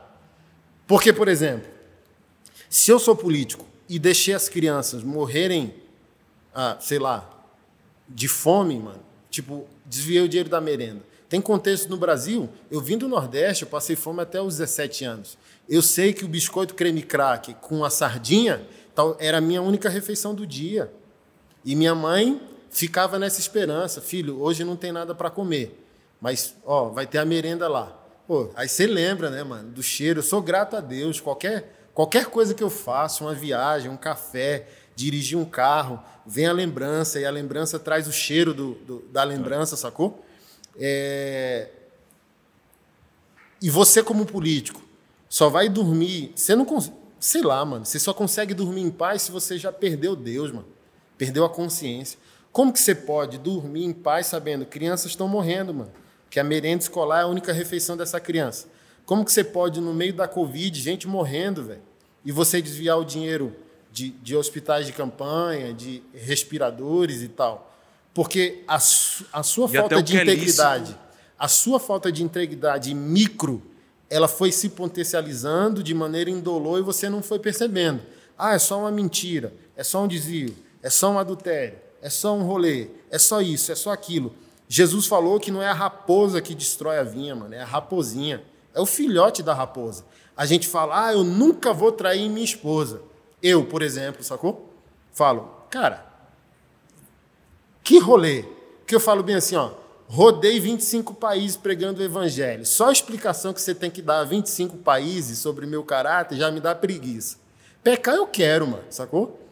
Porque, 0.86 1.14
por 1.14 1.30
exemplo, 1.30 1.66
se 2.70 2.92
eu 2.92 3.00
sou 3.00 3.16
político 3.16 3.66
e 3.88 3.98
deixei 3.98 4.34
as 4.34 4.50
crianças 4.50 5.02
morrerem, 5.02 5.74
ah, 6.54 6.76
sei 6.82 7.00
lá, 7.00 7.28
de 8.08 8.28
fome, 8.28 8.78
mano, 8.78 9.00
tipo, 9.30 9.66
desviei 9.86 10.22
o 10.22 10.28
dinheiro 10.28 10.50
da 10.50 10.60
merenda. 10.60 11.02
Tem 11.30 11.40
contexto 11.40 11.88
no 11.88 11.96
Brasil, 11.96 12.50
eu 12.70 12.82
vim 12.82 12.98
do 12.98 13.08
Nordeste, 13.08 13.64
eu 13.64 13.70
passei 13.70 13.96
fome 13.96 14.22
até 14.22 14.42
os 14.42 14.58
17 14.58 15.06
anos. 15.06 15.38
Eu 15.70 15.82
sei 15.82 16.12
que 16.12 16.26
o 16.26 16.28
biscoito 16.28 16.76
creme 16.76 17.02
crack 17.02 17.54
com 17.62 17.86
a 17.86 17.90
sardinha 17.90 18.68
tal, 18.94 19.16
era 19.20 19.38
a 19.38 19.42
minha 19.42 19.62
única 19.62 19.88
refeição 19.88 20.36
do 20.36 20.46
dia. 20.46 20.92
E 21.64 21.78
minha 21.78 21.96
mãe 21.96 22.42
ficava 22.78 23.18
nessa 23.18 23.40
esperança, 23.40 24.02
filho, 24.02 24.42
hoje 24.42 24.64
não 24.64 24.76
tem 24.76 24.92
nada 24.92 25.16
para 25.16 25.30
comer, 25.30 25.84
mas 26.22 26.56
ó, 26.66 26.90
vai 26.90 27.06
ter 27.06 27.18
a 27.18 27.26
merenda 27.26 27.68
lá. 27.68 27.98
Pô, 28.28 28.50
aí 28.56 28.68
você 28.68 28.86
lembra, 28.86 29.30
né, 29.30 29.44
mano, 29.44 29.72
do 29.72 29.82
cheiro. 29.82 30.20
Eu 30.20 30.24
sou 30.24 30.42
grato 30.42 30.76
a 30.76 30.82
Deus, 30.82 31.22
qualquer 31.22 31.78
Qualquer 31.98 32.28
coisa 32.28 32.54
que 32.54 32.64
eu 32.64 32.70
faça, 32.70 33.24
uma 33.24 33.34
viagem, 33.34 33.90
um 33.90 33.98
café, 33.98 34.68
dirigir 34.96 35.36
um 35.36 35.44
carro, 35.44 36.00
vem 36.28 36.46
a 36.46 36.54
lembrança 36.54 37.20
e 37.20 37.26
a 37.26 37.32
lembrança 37.32 37.80
traz 37.80 38.08
o 38.08 38.12
cheiro 38.12 38.54
do, 38.54 38.76
do 38.76 39.00
da 39.12 39.24
lembrança, 39.24 39.76
sacou? 39.76 40.24
É... 40.80 41.70
E 43.60 43.68
você, 43.68 44.04
como 44.04 44.28
político, 44.28 44.80
só 45.28 45.50
vai 45.50 45.68
dormir. 45.70 46.34
Você 46.36 46.56
não 46.56 46.66
consegue. 46.66 46.96
Sei 47.20 47.42
lá, 47.42 47.66
mano. 47.66 47.84
Você 47.84 47.98
só 47.98 48.14
consegue 48.14 48.54
dormir 48.54 48.82
em 48.82 48.92
paz 48.92 49.24
se 49.24 49.32
você 49.32 49.58
já 49.58 49.72
perdeu 49.72 50.16
Deus, 50.16 50.52
mano. 50.52 50.68
Perdeu 51.18 51.46
a 51.46 51.50
consciência. 51.50 52.20
Como 52.52 52.74
que 52.74 52.80
você 52.80 52.96
pode 52.96 53.38
dormir 53.38 53.86
em 53.86 53.94
paz 53.94 54.28
sabendo 54.28 54.66
que 54.66 54.72
crianças 54.72 55.12
estão 55.12 55.28
morrendo, 55.28 55.74
mano? 55.74 55.92
Que 56.30 56.40
a 56.40 56.44
merenda 56.44 56.82
escolar 56.82 57.20
é 57.20 57.24
a 57.24 57.28
única 57.28 57.54
refeição 57.54 57.96
dessa 57.96 58.20
criança. 58.20 58.68
Como 59.06 59.24
que 59.24 59.32
você 59.32 59.44
pode, 59.44 59.80
no 59.80 59.94
meio 59.94 60.14
da 60.14 60.28
Covid, 60.28 60.80
gente 60.82 61.08
morrendo, 61.08 61.64
velho, 61.64 61.82
e 62.26 62.32
você 62.32 62.62
desviar 62.62 63.00
o 63.00 63.06
dinheiro 63.06 63.56
de, 63.92 64.10
de 64.10 64.36
hospitais 64.36 64.86
de 64.86 64.92
campanha, 64.92 65.74
de 65.74 66.04
respiradores 66.14 67.22
e 67.22 67.30
tal? 67.30 67.74
Porque 68.14 68.64
a, 68.68 68.76
a 68.76 69.44
sua 69.44 69.68
e 69.70 69.78
falta 69.78 70.02
de 70.02 70.18
é 70.18 70.24
integridade, 70.24 70.98
a 71.40 71.48
sua 71.48 71.80
falta 71.80 72.12
de 72.12 72.24
integridade 72.24 72.94
micro, 72.94 73.62
ela 74.10 74.28
foi 74.28 74.52
se 74.52 74.70
potencializando 74.70 75.84
de 75.84 75.94
maneira 75.94 76.30
indolor 76.30 76.80
e 76.80 76.82
você 76.82 77.10
não 77.10 77.22
foi 77.22 77.40
percebendo. 77.40 78.02
Ah, 78.38 78.56
é 78.56 78.60
só 78.60 78.80
uma 78.80 78.92
mentira, 78.92 79.54
é 79.76 79.84
só 79.84 80.04
um 80.04 80.08
desvio, 80.08 80.56
é 80.82 80.90
só 80.90 81.12
um 81.12 81.20
adultério, 81.20 81.78
é 82.08 82.10
só 82.10 82.34
um 82.34 82.44
rolê, 82.44 82.88
é 83.12 83.20
só 83.20 83.42
isso, 83.42 83.70
é 83.70 83.76
só 83.76 83.92
aquilo. 83.92 84.34
Jesus 84.66 85.08
falou 85.08 85.42
que 85.42 85.52
não 85.52 85.62
é 85.62 85.68
a 85.68 85.74
raposa 85.74 86.42
que 86.42 86.56
destrói 86.56 86.98
a 86.98 87.04
vinha, 87.04 87.36
mano, 87.36 87.54
é 87.54 87.62
a 87.62 87.66
raposinha. 87.66 88.42
É 88.74 88.80
o 88.80 88.86
filhote 88.86 89.44
da 89.44 89.54
raposa. 89.54 90.06
A 90.36 90.46
gente 90.46 90.70
fala, 90.70 91.08
ah, 91.08 91.12
eu 91.12 91.22
nunca 91.22 91.74
vou 91.74 91.92
trair 91.92 92.30
minha 92.30 92.46
esposa. 92.46 93.02
Eu, 93.44 93.66
por 93.66 93.82
exemplo, 93.82 94.24
sacou? 94.24 94.74
Falo, 95.12 95.52
cara, 95.70 96.06
que 97.84 98.00
rolê. 98.00 98.46
Que 98.86 98.96
eu 98.96 99.02
falo 99.02 99.22
bem 99.22 99.36
assim, 99.36 99.58
ó, 99.58 99.72
rodei 100.08 100.62
25 100.62 101.14
países 101.14 101.58
pregando 101.58 102.00
o 102.00 102.06
evangelho. 102.06 102.66
Só 102.66 102.88
a 102.88 102.94
explicação 102.94 103.52
que 103.52 103.60
você 103.62 103.76
tem 103.76 103.92
que 103.92 104.02
dar 104.02 104.20
a 104.20 104.24
25 104.24 104.78
países 104.78 105.40
sobre 105.40 105.66
meu 105.66 105.84
caráter 105.84 106.38
já 106.38 106.50
me 106.52 106.62
dá 106.62 106.74
preguiça. 106.74 107.36
Pecar 107.84 108.16
eu 108.16 108.26
quero, 108.26 108.66
mano, 108.66 108.86
sacou? 108.90 109.46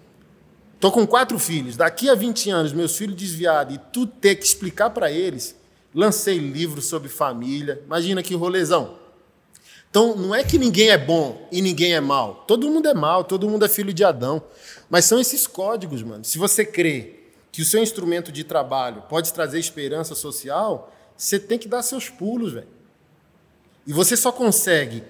Tô 0.79 0.91
com 0.91 1.05
quatro 1.05 1.39
filhos. 1.39 1.77
Daqui 1.77 2.09
a 2.09 2.15
20 2.15 2.49
anos, 2.49 2.73
meus 2.73 2.97
filhos 2.97 3.15
desviados 3.15 3.75
e 3.75 3.77
tu 3.91 4.05
ter 4.05 4.35
que 4.35 4.45
explicar 4.45 4.89
para 4.89 5.11
eles. 5.11 5.55
Lancei 5.93 6.37
livros 6.37 6.85
sobre 6.85 7.09
família. 7.09 7.81
Imagina 7.85 8.21
que 8.21 8.35
rolezão. 8.35 8.97
Então, 9.89 10.15
não 10.15 10.35
é 10.35 10.43
que 10.43 10.57
ninguém 10.57 10.89
é 10.89 10.97
bom 10.97 11.47
e 11.51 11.61
ninguém 11.61 11.93
é 11.93 12.01
mal. 12.01 12.43
Todo 12.47 12.69
mundo 12.69 12.87
é 12.87 12.93
mal, 12.93 13.23
todo 13.23 13.47
mundo 13.47 13.63
é 13.63 13.69
filho 13.69 13.93
de 13.93 14.03
Adão. 14.03 14.43
Mas 14.89 15.05
são 15.05 15.19
esses 15.19 15.47
códigos, 15.47 16.03
mano. 16.03 16.25
Se 16.25 16.37
você 16.37 16.65
crê 16.65 17.19
que 17.49 17.61
o 17.61 17.65
seu 17.65 17.81
instrumento 17.81 18.29
de 18.29 18.43
trabalho 18.43 19.03
pode 19.03 19.31
trazer 19.31 19.57
esperança 19.57 20.13
social, 20.13 20.93
você 21.15 21.39
tem 21.39 21.57
que 21.57 21.69
dar 21.69 21.81
seus 21.81 22.09
pulos, 22.09 22.51
velho. 22.51 22.67
E 23.87 23.93
você 23.93 24.17
só 24.17 24.33
consegue, 24.33 25.01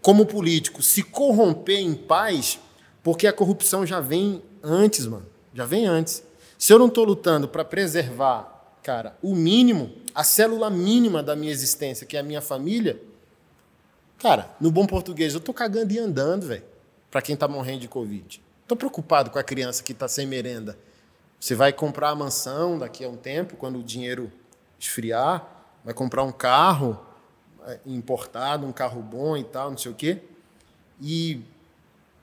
como 0.00 0.26
político, 0.26 0.80
se 0.80 1.02
corromper 1.02 1.80
em 1.80 1.94
paz 1.94 2.60
porque 3.02 3.26
a 3.26 3.32
corrupção 3.32 3.86
já 3.86 4.00
vem 4.00 4.42
antes, 4.62 5.06
mano. 5.06 5.26
Já 5.54 5.64
vem 5.64 5.86
antes. 5.86 6.22
Se 6.58 6.72
eu 6.72 6.78
não 6.78 6.86
estou 6.86 7.04
lutando 7.04 7.48
para 7.48 7.64
preservar, 7.64 8.76
cara, 8.82 9.16
o 9.22 9.34
mínimo, 9.34 9.92
a 10.14 10.24
célula 10.24 10.70
mínima 10.70 11.22
da 11.22 11.36
minha 11.36 11.52
existência, 11.52 12.06
que 12.06 12.16
é 12.16 12.20
a 12.20 12.22
minha 12.22 12.40
família, 12.40 13.00
Cara, 14.18 14.50
no 14.60 14.70
bom 14.70 14.84
português, 14.84 15.32
eu 15.32 15.40
tô 15.40 15.54
cagando 15.54 15.92
e 15.92 15.98
andando, 15.98 16.48
velho, 16.48 16.64
para 17.08 17.22
quem 17.22 17.36
tá 17.36 17.46
morrendo 17.46 17.80
de 17.80 17.88
Covid. 17.88 18.42
Tô 18.66 18.74
preocupado 18.74 19.30
com 19.30 19.38
a 19.38 19.44
criança 19.44 19.82
que 19.82 19.94
tá 19.94 20.08
sem 20.08 20.26
merenda. 20.26 20.76
Você 21.38 21.54
vai 21.54 21.72
comprar 21.72 22.10
a 22.10 22.14
mansão 22.16 22.76
daqui 22.76 23.04
a 23.04 23.08
um 23.08 23.16
tempo, 23.16 23.56
quando 23.56 23.78
o 23.78 23.82
dinheiro 23.82 24.30
esfriar, 24.78 25.46
vai 25.84 25.94
comprar 25.94 26.24
um 26.24 26.32
carro 26.32 27.00
é, 27.64 27.78
importado, 27.86 28.66
um 28.66 28.72
carro 28.72 29.00
bom 29.00 29.36
e 29.36 29.44
tal, 29.44 29.70
não 29.70 29.78
sei 29.78 29.92
o 29.92 29.94
quê. 29.94 30.18
E, 31.00 31.40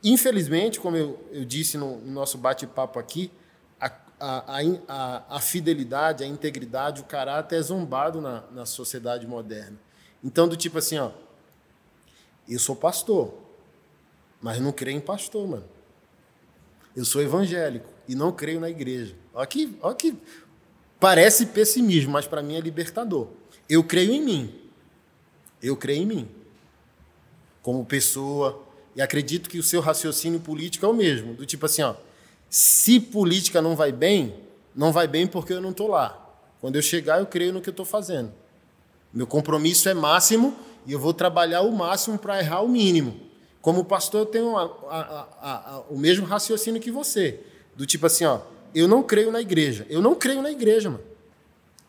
infelizmente, 0.06 0.80
como 0.80 0.96
eu, 0.96 1.20
eu 1.32 1.44
disse 1.44 1.78
no, 1.78 1.98
no 1.98 2.12
nosso 2.12 2.38
bate-papo 2.38 3.00
aqui, 3.00 3.32
a, 3.80 3.92
a, 4.20 4.62
a, 4.88 5.36
a, 5.38 5.40
fidelidade, 5.40 6.24
a 6.24 6.28
integridade, 6.28 7.02
o 7.02 7.06
caráter 7.06 7.58
é 7.58 7.62
zombado 7.62 8.22
na, 8.22 8.44
na 8.52 8.66
sociedade 8.66 9.26
moderna. 9.28 9.78
Então, 10.24 10.48
do 10.48 10.56
tipo 10.56 10.78
assim, 10.78 10.98
ó, 11.00 11.12
eu 12.48 12.60
sou 12.60 12.76
pastor, 12.76 13.34
mas 14.40 14.60
não 14.60 14.72
creio 14.72 14.98
em 14.98 15.02
pastor, 15.02 15.48
mano. 15.48 15.66
Eu 16.96 17.04
sou 17.04 17.22
evangélico 17.22 17.90
e 18.08 18.16
não 18.16 18.32
creio 18.32 18.60
na 18.60 18.70
igreja. 18.70 19.16
Olha 19.34 19.48
que, 19.48 19.78
olha 19.82 19.96
que 19.96 20.16
parece 21.00 21.48
pessimismo, 21.48 22.12
mas 22.12 22.28
para 22.28 22.42
mim 22.42 22.56
é 22.56 22.60
libertador. 22.62 23.28
Eu 23.68 23.84
creio 23.84 24.14
em 24.14 24.22
mim. 24.22 24.62
Eu 25.62 25.76
creio 25.76 26.04
em 26.04 26.06
mim. 26.06 26.30
Como 27.62 27.84
pessoa. 27.84 28.65
E 28.96 29.02
acredito 29.02 29.50
que 29.50 29.60
o 29.60 29.64
seu 29.64 29.82
raciocínio 29.82 30.40
político 30.40 30.86
é 30.86 30.90
o 30.90 30.94
mesmo. 30.94 31.34
Do 31.34 31.46
tipo 31.46 31.66
assim, 31.66 31.82
ó. 31.82 31.96
Se 32.50 33.00
política 33.00 33.62
não 33.62 33.76
vai 33.76 33.92
bem, 33.92 34.36
não 34.74 34.92
vai 34.92 35.08
bem 35.08 35.28
porque 35.28 35.54
eu 35.54 35.62
não 35.62 35.72
estou 35.72 35.88
lá. 35.88 36.22
Quando 36.62 36.78
eu 36.78 36.82
chegar, 36.82 37.20
eu 37.20 37.26
creio 37.26 37.52
no 37.52 37.62
que 37.62 37.70
eu 37.70 37.72
estou 37.72 37.86
fazendo. 37.86 38.32
Meu 39.14 39.28
compromisso 39.28 39.90
é 39.90 39.94
máximo 39.94 40.56
e 40.86 40.94
eu 40.94 41.00
vou 41.00 41.14
trabalhar 41.14 41.62
o 41.62 41.72
máximo 41.72 42.18
para 42.18 42.40
errar 42.40 42.62
o 42.62 42.70
mínimo. 42.70 43.20
Como 43.62 43.84
pastor, 43.84 44.22
eu 44.22 44.26
tenho 44.26 44.58
a, 44.58 44.64
a, 44.64 45.72
a, 45.74 45.84
o 45.90 45.98
mesmo 45.98 46.26
raciocínio 46.26 46.82
que 46.82 46.92
você. 46.92 47.40
Do 47.76 47.86
tipo 47.86 48.06
assim, 48.06 48.26
ó, 48.26 48.40
eu 48.74 48.88
não 48.88 49.04
creio 49.04 49.32
na 49.32 49.42
igreja. 49.42 49.86
Eu 49.90 50.02
não 50.02 50.16
creio 50.16 50.42
na 50.42 50.52
igreja, 50.52 50.90
mano. 50.90 51.04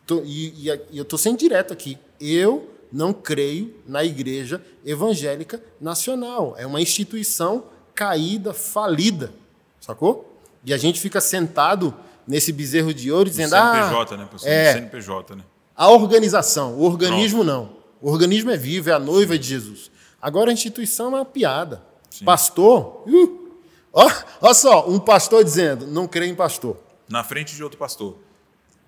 Tô, 0.05 0.21
e, 0.25 0.67
e, 0.67 0.81
e 0.91 0.97
eu 0.97 1.03
estou 1.03 1.19
sendo 1.19 1.37
direto 1.37 1.71
aqui. 1.71 1.97
Eu 2.19 2.69
não 2.91 3.13
creio 3.13 3.75
na 3.85 4.03
Igreja 4.03 4.61
Evangélica 4.85 5.61
Nacional. 5.79 6.55
É 6.57 6.65
uma 6.65 6.81
instituição 6.81 7.65
caída, 7.93 8.53
falida, 8.53 9.33
sacou? 9.79 10.39
E 10.63 10.73
a 10.73 10.77
gente 10.77 10.99
fica 10.99 11.19
sentado 11.21 11.93
nesse 12.27 12.51
bezerro 12.51 12.93
de 12.93 13.11
ouro 13.11 13.29
dizendo, 13.29 13.49
CNPJ, 13.51 14.13
ah, 14.13 14.17
né? 14.17 14.29
É, 14.43 14.73
CNPJ, 14.73 15.35
né? 15.35 15.43
A 15.75 15.89
organização, 15.89 16.73
o 16.75 16.83
organismo 16.83 17.43
Pronto. 17.43 17.57
não. 17.57 17.77
O 18.01 18.11
organismo 18.11 18.51
é 18.51 18.57
vivo, 18.57 18.89
é 18.89 18.93
a 18.93 18.99
noiva 18.99 19.37
de 19.37 19.47
Jesus. 19.47 19.89
Agora 20.21 20.49
a 20.49 20.53
instituição 20.53 21.07
é 21.07 21.09
uma 21.09 21.25
piada. 21.25 21.81
Sim. 22.09 22.25
Pastor, 22.25 23.03
uh, 23.07 23.49
ó, 23.93 24.11
ó 24.41 24.53
só, 24.53 24.87
um 24.89 24.99
pastor 24.99 25.43
dizendo, 25.43 25.87
não 25.87 26.07
crê 26.07 26.27
em 26.27 26.35
pastor. 26.35 26.77
Na 27.09 27.23
frente 27.23 27.55
de 27.55 27.63
outro 27.63 27.77
pastor. 27.77 28.17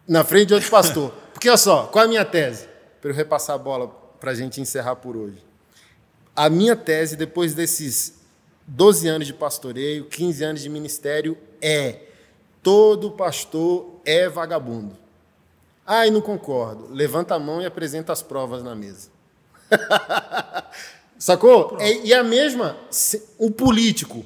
Na 0.07 0.23
frente 0.23 0.47
de 0.47 0.53
outro 0.55 0.69
pastor. 0.69 1.11
Porque 1.33 1.47
olha 1.47 1.57
só, 1.57 1.83
qual 1.83 2.03
é 2.03 2.05
a 2.05 2.09
minha 2.09 2.25
tese? 2.25 2.68
Para 3.01 3.11
eu 3.11 3.15
repassar 3.15 3.55
a 3.55 3.59
bola 3.59 3.87
para 4.19 4.31
a 4.31 4.33
gente 4.35 4.59
encerrar 4.59 4.97
por 4.97 5.15
hoje. 5.15 5.43
A 6.35 6.49
minha 6.49 6.75
tese, 6.75 7.15
depois 7.15 7.53
desses 7.53 8.19
12 8.67 9.07
anos 9.07 9.27
de 9.27 9.33
pastoreio, 9.33 10.05
15 10.05 10.43
anos 10.43 10.61
de 10.61 10.69
ministério, 10.69 11.37
é 11.61 11.99
todo 12.61 13.11
pastor 13.11 13.99
é 14.05 14.27
vagabundo. 14.27 14.95
Ai, 15.85 16.11
não 16.11 16.21
concordo. 16.21 16.87
Levanta 16.93 17.35
a 17.35 17.39
mão 17.39 17.61
e 17.61 17.65
apresenta 17.65 18.13
as 18.13 18.21
provas 18.21 18.61
na 18.61 18.75
mesa. 18.75 19.09
Sacou? 21.17 21.77
É, 21.79 22.05
e 22.05 22.13
a 22.13 22.23
mesma, 22.23 22.77
o 23.37 23.51
político 23.51 24.25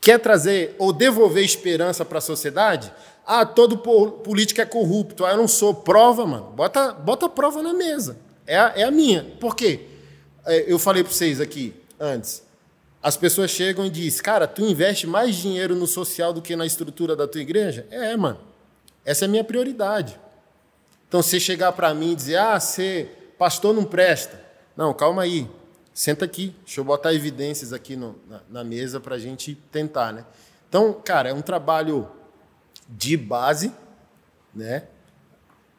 quer 0.00 0.18
trazer 0.18 0.74
ou 0.78 0.92
devolver 0.92 1.44
esperança 1.44 2.04
para 2.04 2.18
a 2.18 2.20
sociedade, 2.20 2.92
ah, 3.26 3.44
todo 3.44 3.76
político 3.78 4.60
é 4.60 4.64
corrupto. 4.64 5.24
Ah, 5.24 5.32
eu 5.32 5.36
não 5.36 5.48
sou. 5.48 5.74
Prova, 5.74 6.24
mano. 6.24 6.52
Bota, 6.52 6.92
bota 6.92 7.26
a 7.26 7.28
prova 7.28 7.60
na 7.60 7.74
mesa. 7.74 8.16
É 8.46 8.56
a, 8.56 8.72
é 8.76 8.84
a 8.84 8.90
minha. 8.90 9.24
Por 9.40 9.56
quê? 9.56 9.80
É, 10.46 10.72
eu 10.72 10.78
falei 10.78 11.02
para 11.02 11.12
vocês 11.12 11.40
aqui 11.40 11.74
antes. 11.98 12.44
As 13.02 13.16
pessoas 13.16 13.50
chegam 13.50 13.84
e 13.84 13.90
dizem, 13.90 14.22
cara, 14.22 14.46
tu 14.46 14.62
investe 14.62 15.08
mais 15.08 15.34
dinheiro 15.34 15.74
no 15.74 15.88
social 15.88 16.32
do 16.32 16.40
que 16.40 16.54
na 16.54 16.64
estrutura 16.64 17.16
da 17.16 17.26
tua 17.26 17.40
igreja? 17.40 17.84
É, 17.90 18.16
mano. 18.16 18.38
Essa 19.04 19.24
é 19.24 19.26
a 19.26 19.28
minha 19.28 19.44
prioridade. 19.44 20.18
Então, 21.08 21.20
você 21.20 21.40
chegar 21.40 21.72
para 21.72 21.92
mim 21.92 22.12
e 22.12 22.14
dizer, 22.14 22.36
ah, 22.36 22.60
você, 22.60 23.08
pastor 23.36 23.74
não 23.74 23.84
presta. 23.84 24.40
Não, 24.76 24.94
calma 24.94 25.22
aí. 25.22 25.48
Senta 25.92 26.24
aqui. 26.24 26.54
Deixa 26.64 26.80
eu 26.80 26.84
botar 26.84 27.12
evidências 27.12 27.72
aqui 27.72 27.96
no, 27.96 28.16
na, 28.28 28.40
na 28.48 28.64
mesa 28.64 29.00
para 29.00 29.16
a 29.16 29.18
gente 29.18 29.56
tentar, 29.72 30.12
né? 30.12 30.24
Então, 30.68 30.92
cara, 30.92 31.28
é 31.28 31.32
um 31.32 31.42
trabalho 31.42 32.08
de 32.88 33.16
base, 33.16 33.72
né? 34.54 34.84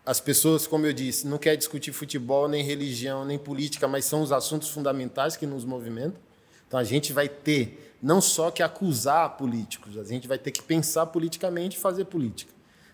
As 0.06 0.22
pessoas, 0.22 0.66
como 0.66 0.86
eu 0.86 0.94
disse, 0.94 1.28
não 1.28 1.38
querem 1.38 1.58
discutir 1.58 1.92
futebol, 1.92 2.48
nem 2.48 2.64
religião, 2.64 3.26
nem 3.26 3.38
política, 3.38 3.88
mas 3.90 4.06
são 4.06 4.22
os 4.22 4.32
assuntos 4.32 4.70
fundamentais 4.70 5.36
que 5.36 5.46
nos 5.46 5.66
movimentam. 5.66 6.22
Então 6.66 6.80
a 6.80 6.84
gente 6.84 7.12
vai 7.12 7.28
ter 7.28 7.96
não 8.02 8.22
só 8.22 8.52
que 8.52 8.64
acusar 8.64 9.36
políticos, 9.38 9.98
a 9.98 10.04
gente 10.04 10.28
vai 10.28 10.38
ter 10.38 10.52
que 10.52 10.62
pensar 10.62 11.08
politicamente 11.08 11.78
e 11.78 11.80
fazer 11.80 12.06
política. 12.06 12.54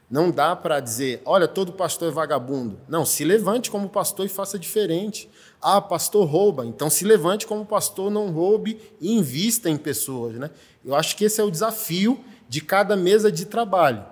Não 0.09 0.30
dá 0.30 0.55
para 0.55 0.80
dizer, 0.80 1.22
olha, 1.26 1.47
todo 1.47 1.74
pastor 1.74 2.09
é 2.09 2.11
vagabundo. 2.11 2.80
Não, 2.88 3.05
se 3.05 3.24
levante 3.24 3.72
como 3.72 3.89
pastor 3.89 4.26
e 4.26 4.30
faça 4.30 4.59
diferente. 4.59 5.30
Ah, 5.61 5.82
pastor 5.82 6.28
rouba. 6.28 6.66
Então 6.66 6.89
se 6.89 7.03
levante 7.03 7.47
como 7.47 7.66
pastor, 7.66 8.11
não 8.11 8.32
roube 8.32 8.80
e 9.01 9.11
invista 9.11 9.70
em 9.70 9.78
pessoas. 9.78 10.36
Né? 10.36 10.51
Eu 10.86 10.93
acho 10.93 11.16
que 11.16 11.26
esse 11.26 11.41
é 11.41 11.43
o 11.43 11.49
desafio 11.49 12.24
de 12.53 12.61
cada 12.61 12.95
mesa 12.95 13.31
de 13.31 13.45
trabalho. 13.45 14.05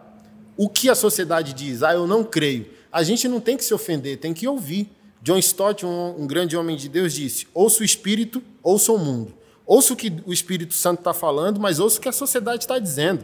O 0.57 0.67
que 0.67 0.89
a 0.89 0.95
sociedade 0.95 1.53
diz? 1.53 1.83
Ah, 1.83 1.93
eu 1.93 2.07
não 2.07 2.23
creio. 2.23 2.65
A 2.91 3.03
gente 3.03 3.27
não 3.27 3.39
tem 3.39 3.55
que 3.55 3.63
se 3.63 3.71
ofender, 3.71 4.17
tem 4.17 4.33
que 4.33 4.47
ouvir. 4.47 4.89
John 5.21 5.37
Stott, 5.37 5.85
um, 5.85 6.15
um 6.17 6.25
grande 6.25 6.57
homem 6.57 6.75
de 6.75 6.89
Deus, 6.89 7.13
disse: 7.13 7.47
ouça 7.53 7.83
o 7.83 7.85
Espírito, 7.85 8.41
ouça 8.63 8.91
o 8.91 8.97
mundo. 8.97 9.31
Ouça 9.63 9.93
o 9.93 9.95
que 9.95 10.11
o 10.25 10.33
Espírito 10.33 10.73
Santo 10.73 11.01
está 11.01 11.13
falando, 11.13 11.59
mas 11.59 11.79
ouça 11.79 11.99
o 11.99 12.01
que 12.01 12.09
a 12.09 12.11
sociedade 12.11 12.63
está 12.63 12.79
dizendo. 12.79 13.23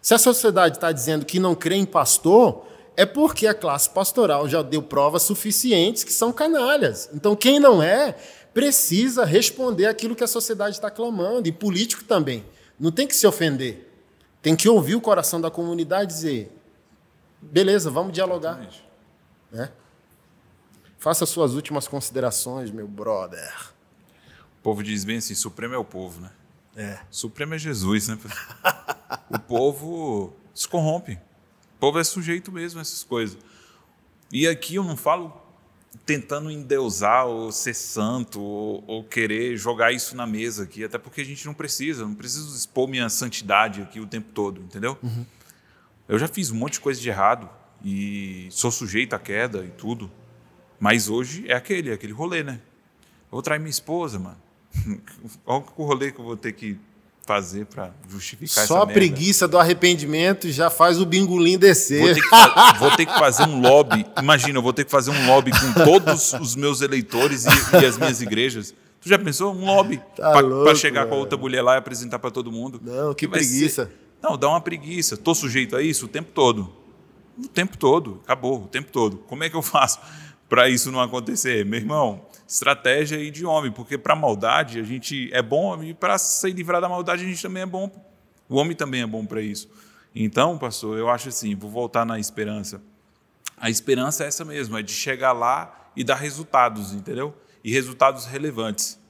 Se 0.00 0.14
a 0.14 0.18
sociedade 0.18 0.78
está 0.78 0.90
dizendo 0.90 1.26
que 1.26 1.38
não 1.38 1.54
crê 1.54 1.74
em 1.74 1.84
pastor, 1.84 2.66
é 2.96 3.04
porque 3.04 3.46
a 3.46 3.52
classe 3.52 3.90
pastoral 3.90 4.48
já 4.48 4.62
deu 4.62 4.82
provas 4.82 5.24
suficientes 5.24 6.04
que 6.04 6.12
são 6.12 6.32
canalhas. 6.32 7.10
Então, 7.12 7.36
quem 7.36 7.60
não 7.60 7.82
é, 7.82 8.16
precisa 8.54 9.26
responder 9.26 9.84
aquilo 9.84 10.16
que 10.16 10.24
a 10.24 10.26
sociedade 10.26 10.76
está 10.76 10.90
clamando, 10.90 11.46
e 11.50 11.52
político 11.52 12.02
também. 12.04 12.46
Não 12.80 12.90
tem 12.90 13.06
que 13.06 13.14
se 13.14 13.26
ofender. 13.26 13.90
Tem 14.44 14.54
que 14.54 14.68
ouvir 14.68 14.94
o 14.94 15.00
coração 15.00 15.40
da 15.40 15.50
comunidade 15.50 16.12
e 16.12 16.14
dizer: 16.14 16.52
beleza, 17.40 17.90
vamos 17.90 18.12
dialogar. 18.12 18.60
Né? 19.50 19.72
Faça 20.98 21.24
suas 21.24 21.54
últimas 21.54 21.88
considerações, 21.88 22.70
meu 22.70 22.86
brother. 22.86 23.70
O 24.58 24.62
povo 24.62 24.82
diz 24.82 25.02
bem 25.02 25.16
assim: 25.16 25.34
Supremo 25.34 25.72
é 25.72 25.78
o 25.78 25.84
povo, 25.84 26.20
né? 26.20 26.30
É. 26.76 26.98
Supremo 27.10 27.54
é 27.54 27.58
Jesus, 27.58 28.08
né? 28.08 28.18
o 29.32 29.38
povo 29.38 30.36
se 30.54 30.68
corrompe. 30.68 31.12
O 31.76 31.78
povo 31.80 31.98
é 31.98 32.04
sujeito 32.04 32.52
mesmo 32.52 32.80
a 32.80 32.82
essas 32.82 33.02
coisas. 33.02 33.38
E 34.30 34.46
aqui 34.46 34.74
eu 34.74 34.84
não 34.84 34.94
falo 34.94 35.42
tentando 36.04 36.50
endeusar 36.50 37.26
ou 37.26 37.52
ser 37.52 37.74
santo 37.74 38.40
ou, 38.40 38.84
ou, 38.86 39.04
querer 39.04 39.56
jogar 39.56 39.92
isso 39.92 40.16
na 40.16 40.26
mesa 40.26 40.64
aqui, 40.64 40.84
até 40.84 40.98
porque 40.98 41.20
a 41.20 41.24
gente 41.24 41.44
não 41.46 41.54
precisa, 41.54 42.04
não 42.04 42.14
preciso 42.14 42.56
expor 42.56 42.88
minha 42.88 43.08
santidade 43.08 43.82
aqui 43.82 44.00
o 44.00 44.06
tempo 44.06 44.30
todo, 44.32 44.60
entendeu? 44.60 44.98
Uhum. 45.02 45.24
Eu 46.08 46.18
já 46.18 46.28
fiz 46.28 46.50
um 46.50 46.56
monte 46.56 46.74
de 46.74 46.80
coisa 46.80 47.00
de 47.00 47.08
errado 47.08 47.48
e 47.82 48.48
sou 48.50 48.70
sujeito 48.70 49.14
à 49.14 49.18
queda 49.18 49.64
e 49.64 49.70
tudo, 49.70 50.10
mas 50.78 51.08
hoje 51.08 51.44
é 51.48 51.54
aquele, 51.54 51.90
é 51.90 51.94
aquele 51.94 52.12
rolê, 52.12 52.42
né? 52.42 52.60
Eu 53.24 53.36
vou 53.36 53.42
trair 53.42 53.58
minha 53.58 53.70
esposa, 53.70 54.18
mano. 54.18 54.38
Qual 55.44 55.72
o 55.76 55.84
rolê 55.84 56.10
que 56.10 56.18
eu 56.18 56.24
vou 56.24 56.36
ter 56.36 56.52
que 56.52 56.78
fazer 57.24 57.66
para 57.66 57.90
justificar 58.08 58.66
Só 58.66 58.82
a 58.82 58.86
preguiça 58.86 59.48
do 59.48 59.58
arrependimento 59.58 60.50
já 60.50 60.68
faz 60.68 61.00
o 61.00 61.06
bingolim 61.06 61.58
descer. 61.58 62.00
Vou 62.00 62.14
ter, 62.14 62.20
que, 62.20 62.78
vou 62.78 62.90
ter, 62.90 63.06
que, 63.06 63.18
fazer 63.18 63.44
um 63.44 63.60
lobby. 63.60 64.06
Imagina, 64.18 64.58
eu 64.58 64.62
vou 64.62 64.72
ter 64.72 64.84
que 64.84 64.90
fazer 64.90 65.10
um 65.10 65.26
lobby 65.26 65.50
com 65.50 65.84
todos 65.84 66.34
os 66.34 66.54
meus 66.54 66.80
eleitores 66.80 67.46
e, 67.46 67.48
e 67.80 67.86
as 67.86 67.96
minhas 67.96 68.20
igrejas. 68.20 68.74
Tu 69.00 69.08
já 69.08 69.18
pensou? 69.18 69.54
Um 69.54 69.64
lobby 69.64 70.00
tá 70.16 70.32
para 70.32 70.74
chegar 70.74 71.06
com 71.06 71.14
a 71.14 71.18
outra 71.18 71.38
mulher 71.38 71.62
lá 71.62 71.74
e 71.74 71.78
apresentar 71.78 72.18
para 72.18 72.30
todo 72.30 72.52
mundo. 72.52 72.80
Não, 72.82 73.14
que, 73.14 73.26
preguiça. 73.26 73.86
Ser... 73.86 73.92
Não, 74.22 74.36
dá 74.36 74.48
uma 74.48 74.60
preguiça. 74.60 75.16
Tô 75.16 75.34
sujeito 75.34 75.76
a 75.76 75.82
isso 75.82 76.06
o 76.06 76.08
tempo 76.08 76.30
todo. 76.32 76.70
O 77.38 77.48
tempo 77.48 77.76
todo. 77.76 78.20
Acabou, 78.24 78.64
o 78.64 78.68
tempo 78.68 78.90
todo. 78.92 79.18
Como 79.18 79.42
é 79.44 79.50
que 79.50 79.56
eu 79.56 79.62
faço 79.62 79.98
para 80.48 80.68
isso 80.68 80.92
não 80.92 81.00
acontecer? 81.00 81.64
Meu 81.64 81.80
irmão, 81.80 82.22
estratégia 82.54 83.18
aí 83.18 83.32
de 83.32 83.44
homem, 83.44 83.72
porque 83.72 83.98
para 83.98 84.14
maldade 84.14 84.78
a 84.78 84.84
gente 84.84 85.28
é 85.32 85.42
bom 85.42 85.82
e 85.82 85.92
para 85.92 86.16
se 86.18 86.52
livrar 86.52 86.80
da 86.80 86.88
maldade 86.88 87.24
a 87.24 87.26
gente 87.26 87.42
também 87.42 87.64
é 87.64 87.66
bom. 87.66 87.90
O 88.48 88.56
homem 88.56 88.76
também 88.76 89.02
é 89.02 89.06
bom 89.06 89.26
para 89.26 89.42
isso. 89.42 89.68
Então, 90.14 90.56
pastor, 90.56 90.96
eu 90.96 91.10
acho 91.10 91.30
assim, 91.30 91.56
vou 91.56 91.68
voltar 91.68 92.06
na 92.06 92.16
esperança. 92.16 92.80
A 93.56 93.68
esperança 93.68 94.22
é 94.22 94.28
essa 94.28 94.44
mesmo, 94.44 94.78
é 94.78 94.82
de 94.82 94.92
chegar 94.92 95.32
lá 95.32 95.90
e 95.96 96.04
dar 96.04 96.14
resultados, 96.14 96.92
entendeu? 96.92 97.36
E 97.64 97.72
resultados 97.72 98.24
relevantes. 98.24 99.00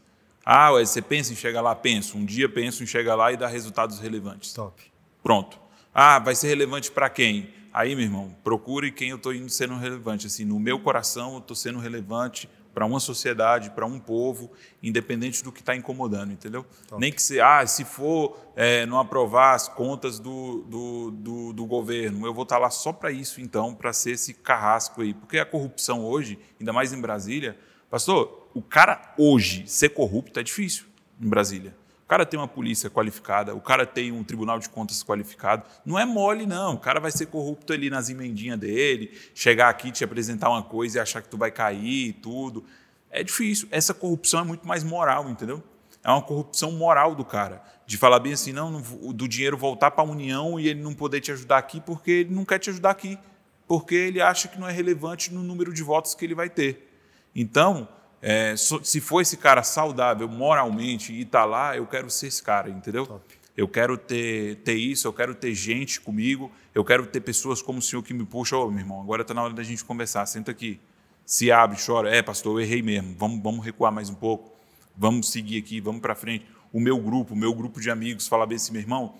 Ah, 0.42 0.72
ué, 0.72 0.84
você 0.84 1.02
pensa 1.02 1.32
em 1.32 1.36
chegar 1.36 1.60
lá? 1.60 1.74
Penso. 1.74 2.16
Um 2.16 2.24
dia 2.24 2.48
penso 2.48 2.82
em 2.82 2.86
chegar 2.86 3.14
lá 3.14 3.30
e 3.30 3.36
dar 3.36 3.48
resultados 3.48 3.98
relevantes. 3.98 4.54
Top. 4.54 4.82
Pronto. 5.22 5.60
Ah, 5.92 6.18
vai 6.18 6.34
ser 6.34 6.48
relevante 6.48 6.90
para 6.90 7.10
quem? 7.10 7.50
Aí, 7.72 7.94
meu 7.94 8.04
irmão, 8.04 8.34
procure 8.42 8.90
quem 8.90 9.10
eu 9.10 9.16
estou 9.16 9.34
indo 9.34 9.50
sendo 9.50 9.76
relevante. 9.76 10.26
Assim, 10.26 10.46
no 10.46 10.58
meu 10.58 10.78
coração, 10.78 11.34
eu 11.34 11.38
estou 11.40 11.56
sendo 11.56 11.78
relevante 11.78 12.48
para 12.74 12.84
uma 12.84 12.98
sociedade, 12.98 13.70
para 13.70 13.86
um 13.86 14.00
povo, 14.00 14.50
independente 14.82 15.44
do 15.44 15.52
que 15.52 15.60
está 15.60 15.76
incomodando, 15.76 16.32
entendeu? 16.32 16.66
Top. 16.88 17.00
Nem 17.00 17.12
que 17.12 17.22
se, 17.22 17.40
ah, 17.40 17.64
se 17.66 17.84
for 17.84 18.36
é, 18.56 18.84
não 18.84 18.98
aprovar 18.98 19.54
as 19.54 19.68
contas 19.68 20.18
do, 20.18 20.62
do, 20.62 21.10
do, 21.12 21.52
do 21.52 21.66
governo, 21.66 22.26
eu 22.26 22.34
vou 22.34 22.42
estar 22.42 22.56
tá 22.56 22.62
lá 22.62 22.70
só 22.70 22.92
para 22.92 23.12
isso, 23.12 23.40
então, 23.40 23.74
para 23.74 23.92
ser 23.92 24.10
esse 24.10 24.34
carrasco 24.34 25.00
aí. 25.00 25.14
Porque 25.14 25.38
a 25.38 25.46
corrupção 25.46 26.04
hoje, 26.04 26.38
ainda 26.58 26.72
mais 26.72 26.92
em 26.92 27.00
Brasília, 27.00 27.56
pastor, 27.88 28.48
o 28.52 28.60
cara 28.60 29.14
hoje 29.16 29.64
ser 29.66 29.90
corrupto 29.90 30.40
é 30.40 30.42
difícil 30.42 30.86
em 31.20 31.28
Brasília. 31.28 31.74
Cara 32.14 32.24
tem 32.24 32.38
uma 32.38 32.46
polícia 32.46 32.88
qualificada, 32.88 33.56
o 33.56 33.60
cara 33.60 33.84
tem 33.84 34.12
um 34.12 34.22
tribunal 34.22 34.60
de 34.60 34.68
contas 34.68 35.02
qualificado. 35.02 35.64
Não 35.84 35.98
é 35.98 36.04
mole, 36.04 36.46
não. 36.46 36.74
O 36.74 36.78
cara 36.78 37.00
vai 37.00 37.10
ser 37.10 37.26
corrupto 37.26 37.72
ali 37.72 37.90
nas 37.90 38.08
emendinhas 38.08 38.56
dele, 38.56 39.18
chegar 39.34 39.68
aqui, 39.68 39.90
te 39.90 40.04
apresentar 40.04 40.48
uma 40.48 40.62
coisa 40.62 40.98
e 40.98 41.00
achar 41.00 41.20
que 41.20 41.28
tu 41.28 41.36
vai 41.36 41.50
cair 41.50 42.10
e 42.10 42.12
tudo. 42.12 42.64
É 43.10 43.24
difícil. 43.24 43.66
Essa 43.68 43.92
corrupção 43.92 44.38
é 44.38 44.44
muito 44.44 44.64
mais 44.64 44.84
moral, 44.84 45.28
entendeu? 45.28 45.60
É 46.04 46.08
uma 46.08 46.22
corrupção 46.22 46.70
moral 46.70 47.16
do 47.16 47.24
cara. 47.24 47.60
De 47.84 47.98
falar 47.98 48.20
bem 48.20 48.34
assim, 48.34 48.52
não, 48.52 48.80
do 48.80 49.26
dinheiro 49.26 49.58
voltar 49.58 49.90
para 49.90 50.04
a 50.04 50.06
União 50.06 50.60
e 50.60 50.68
ele 50.68 50.80
não 50.80 50.94
poder 50.94 51.20
te 51.20 51.32
ajudar 51.32 51.58
aqui 51.58 51.80
porque 51.80 52.12
ele 52.12 52.32
não 52.32 52.44
quer 52.44 52.60
te 52.60 52.70
ajudar 52.70 52.90
aqui. 52.90 53.18
Porque 53.66 53.96
ele 53.96 54.20
acha 54.20 54.46
que 54.46 54.56
não 54.56 54.68
é 54.68 54.72
relevante 54.72 55.34
no 55.34 55.42
número 55.42 55.74
de 55.74 55.82
votos 55.82 56.14
que 56.14 56.24
ele 56.24 56.36
vai 56.36 56.48
ter. 56.48 56.96
Então, 57.34 57.88
é, 58.26 58.56
se 58.56 59.02
for 59.02 59.20
esse 59.20 59.36
cara 59.36 59.62
saudável 59.62 60.26
moralmente 60.26 61.12
e 61.12 61.20
está 61.20 61.44
lá, 61.44 61.76
eu 61.76 61.86
quero 61.86 62.08
ser 62.08 62.28
esse 62.28 62.42
cara, 62.42 62.70
entendeu? 62.70 63.06
Top. 63.06 63.22
Eu 63.54 63.68
quero 63.68 63.98
ter, 63.98 64.56
ter 64.64 64.76
isso, 64.76 65.06
eu 65.06 65.12
quero 65.12 65.34
ter 65.34 65.54
gente 65.54 66.00
comigo, 66.00 66.50
eu 66.74 66.82
quero 66.82 67.06
ter 67.06 67.20
pessoas 67.20 67.60
como 67.60 67.80
o 67.80 67.82
senhor 67.82 68.02
que 68.02 68.14
me 68.14 68.24
puxa, 68.24 68.56
ô 68.56 68.64
oh, 68.64 68.70
meu 68.70 68.80
irmão, 68.80 68.98
agora 68.98 69.20
está 69.20 69.34
na 69.34 69.42
hora 69.42 69.52
da 69.52 69.62
gente 69.62 69.84
conversar, 69.84 70.24
senta 70.24 70.50
aqui. 70.50 70.80
se 71.26 71.52
abre, 71.52 71.76
chora. 71.78 72.16
É, 72.16 72.22
pastor, 72.22 72.58
eu 72.58 72.64
errei 72.64 72.80
mesmo. 72.80 73.14
Vamos, 73.18 73.42
vamos 73.42 73.62
recuar 73.62 73.92
mais 73.92 74.08
um 74.08 74.14
pouco. 74.14 74.56
Vamos 74.96 75.30
seguir 75.30 75.58
aqui, 75.58 75.78
vamos 75.78 76.00
para 76.00 76.14
frente. 76.14 76.46
O 76.72 76.80
meu 76.80 76.98
grupo, 76.98 77.34
o 77.34 77.36
meu 77.36 77.52
grupo 77.52 77.78
de 77.78 77.90
amigos 77.90 78.26
fala 78.26 78.46
bem 78.46 78.56
assim, 78.56 78.72
meu 78.72 78.80
irmão, 78.80 79.16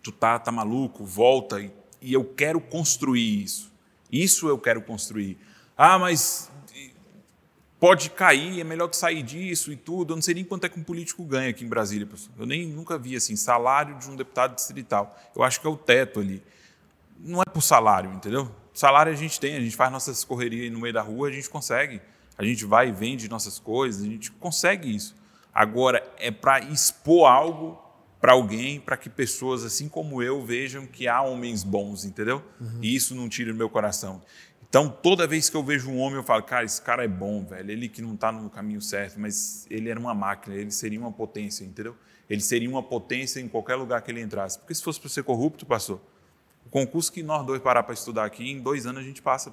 tu 0.00 0.12
tá, 0.12 0.38
tá 0.38 0.52
maluco, 0.52 1.04
volta. 1.04 1.60
E, 1.60 1.72
e 2.00 2.12
eu 2.12 2.24
quero 2.24 2.60
construir 2.60 3.42
isso. 3.42 3.72
Isso 4.12 4.46
eu 4.46 4.58
quero 4.58 4.80
construir. 4.80 5.36
Ah, 5.76 5.98
mas 5.98 6.51
pode 7.82 8.10
cair, 8.10 8.60
é 8.60 8.62
melhor 8.62 8.86
que 8.86 8.96
sair 8.96 9.24
disso 9.24 9.72
e 9.72 9.76
tudo. 9.76 10.12
Eu 10.12 10.16
não 10.16 10.22
sei 10.22 10.34
nem 10.34 10.44
quanto 10.44 10.64
é 10.64 10.68
que 10.68 10.78
um 10.78 10.84
político 10.84 11.24
ganha 11.24 11.50
aqui 11.50 11.64
em 11.64 11.68
Brasília, 11.68 12.06
pessoal. 12.06 12.32
Eu 12.38 12.46
nem 12.46 12.64
nunca 12.64 12.96
vi 12.96 13.16
assim, 13.16 13.34
salário 13.34 13.98
de 13.98 14.08
um 14.08 14.14
deputado 14.14 14.54
distrital. 14.54 15.18
Eu 15.34 15.42
acho 15.42 15.60
que 15.60 15.66
é 15.66 15.70
o 15.70 15.76
teto 15.76 16.20
ali. 16.20 16.40
Não 17.18 17.42
é 17.42 17.44
por 17.44 17.60
salário, 17.60 18.12
entendeu? 18.12 18.48
Salário 18.72 19.10
a 19.10 19.16
gente 19.16 19.40
tem, 19.40 19.56
a 19.56 19.60
gente 19.60 19.74
faz 19.74 19.90
nossas 19.90 20.22
correrias 20.22 20.72
no 20.72 20.78
meio 20.78 20.94
da 20.94 21.02
rua, 21.02 21.26
a 21.26 21.32
gente 21.32 21.50
consegue. 21.50 22.00
A 22.38 22.44
gente 22.44 22.64
vai 22.64 22.90
e 22.90 22.92
vende 22.92 23.28
nossas 23.28 23.58
coisas, 23.58 24.00
a 24.00 24.06
gente 24.06 24.30
consegue 24.30 24.94
isso. 24.94 25.16
Agora, 25.52 26.08
é 26.18 26.30
para 26.30 26.60
expor 26.60 27.28
algo 27.28 27.82
para 28.20 28.34
alguém, 28.34 28.78
para 28.78 28.96
que 28.96 29.10
pessoas 29.10 29.64
assim 29.64 29.88
como 29.88 30.22
eu 30.22 30.40
vejam 30.40 30.86
que 30.86 31.08
há 31.08 31.20
homens 31.20 31.64
bons, 31.64 32.04
entendeu? 32.04 32.40
Uhum. 32.60 32.78
E 32.80 32.94
isso 32.94 33.16
não 33.16 33.28
tira 33.28 33.52
o 33.52 33.56
meu 33.56 33.68
coração. 33.68 34.22
Então, 34.72 34.88
toda 34.88 35.26
vez 35.26 35.50
que 35.50 35.54
eu 35.54 35.62
vejo 35.62 35.90
um 35.90 35.98
homem, 35.98 36.16
eu 36.16 36.22
falo, 36.22 36.42
cara, 36.44 36.64
esse 36.64 36.80
cara 36.80 37.04
é 37.04 37.08
bom, 37.08 37.44
velho. 37.44 37.70
Ele 37.70 37.90
que 37.90 38.00
não 38.00 38.14
está 38.14 38.32
no 38.32 38.48
caminho 38.48 38.80
certo, 38.80 39.20
mas 39.20 39.66
ele 39.68 39.90
era 39.90 40.00
uma 40.00 40.14
máquina, 40.14 40.56
ele 40.56 40.70
seria 40.70 40.98
uma 40.98 41.12
potência, 41.12 41.62
entendeu? 41.62 41.94
Ele 42.26 42.40
seria 42.40 42.70
uma 42.70 42.82
potência 42.82 43.38
em 43.38 43.46
qualquer 43.46 43.74
lugar 43.74 44.00
que 44.00 44.10
ele 44.10 44.22
entrasse. 44.22 44.58
Porque 44.58 44.74
se 44.74 44.82
fosse 44.82 44.98
para 44.98 45.10
ser 45.10 45.24
corrupto, 45.24 45.66
pastor, 45.66 46.00
o 46.64 46.70
concurso 46.70 47.12
que 47.12 47.22
nós 47.22 47.44
dois 47.44 47.60
parar 47.60 47.82
para 47.82 47.92
estudar 47.92 48.24
aqui, 48.24 48.50
em 48.50 48.62
dois 48.62 48.86
anos 48.86 49.02
a 49.02 49.04
gente 49.04 49.20
passa. 49.20 49.52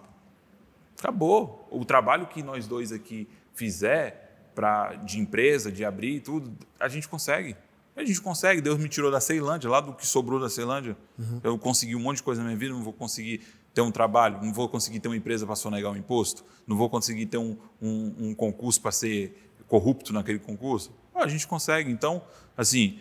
Acabou. 0.98 1.68
O 1.70 1.84
trabalho 1.84 2.26
que 2.26 2.42
nós 2.42 2.66
dois 2.66 2.94
aqui 2.94 3.28
fizer 3.54 4.50
pra, 4.56 4.94
de 4.96 5.20
empresa, 5.20 5.70
de 5.70 5.84
abrir 5.84 6.22
tudo, 6.22 6.50
a 6.80 6.88
gente 6.88 7.10
consegue. 7.10 7.58
A 7.94 8.06
gente 8.06 8.22
consegue. 8.22 8.62
Deus 8.62 8.80
me 8.80 8.88
tirou 8.88 9.12
da 9.12 9.20
Ceilândia, 9.20 9.70
lá 9.70 9.82
do 9.82 9.94
que 9.94 10.08
sobrou 10.08 10.40
da 10.40 10.50
Ceilândia. 10.50 10.96
Uhum. 11.18 11.42
Eu 11.44 11.60
consegui 11.60 11.94
um 11.94 12.00
monte 12.00 12.18
de 12.18 12.24
coisa 12.24 12.42
na 12.42 12.48
minha 12.48 12.58
vida, 12.58 12.74
não 12.74 12.82
vou 12.82 12.94
conseguir 12.94 13.42
ter 13.80 13.82
um 13.82 13.92
trabalho, 13.92 14.40
não 14.44 14.52
vou 14.52 14.68
conseguir 14.68 15.00
ter 15.00 15.08
uma 15.08 15.16
empresa 15.16 15.46
para 15.46 15.56
sonegar 15.56 15.92
um 15.92 15.96
imposto, 15.96 16.44
não 16.68 16.76
vou 16.76 16.90
conseguir 16.90 17.26
ter 17.28 17.38
um, 17.38 17.58
um, 17.82 18.14
um 18.20 18.36
concurso 18.36 18.82
para 18.82 18.92
ser 18.92 19.52
corrupto 19.70 20.12
naquele 20.12 20.40
concurso. 20.40 20.92
Ah, 21.16 21.24
a 21.24 21.28
gente 21.30 21.48
consegue. 21.48 21.90
Então, 21.90 22.22
assim, 22.58 23.00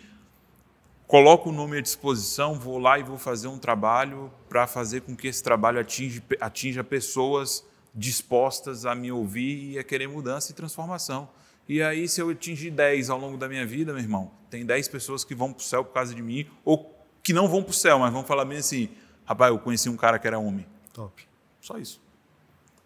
coloco 1.05 1.49
o 1.49 1.51
nome 1.51 1.77
à 1.77 1.81
disposição, 1.81 2.57
vou 2.57 2.79
lá 2.79 2.97
e 2.97 3.03
vou 3.03 3.17
fazer 3.17 3.49
um 3.49 3.57
trabalho 3.57 4.31
para 4.47 4.65
fazer 4.67 5.01
com 5.01 5.17
que 5.17 5.27
esse 5.27 5.43
trabalho 5.43 5.81
atinja, 5.81 6.23
atinja 6.39 6.81
pessoas 6.81 7.65
dispostas 7.93 8.85
a 8.85 8.95
me 8.95 9.11
ouvir 9.11 9.71
e 9.71 9.79
a 9.79 9.83
querer 9.83 10.07
mudança 10.07 10.51
e 10.51 10.55
transformação. 10.55 11.27
E 11.67 11.81
aí, 11.81 12.07
se 12.07 12.21
eu 12.21 12.29
atingir 12.29 12.71
10 12.71 13.09
ao 13.09 13.19
longo 13.19 13.35
da 13.35 13.49
minha 13.49 13.65
vida, 13.65 13.91
meu 13.91 14.01
irmão, 14.01 14.31
tem 14.49 14.65
10 14.65 14.87
pessoas 14.87 15.25
que 15.25 15.35
vão 15.35 15.51
para 15.51 15.59
o 15.59 15.63
céu 15.63 15.83
por 15.83 15.93
causa 15.93 16.15
de 16.15 16.21
mim, 16.21 16.47
ou 16.63 16.95
que 17.21 17.33
não 17.33 17.49
vão 17.49 17.61
para 17.61 17.71
o 17.71 17.73
céu, 17.73 17.99
mas 17.99 18.13
vão 18.13 18.23
falar 18.23 18.45
bem 18.45 18.59
assim: 18.59 18.89
Rapaz, 19.29 19.51
eu 19.51 19.59
conheci 19.59 19.87
um 19.87 19.95
cara 19.95 20.17
que 20.17 20.25
era 20.25 20.39
homem. 20.39 20.65
Top. 20.91 21.23
Só 21.61 21.77
isso. 21.77 22.01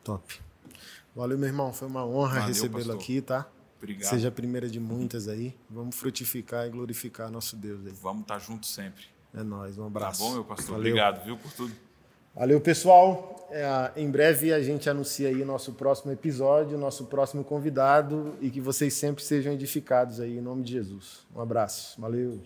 Top. 0.03 0.41
Valeu, 1.15 1.37
meu 1.37 1.47
irmão. 1.47 1.71
Foi 1.71 1.87
uma 1.87 2.05
honra 2.05 2.41
recebê-lo 2.41 2.91
aqui, 2.91 3.21
tá? 3.21 3.47
Obrigado. 3.77 4.09
Seja 4.09 4.27
a 4.27 4.31
primeira 4.31 4.67
de 4.67 4.77
muitas 4.77 5.29
aí. 5.29 5.55
Vamos 5.69 5.95
frutificar 5.95 6.67
e 6.67 6.69
glorificar 6.69 7.31
nosso 7.31 7.55
Deus 7.55 7.85
aí. 7.85 7.93
Vamos 7.93 8.23
estar 8.23 8.33
tá 8.33 8.39
juntos 8.41 8.73
sempre. 8.73 9.05
É 9.33 9.41
nóis. 9.41 9.77
Um 9.77 9.87
abraço. 9.87 10.19
Tá 10.19 10.25
bom, 10.25 10.33
meu 10.33 10.43
pastor. 10.43 10.75
Valeu. 10.75 10.91
Obrigado, 10.91 11.23
viu, 11.23 11.37
por 11.37 11.53
tudo. 11.53 11.73
Valeu, 12.35 12.59
pessoal. 12.59 13.47
É, 13.49 13.93
em 13.95 14.11
breve 14.11 14.51
a 14.51 14.61
gente 14.61 14.89
anuncia 14.89 15.29
aí 15.29 15.41
o 15.41 15.45
nosso 15.45 15.71
próximo 15.71 16.11
episódio, 16.11 16.77
nosso 16.77 17.05
próximo 17.05 17.41
convidado 17.41 18.35
e 18.41 18.49
que 18.49 18.59
vocês 18.59 18.93
sempre 18.95 19.23
sejam 19.23 19.53
edificados 19.53 20.19
aí 20.19 20.39
em 20.39 20.41
nome 20.41 20.63
de 20.63 20.73
Jesus. 20.73 21.25
Um 21.33 21.39
abraço. 21.39 22.01
Valeu. 22.01 22.41